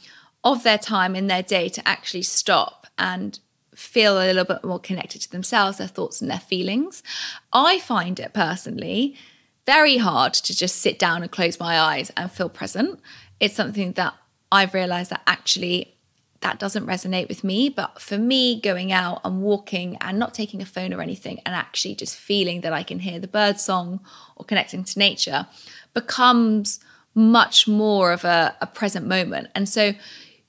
of 0.44 0.64
their 0.64 0.78
time 0.78 1.16
in 1.16 1.28
their 1.28 1.44
day 1.44 1.70
to 1.70 1.88
actually 1.88 2.24
stop 2.24 2.88
and 2.98 3.40
feel 3.76 4.18
a 4.18 4.26
little 4.26 4.44
bit 4.44 4.64
more 4.64 4.80
connected 4.80 5.22
to 5.22 5.32
themselves, 5.32 5.78
their 5.78 5.88
thoughts, 5.88 6.22
and 6.22 6.30
their 6.30 6.40
feelings. 6.40 7.04
I 7.54 7.80
find 7.80 8.20
it 8.20 8.34
personally 8.34 9.16
very 9.66 9.98
hard 9.98 10.34
to 10.34 10.56
just 10.56 10.78
sit 10.78 10.98
down 10.98 11.22
and 11.22 11.32
close 11.32 11.60
my 11.60 11.80
eyes 11.80 12.12
and 12.18 12.32
feel 12.32 12.50
present. 12.50 13.00
It's 13.40 13.56
something 13.56 13.94
that 13.94 14.16
I've 14.52 14.74
realized 14.74 15.12
that 15.12 15.22
actually 15.28 15.96
that 16.42 16.60
doesn't 16.60 16.86
resonate 16.86 17.30
with 17.30 17.44
me. 17.44 17.70
But 17.70 18.02
for 18.02 18.18
me, 18.18 18.60
going 18.60 18.92
out 18.92 19.22
and 19.24 19.42
walking 19.42 19.98
and 20.02 20.20
not 20.20 20.34
taking 20.34 20.62
a 20.62 20.66
phone 20.66 20.94
or 20.94 21.02
anything 21.02 21.40
and 21.46 21.56
actually 21.56 21.96
just 21.96 22.18
feeling 22.18 22.62
that 22.62 22.74
I 22.74 22.84
can 22.84 23.00
hear 23.00 23.20
the 23.20 23.28
bird 23.28 23.60
song 23.60 24.02
or 24.36 24.46
connecting 24.46 24.84
to 24.84 25.00
nature 25.00 25.48
becomes 25.94 26.80
much 27.14 27.68
more 27.68 28.12
of 28.12 28.24
a, 28.24 28.56
a 28.62 28.68
present 28.68 29.06
moment. 29.06 29.50
And 29.54 29.70
so 29.70 29.94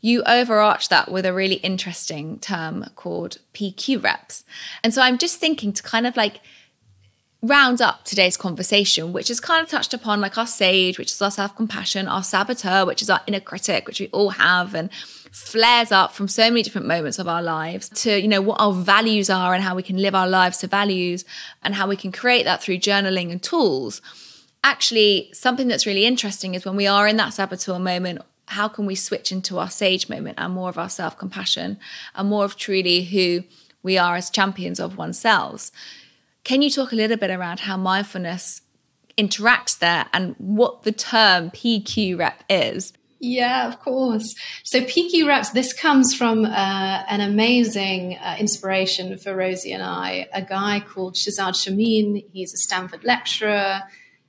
you 0.01 0.23
overarch 0.25 0.89
that 0.89 1.11
with 1.11 1.27
a 1.27 1.33
really 1.33 1.57
interesting 1.57 2.39
term 2.39 2.87
called 2.97 3.39
PQ 3.55 4.03
reps. 4.03 4.45
And 4.83 4.93
so 4.93 5.03
I'm 5.03 5.19
just 5.19 5.39
thinking 5.39 5.73
to 5.73 5.83
kind 5.83 6.07
of 6.07 6.17
like 6.17 6.41
round 7.43 7.83
up 7.83 8.05
today's 8.05 8.37
conversation, 8.37 9.13
which 9.13 9.31
is 9.31 9.41
kind 9.41 9.63
of 9.63 9.69
touched 9.69 9.93
upon 9.93 10.21
like 10.21 10.39
our 10.39 10.47
sage, 10.47 10.99
which 10.99 11.13
is 11.13 11.21
our 11.21 11.31
self 11.31 11.55
compassion, 11.55 12.09
our 12.09 12.23
saboteur, 12.23 12.87
which 12.87 13.03
is 13.03 13.11
our 13.11 13.21
inner 13.27 13.41
critic, 13.41 13.87
which 13.87 14.01
we 14.01 14.09
all 14.09 14.31
have 14.31 14.75
and 14.75 14.91
flares 15.33 15.91
up 15.91 16.13
from 16.13 16.29
so 16.29 16.45
many 16.45 16.63
different 16.63 16.87
moments 16.87 17.19
of 17.19 17.27
our 17.27 17.43
lives 17.43 17.89
to, 17.89 18.21
you 18.21 18.29
know, 18.29 18.43
what 18.43 18.61
our 18.61 18.73
values 18.73 19.31
are 19.31 19.55
and 19.55 19.65
how 19.65 19.75
we 19.75 19.83
can 19.83 19.97
live 19.97 20.15
our 20.15 20.29
lives 20.29 20.59
to 20.59 20.67
values 20.67 21.25
and 21.63 21.75
how 21.75 21.89
we 21.89 21.97
can 21.97 22.13
create 22.13 22.45
that 22.45 22.63
through 22.63 22.77
journaling 22.77 23.33
and 23.33 23.43
tools. 23.43 24.03
Actually, 24.63 25.31
something 25.33 25.69
that's 25.69 25.87
really 25.87 26.05
interesting 26.05 26.55
is 26.55 26.67
when 26.67 26.77
we 26.77 26.87
are 26.87 27.09
in 27.09 27.17
that 27.17 27.33
saboteur 27.33 27.79
moment 27.79 28.21
how 28.47 28.69
can 28.69 28.85
we 28.85 28.95
switch 28.95 29.33
into 29.33 29.59
our 29.59 29.71
sage 29.71 30.11
moment 30.11 30.35
and 30.39 30.53
more 30.53 30.69
of 30.69 30.77
our 30.77 30.91
self 30.91 31.17
compassion 31.17 31.79
and 32.15 32.29
more 32.29 32.45
of 32.45 32.57
truly 32.57 33.05
who 33.05 33.45
we 33.83 33.97
are 33.97 34.17
as 34.17 34.29
champions 34.29 34.79
of 34.79 34.99
oneself? 34.99 35.71
Can 36.45 36.61
you 36.61 36.69
talk 36.69 36.93
a 36.93 36.97
little 36.97 37.17
bit 37.17 37.31
around 37.31 37.61
how 37.61 37.79
mindfulness 37.79 38.61
interacts 39.17 39.79
there 39.79 40.07
and 40.13 40.35
what 40.37 40.83
the 40.83 40.93
term 40.93 41.51
PQ 41.51 42.19
rep 42.19 42.45
is? 42.51 42.93
Yeah, 43.25 43.69
of 43.69 43.79
course. 43.79 44.35
So 44.65 44.81
PQ 44.81 45.29
reps, 45.29 45.51
this 45.51 45.73
comes 45.73 46.13
from 46.13 46.45
uh, 46.45 47.05
an 47.09 47.21
amazing 47.21 48.17
uh, 48.17 48.35
inspiration 48.37 49.17
for 49.17 49.37
Rosie 49.37 49.71
and 49.71 49.83
I, 49.83 50.27
a 50.35 50.43
guy 50.43 50.81
called 50.81 51.15
Shirzad 51.15 51.55
Chamine. 51.55 52.25
He's 52.33 52.53
a 52.53 52.57
Stanford 52.57 53.05
lecturer 53.05 53.83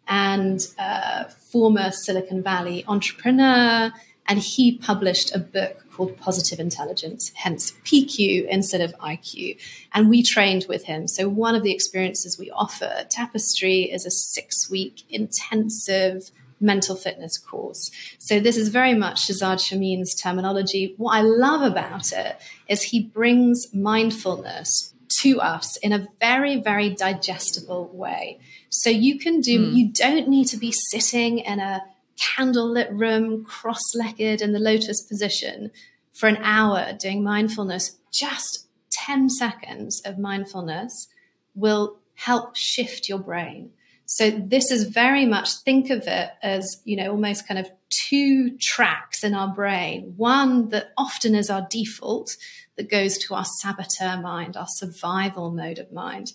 and 0.07 0.59
uh, 0.77 1.23
former 1.23 1.89
Silicon 1.89 2.43
Valley 2.43 2.85
entrepreneur. 2.87 3.91
And 4.27 4.37
he 4.37 4.77
published 4.77 5.35
a 5.35 5.39
book 5.39 5.83
called 5.91 6.15
Positive 6.17 6.59
Intelligence, 6.59 7.31
hence 7.33 7.71
PQ 7.85 8.47
instead 8.47 8.81
of 8.81 8.93
IQ. 8.99 9.59
And 9.93 10.07
we 10.07 10.21
trained 10.21 10.67
with 10.69 10.83
him. 10.83 11.07
So, 11.07 11.27
one 11.27 11.55
of 11.55 11.63
the 11.63 11.73
experiences 11.73 12.37
we 12.37 12.51
offer 12.51 13.05
Tapestry 13.09 13.91
is 13.91 14.05
a 14.05 14.11
six 14.11 14.69
week 14.69 15.03
intensive 15.09 16.31
mental 16.63 16.95
fitness 16.95 17.37
course. 17.37 17.91
So, 18.17 18.39
this 18.39 18.57
is 18.57 18.69
very 18.69 18.95
much 18.95 19.27
Shirzad 19.27 19.59
Chamine's 19.59 20.15
terminology. 20.15 20.95
What 20.97 21.15
I 21.15 21.21
love 21.21 21.61
about 21.61 22.11
it 22.11 22.37
is 22.67 22.81
he 22.81 23.01
brings 23.01 23.73
mindfulness 23.73 24.93
to 25.21 25.39
us 25.39 25.77
in 25.77 25.93
a 25.93 26.07
very, 26.19 26.55
very 26.55 26.89
digestible 26.89 27.89
way. 27.93 28.39
So, 28.69 28.89
you 28.89 29.19
can 29.19 29.41
do, 29.41 29.59
mm. 29.59 29.75
you 29.75 29.89
don't 29.89 30.27
need 30.27 30.45
to 30.45 30.57
be 30.57 30.71
sitting 30.71 31.39
in 31.39 31.59
a 31.59 31.83
candlelit 32.17 32.89
room, 32.91 33.43
cross 33.43 33.95
legged 33.95 34.41
in 34.41 34.53
the 34.53 34.59
lotus 34.59 35.01
position 35.01 35.71
for 36.13 36.27
an 36.27 36.37
hour 36.37 36.93
doing 36.93 37.23
mindfulness, 37.23 37.97
just 38.11 38.67
10 38.91 39.29
seconds 39.29 40.01
of 40.05 40.19
mindfulness 40.19 41.07
will 41.55 41.97
help 42.15 42.55
shift 42.55 43.09
your 43.09 43.17
brain. 43.17 43.71
So 44.05 44.29
this 44.31 44.69
is 44.71 44.83
very 44.83 45.25
much 45.25 45.53
think 45.65 45.89
of 45.89 46.03
it 46.07 46.29
as, 46.41 46.81
you 46.83 46.97
know, 46.97 47.11
almost 47.11 47.47
kind 47.47 47.59
of 47.59 47.69
two 47.89 48.57
tracks 48.57 49.23
in 49.23 49.33
our 49.33 49.53
brain. 49.53 50.13
One 50.17 50.69
that 50.69 50.91
often 50.97 51.35
is 51.35 51.49
our 51.49 51.65
default 51.69 52.35
that 52.77 52.89
goes 52.89 53.17
to 53.19 53.35
our 53.35 53.45
saboteur 53.45 54.21
mind, 54.21 54.57
our 54.57 54.67
survival 54.67 55.51
mode 55.51 55.79
of 55.79 55.91
mind 55.91 56.33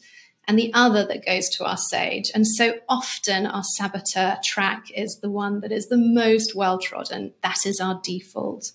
and 0.48 0.58
the 0.58 0.72
other 0.72 1.04
that 1.04 1.26
goes 1.26 1.50
to 1.50 1.64
our 1.66 1.76
sage. 1.76 2.30
And 2.34 2.46
so 2.46 2.78
often 2.88 3.46
our 3.46 3.62
saboteur 3.62 4.38
track 4.42 4.90
is 4.96 5.18
the 5.20 5.30
one 5.30 5.60
that 5.60 5.70
is 5.70 5.88
the 5.88 5.98
most 5.98 6.56
well 6.56 6.78
trodden. 6.78 7.34
That 7.42 7.66
is 7.66 7.80
our 7.80 8.00
default. 8.02 8.72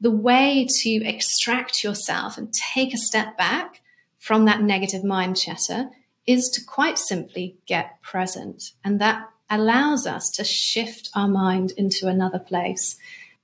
The 0.00 0.10
way 0.10 0.66
to 0.82 0.90
extract 1.04 1.84
yourself 1.84 2.38
and 2.38 2.52
take 2.52 2.94
a 2.94 2.98
step 2.98 3.36
back 3.36 3.82
from 4.18 4.46
that 4.46 4.62
negative 4.62 5.04
mind 5.04 5.36
chatter 5.36 5.90
is 6.26 6.48
to 6.50 6.64
quite 6.64 6.98
simply 6.98 7.56
get 7.66 8.00
present. 8.02 8.72
And 8.82 9.00
that 9.00 9.28
allows 9.50 10.06
us 10.06 10.30
to 10.30 10.44
shift 10.44 11.10
our 11.14 11.28
mind 11.28 11.72
into 11.76 12.08
another 12.08 12.38
place. 12.38 12.96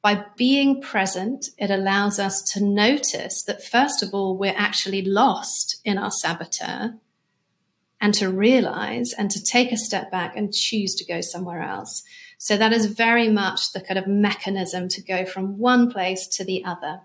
By 0.02 0.24
being 0.36 0.80
present, 0.80 1.50
it 1.58 1.70
allows 1.70 2.18
us 2.18 2.40
to 2.54 2.64
notice 2.64 3.42
that, 3.42 3.62
first 3.62 4.02
of 4.02 4.14
all, 4.14 4.36
we're 4.36 4.54
actually 4.56 5.02
lost 5.02 5.80
in 5.84 5.98
our 5.98 6.10
saboteur 6.10 6.94
and 8.00 8.14
to 8.14 8.30
realize 8.30 9.12
and 9.12 9.30
to 9.30 9.42
take 9.42 9.72
a 9.72 9.76
step 9.76 10.10
back 10.10 10.34
and 10.34 10.54
choose 10.54 10.94
to 10.94 11.04
go 11.04 11.20
somewhere 11.20 11.62
else. 11.62 12.02
So 12.38 12.56
that 12.56 12.72
is 12.72 12.86
very 12.86 13.28
much 13.28 13.72
the 13.72 13.82
kind 13.82 13.98
of 13.98 14.06
mechanism 14.06 14.88
to 14.88 15.02
go 15.02 15.26
from 15.26 15.58
one 15.58 15.90
place 15.90 16.26
to 16.28 16.44
the 16.44 16.64
other. 16.64 17.02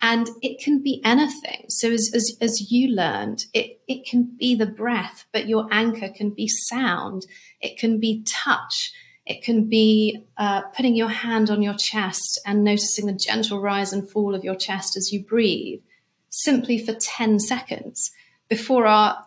And 0.00 0.28
it 0.42 0.62
can 0.62 0.82
be 0.82 1.00
anything. 1.04 1.66
So 1.68 1.90
as, 1.90 2.10
as, 2.14 2.36
as 2.40 2.70
you 2.70 2.94
learned, 2.94 3.46
it, 3.54 3.80
it 3.88 4.06
can 4.06 4.36
be 4.38 4.54
the 4.54 4.66
breath, 4.66 5.24
but 5.32 5.48
your 5.48 5.66
anchor 5.70 6.08
can 6.08 6.30
be 6.30 6.48
sound. 6.48 7.26
It 7.60 7.78
can 7.78 7.98
be 7.98 8.22
touch. 8.26 8.92
It 9.24 9.42
can 9.42 9.64
be 9.64 10.24
uh, 10.36 10.62
putting 10.62 10.94
your 10.94 11.08
hand 11.08 11.50
on 11.50 11.62
your 11.62 11.74
chest 11.74 12.40
and 12.46 12.62
noticing 12.62 13.06
the 13.06 13.12
gentle 13.12 13.60
rise 13.60 13.92
and 13.92 14.08
fall 14.08 14.34
of 14.34 14.44
your 14.44 14.54
chest 14.54 14.96
as 14.96 15.12
you 15.12 15.24
breathe, 15.24 15.80
simply 16.28 16.78
for 16.78 16.94
10 16.94 17.40
seconds. 17.40 18.12
Before 18.48 18.86
our 18.86 19.26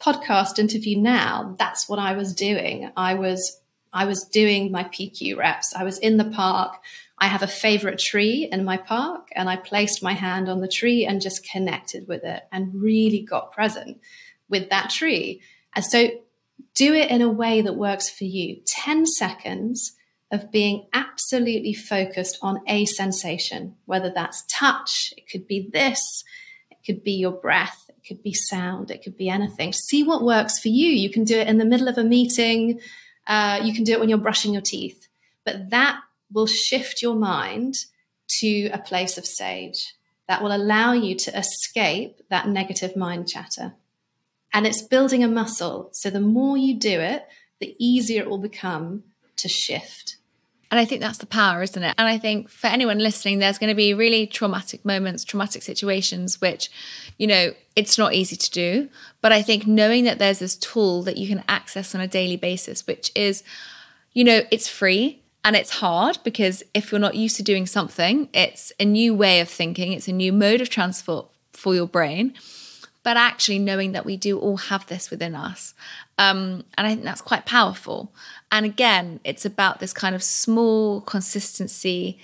podcast 0.00 0.58
interview 0.58 0.98
now, 0.98 1.54
that's 1.58 1.88
what 1.88 1.98
I 1.98 2.14
was 2.14 2.34
doing. 2.34 2.90
I 2.96 3.14
was 3.14 3.60
I 3.92 4.04
was 4.04 4.24
doing 4.24 4.70
my 4.70 4.84
PQ 4.84 5.38
reps. 5.38 5.72
I 5.74 5.84
was 5.84 5.98
in 5.98 6.18
the 6.18 6.26
park. 6.26 6.74
I 7.18 7.28
have 7.28 7.42
a 7.42 7.48
favorite 7.48 7.98
tree 7.98 8.48
in 8.50 8.64
my 8.64 8.76
park, 8.76 9.28
and 9.34 9.48
I 9.48 9.56
placed 9.56 10.02
my 10.02 10.12
hand 10.12 10.48
on 10.48 10.60
the 10.60 10.68
tree 10.68 11.06
and 11.06 11.20
just 11.20 11.48
connected 11.48 12.06
with 12.06 12.24
it 12.24 12.42
and 12.52 12.74
really 12.74 13.22
got 13.22 13.52
present 13.52 14.00
with 14.48 14.68
that 14.70 14.90
tree. 14.90 15.40
And 15.74 15.84
so 15.84 16.08
do 16.74 16.94
it 16.94 17.10
in 17.10 17.22
a 17.22 17.28
way 17.28 17.62
that 17.62 17.74
works 17.74 18.10
for 18.10 18.24
you. 18.24 18.60
10 18.66 19.06
seconds 19.06 19.96
of 20.30 20.50
being 20.50 20.86
absolutely 20.92 21.72
focused 21.72 22.38
on 22.42 22.60
a 22.66 22.84
sensation, 22.84 23.76
whether 23.86 24.10
that's 24.10 24.44
touch, 24.48 25.14
it 25.16 25.28
could 25.30 25.46
be 25.46 25.68
this, 25.72 26.24
it 26.70 26.78
could 26.84 27.02
be 27.02 27.12
your 27.12 27.32
breath, 27.32 27.88
it 27.88 28.06
could 28.06 28.22
be 28.22 28.32
sound, 28.32 28.90
it 28.90 29.02
could 29.02 29.16
be 29.16 29.28
anything. 29.28 29.72
See 29.72 30.02
what 30.02 30.22
works 30.22 30.58
for 30.58 30.68
you. 30.68 30.88
You 30.88 31.10
can 31.10 31.24
do 31.24 31.38
it 31.38 31.48
in 31.48 31.58
the 31.58 31.64
middle 31.64 31.88
of 31.88 31.96
a 31.96 32.04
meeting, 32.04 32.80
uh, 33.26 33.60
you 33.62 33.72
can 33.72 33.84
do 33.84 33.92
it 33.92 34.00
when 34.00 34.08
you're 34.08 34.18
brushing 34.18 34.52
your 34.52 34.62
teeth, 34.62 35.08
but 35.44 35.70
that 35.70 36.00
will 36.32 36.46
shift 36.46 37.02
your 37.02 37.14
mind 37.14 37.74
to 38.40 38.68
a 38.72 38.78
place 38.78 39.18
of 39.18 39.26
sage. 39.26 39.94
That 40.28 40.42
will 40.42 40.54
allow 40.54 40.92
you 40.92 41.14
to 41.14 41.38
escape 41.38 42.20
that 42.30 42.48
negative 42.48 42.96
mind 42.96 43.28
chatter. 43.28 43.74
And 44.52 44.66
it's 44.66 44.82
building 44.82 45.22
a 45.22 45.28
muscle. 45.28 45.90
So 45.92 46.10
the 46.10 46.20
more 46.20 46.56
you 46.56 46.74
do 46.74 47.00
it, 47.00 47.26
the 47.60 47.76
easier 47.78 48.22
it 48.22 48.28
will 48.28 48.38
become 48.38 49.04
to 49.36 49.48
shift. 49.48 50.16
And 50.70 50.80
I 50.80 50.84
think 50.84 51.00
that's 51.00 51.18
the 51.18 51.26
power, 51.26 51.62
isn't 51.62 51.82
it? 51.82 51.94
And 51.96 52.08
I 52.08 52.18
think 52.18 52.48
for 52.48 52.66
anyone 52.66 52.98
listening, 52.98 53.38
there's 53.38 53.58
going 53.58 53.70
to 53.70 53.76
be 53.76 53.94
really 53.94 54.26
traumatic 54.26 54.84
moments, 54.84 55.22
traumatic 55.22 55.62
situations, 55.62 56.40
which, 56.40 56.70
you 57.18 57.28
know, 57.28 57.52
it's 57.76 57.98
not 57.98 58.14
easy 58.14 58.34
to 58.34 58.50
do. 58.50 58.88
But 59.20 59.30
I 59.30 59.42
think 59.42 59.66
knowing 59.66 60.04
that 60.04 60.18
there's 60.18 60.40
this 60.40 60.56
tool 60.56 61.02
that 61.04 61.18
you 61.18 61.28
can 61.28 61.44
access 61.48 61.94
on 61.94 62.00
a 62.00 62.08
daily 62.08 62.36
basis, 62.36 62.84
which 62.84 63.12
is, 63.14 63.44
you 64.12 64.24
know, 64.24 64.40
it's 64.50 64.68
free 64.68 65.22
and 65.46 65.54
it's 65.54 65.70
hard 65.70 66.18
because 66.24 66.64
if 66.74 66.90
you're 66.90 66.98
not 66.98 67.14
used 67.14 67.36
to 67.36 67.42
doing 67.44 67.66
something, 67.66 68.28
it's 68.34 68.72
a 68.80 68.84
new 68.84 69.14
way 69.14 69.38
of 69.38 69.48
thinking, 69.48 69.92
it's 69.92 70.08
a 70.08 70.12
new 70.12 70.32
mode 70.32 70.60
of 70.60 70.68
transport 70.68 71.28
for 71.52 71.72
your 71.72 71.86
brain. 71.86 72.34
But 73.04 73.16
actually, 73.16 73.60
knowing 73.60 73.92
that 73.92 74.04
we 74.04 74.16
do 74.16 74.40
all 74.40 74.56
have 74.56 74.88
this 74.88 75.08
within 75.08 75.36
us. 75.36 75.72
Um, 76.18 76.64
and 76.76 76.88
I 76.88 76.90
think 76.90 77.04
that's 77.04 77.20
quite 77.20 77.46
powerful. 77.46 78.12
And 78.50 78.66
again, 78.66 79.20
it's 79.22 79.44
about 79.44 79.78
this 79.78 79.92
kind 79.92 80.16
of 80.16 80.22
small 80.24 81.00
consistency 81.02 82.18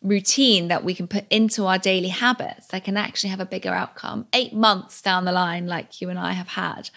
routine 0.00 0.68
that 0.68 0.82
we 0.82 0.94
can 0.94 1.06
put 1.06 1.26
into 1.28 1.66
our 1.66 1.76
daily 1.76 2.08
habits 2.08 2.68
that 2.68 2.84
can 2.84 2.96
actually 2.96 3.28
have 3.28 3.40
a 3.40 3.44
bigger 3.44 3.74
outcome 3.74 4.28
eight 4.32 4.54
months 4.54 5.02
down 5.02 5.26
the 5.26 5.32
line, 5.32 5.66
like 5.66 6.00
you 6.00 6.08
and 6.08 6.18
I 6.18 6.32
have 6.32 6.48
had. 6.48 6.88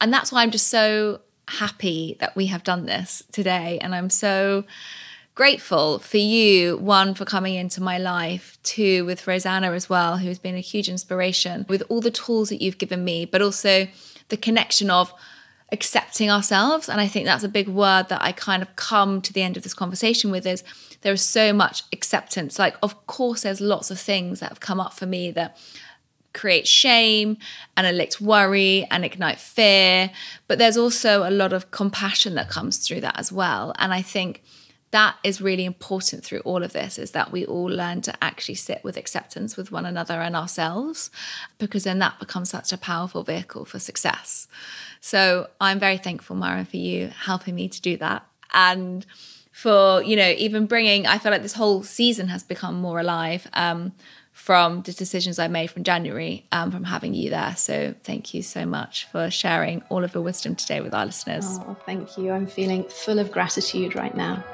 And 0.00 0.12
that's 0.12 0.32
why 0.32 0.42
I'm 0.42 0.50
just 0.50 0.66
so 0.66 1.20
happy 1.46 2.16
that 2.18 2.34
we 2.34 2.46
have 2.46 2.64
done 2.64 2.86
this 2.86 3.22
today. 3.30 3.78
And 3.80 3.94
I'm 3.94 4.10
so 4.10 4.64
grateful 5.34 5.98
for 5.98 6.18
you, 6.18 6.76
one, 6.76 7.14
for 7.14 7.24
coming 7.24 7.54
into 7.54 7.82
my 7.82 7.98
life, 7.98 8.58
two, 8.62 9.04
with 9.04 9.26
Rosanna 9.26 9.72
as 9.72 9.88
well, 9.88 10.18
who 10.18 10.28
has 10.28 10.38
been 10.38 10.54
a 10.54 10.60
huge 10.60 10.88
inspiration 10.88 11.66
with 11.68 11.82
all 11.88 12.00
the 12.00 12.10
tools 12.10 12.50
that 12.50 12.62
you've 12.62 12.78
given 12.78 13.04
me, 13.04 13.24
but 13.24 13.42
also 13.42 13.88
the 14.28 14.36
connection 14.36 14.90
of 14.90 15.12
accepting 15.72 16.30
ourselves. 16.30 16.88
And 16.88 17.00
I 17.00 17.08
think 17.08 17.26
that's 17.26 17.42
a 17.42 17.48
big 17.48 17.68
word 17.68 18.08
that 18.10 18.22
I 18.22 18.30
kind 18.30 18.62
of 18.62 18.76
come 18.76 19.20
to 19.22 19.32
the 19.32 19.42
end 19.42 19.56
of 19.56 19.64
this 19.64 19.74
conversation 19.74 20.30
with 20.30 20.46
is 20.46 20.62
there 21.00 21.12
is 21.12 21.22
so 21.22 21.52
much 21.52 21.82
acceptance. 21.92 22.58
Like, 22.58 22.76
of 22.82 23.06
course, 23.08 23.42
there's 23.42 23.60
lots 23.60 23.90
of 23.90 23.98
things 23.98 24.40
that 24.40 24.50
have 24.50 24.60
come 24.60 24.78
up 24.78 24.92
for 24.92 25.06
me 25.06 25.32
that 25.32 25.56
create 26.32 26.66
shame 26.66 27.38
and 27.76 27.86
elicit 27.86 28.20
worry 28.20 28.86
and 28.90 29.04
ignite 29.04 29.40
fear. 29.40 30.10
But 30.46 30.58
there's 30.58 30.76
also 30.76 31.28
a 31.28 31.30
lot 31.30 31.52
of 31.52 31.70
compassion 31.70 32.34
that 32.36 32.48
comes 32.48 32.78
through 32.78 33.00
that 33.00 33.18
as 33.18 33.32
well. 33.32 33.74
And 33.78 33.92
I 33.92 34.02
think 34.02 34.42
that 34.94 35.16
is 35.24 35.40
really 35.40 35.64
important 35.64 36.24
through 36.24 36.38
all 36.44 36.62
of 36.62 36.72
this 36.72 37.00
is 37.00 37.10
that 37.10 37.32
we 37.32 37.44
all 37.44 37.64
learn 37.64 38.00
to 38.00 38.14
actually 38.22 38.54
sit 38.54 38.80
with 38.84 38.96
acceptance 38.96 39.56
with 39.56 39.72
one 39.72 39.84
another 39.84 40.20
and 40.20 40.36
ourselves 40.36 41.10
because 41.58 41.82
then 41.82 41.98
that 41.98 42.16
becomes 42.20 42.48
such 42.48 42.72
a 42.72 42.78
powerful 42.78 43.24
vehicle 43.24 43.64
for 43.64 43.80
success 43.80 44.46
so 45.00 45.48
i'm 45.60 45.80
very 45.80 45.98
thankful 45.98 46.36
Maren 46.36 46.64
for 46.64 46.76
you 46.76 47.08
helping 47.08 47.56
me 47.56 47.68
to 47.68 47.82
do 47.82 47.96
that 47.96 48.24
and 48.52 49.04
for 49.50 50.00
you 50.04 50.14
know 50.14 50.32
even 50.38 50.64
bringing 50.64 51.08
i 51.08 51.18
feel 51.18 51.32
like 51.32 51.42
this 51.42 51.54
whole 51.54 51.82
season 51.82 52.28
has 52.28 52.44
become 52.44 52.76
more 52.76 53.00
alive 53.00 53.48
um, 53.54 53.92
from 54.30 54.82
the 54.82 54.92
decisions 54.92 55.38
I 55.38 55.46
made 55.46 55.70
from 55.70 55.84
January 55.84 56.44
um, 56.50 56.72
from 56.72 56.82
having 56.82 57.14
you 57.14 57.30
there. 57.30 57.54
So 57.54 57.94
thank 58.02 58.34
you 58.34 58.42
so 58.42 58.66
much 58.66 59.06
for 59.12 59.30
sharing 59.30 59.80
all 59.90 60.02
of 60.02 60.12
your 60.12 60.24
wisdom 60.24 60.56
today 60.56 60.80
with 60.80 60.92
our 60.92 61.06
listeners. 61.06 61.44
Oh, 61.48 61.76
thank 61.86 62.18
you. 62.18 62.32
I'm 62.32 62.48
feeling 62.48 62.82
full 62.88 63.20
of 63.20 63.30
gratitude 63.30 63.94
right 63.94 64.14
now. 64.14 64.44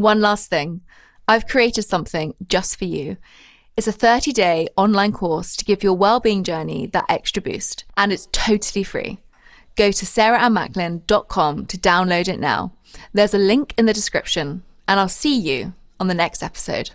One 0.00 0.22
last 0.22 0.48
thing. 0.48 0.80
I've 1.28 1.46
created 1.46 1.82
something 1.82 2.32
just 2.48 2.78
for 2.78 2.86
you. 2.86 3.18
It's 3.76 3.86
a 3.86 3.92
30 3.92 4.32
day 4.32 4.66
online 4.74 5.12
course 5.12 5.54
to 5.56 5.64
give 5.64 5.82
your 5.82 5.92
well-being 5.92 6.42
journey 6.42 6.86
that 6.86 7.04
extra 7.10 7.42
boost, 7.42 7.84
and 7.98 8.10
it's 8.10 8.26
totally 8.32 8.82
free. 8.82 9.18
Go 9.76 9.92
to 9.92 10.06
sarahannmacklin.com 10.06 11.66
to 11.66 11.78
download 11.78 12.28
it 12.28 12.40
now. 12.40 12.72
There's 13.12 13.34
a 13.34 13.38
link 13.38 13.74
in 13.76 13.84
the 13.84 13.92
description, 13.92 14.62
and 14.88 14.98
I'll 14.98 15.08
see 15.08 15.38
you 15.38 15.74
on 16.00 16.08
the 16.08 16.14
next 16.14 16.42
episode. 16.42 16.92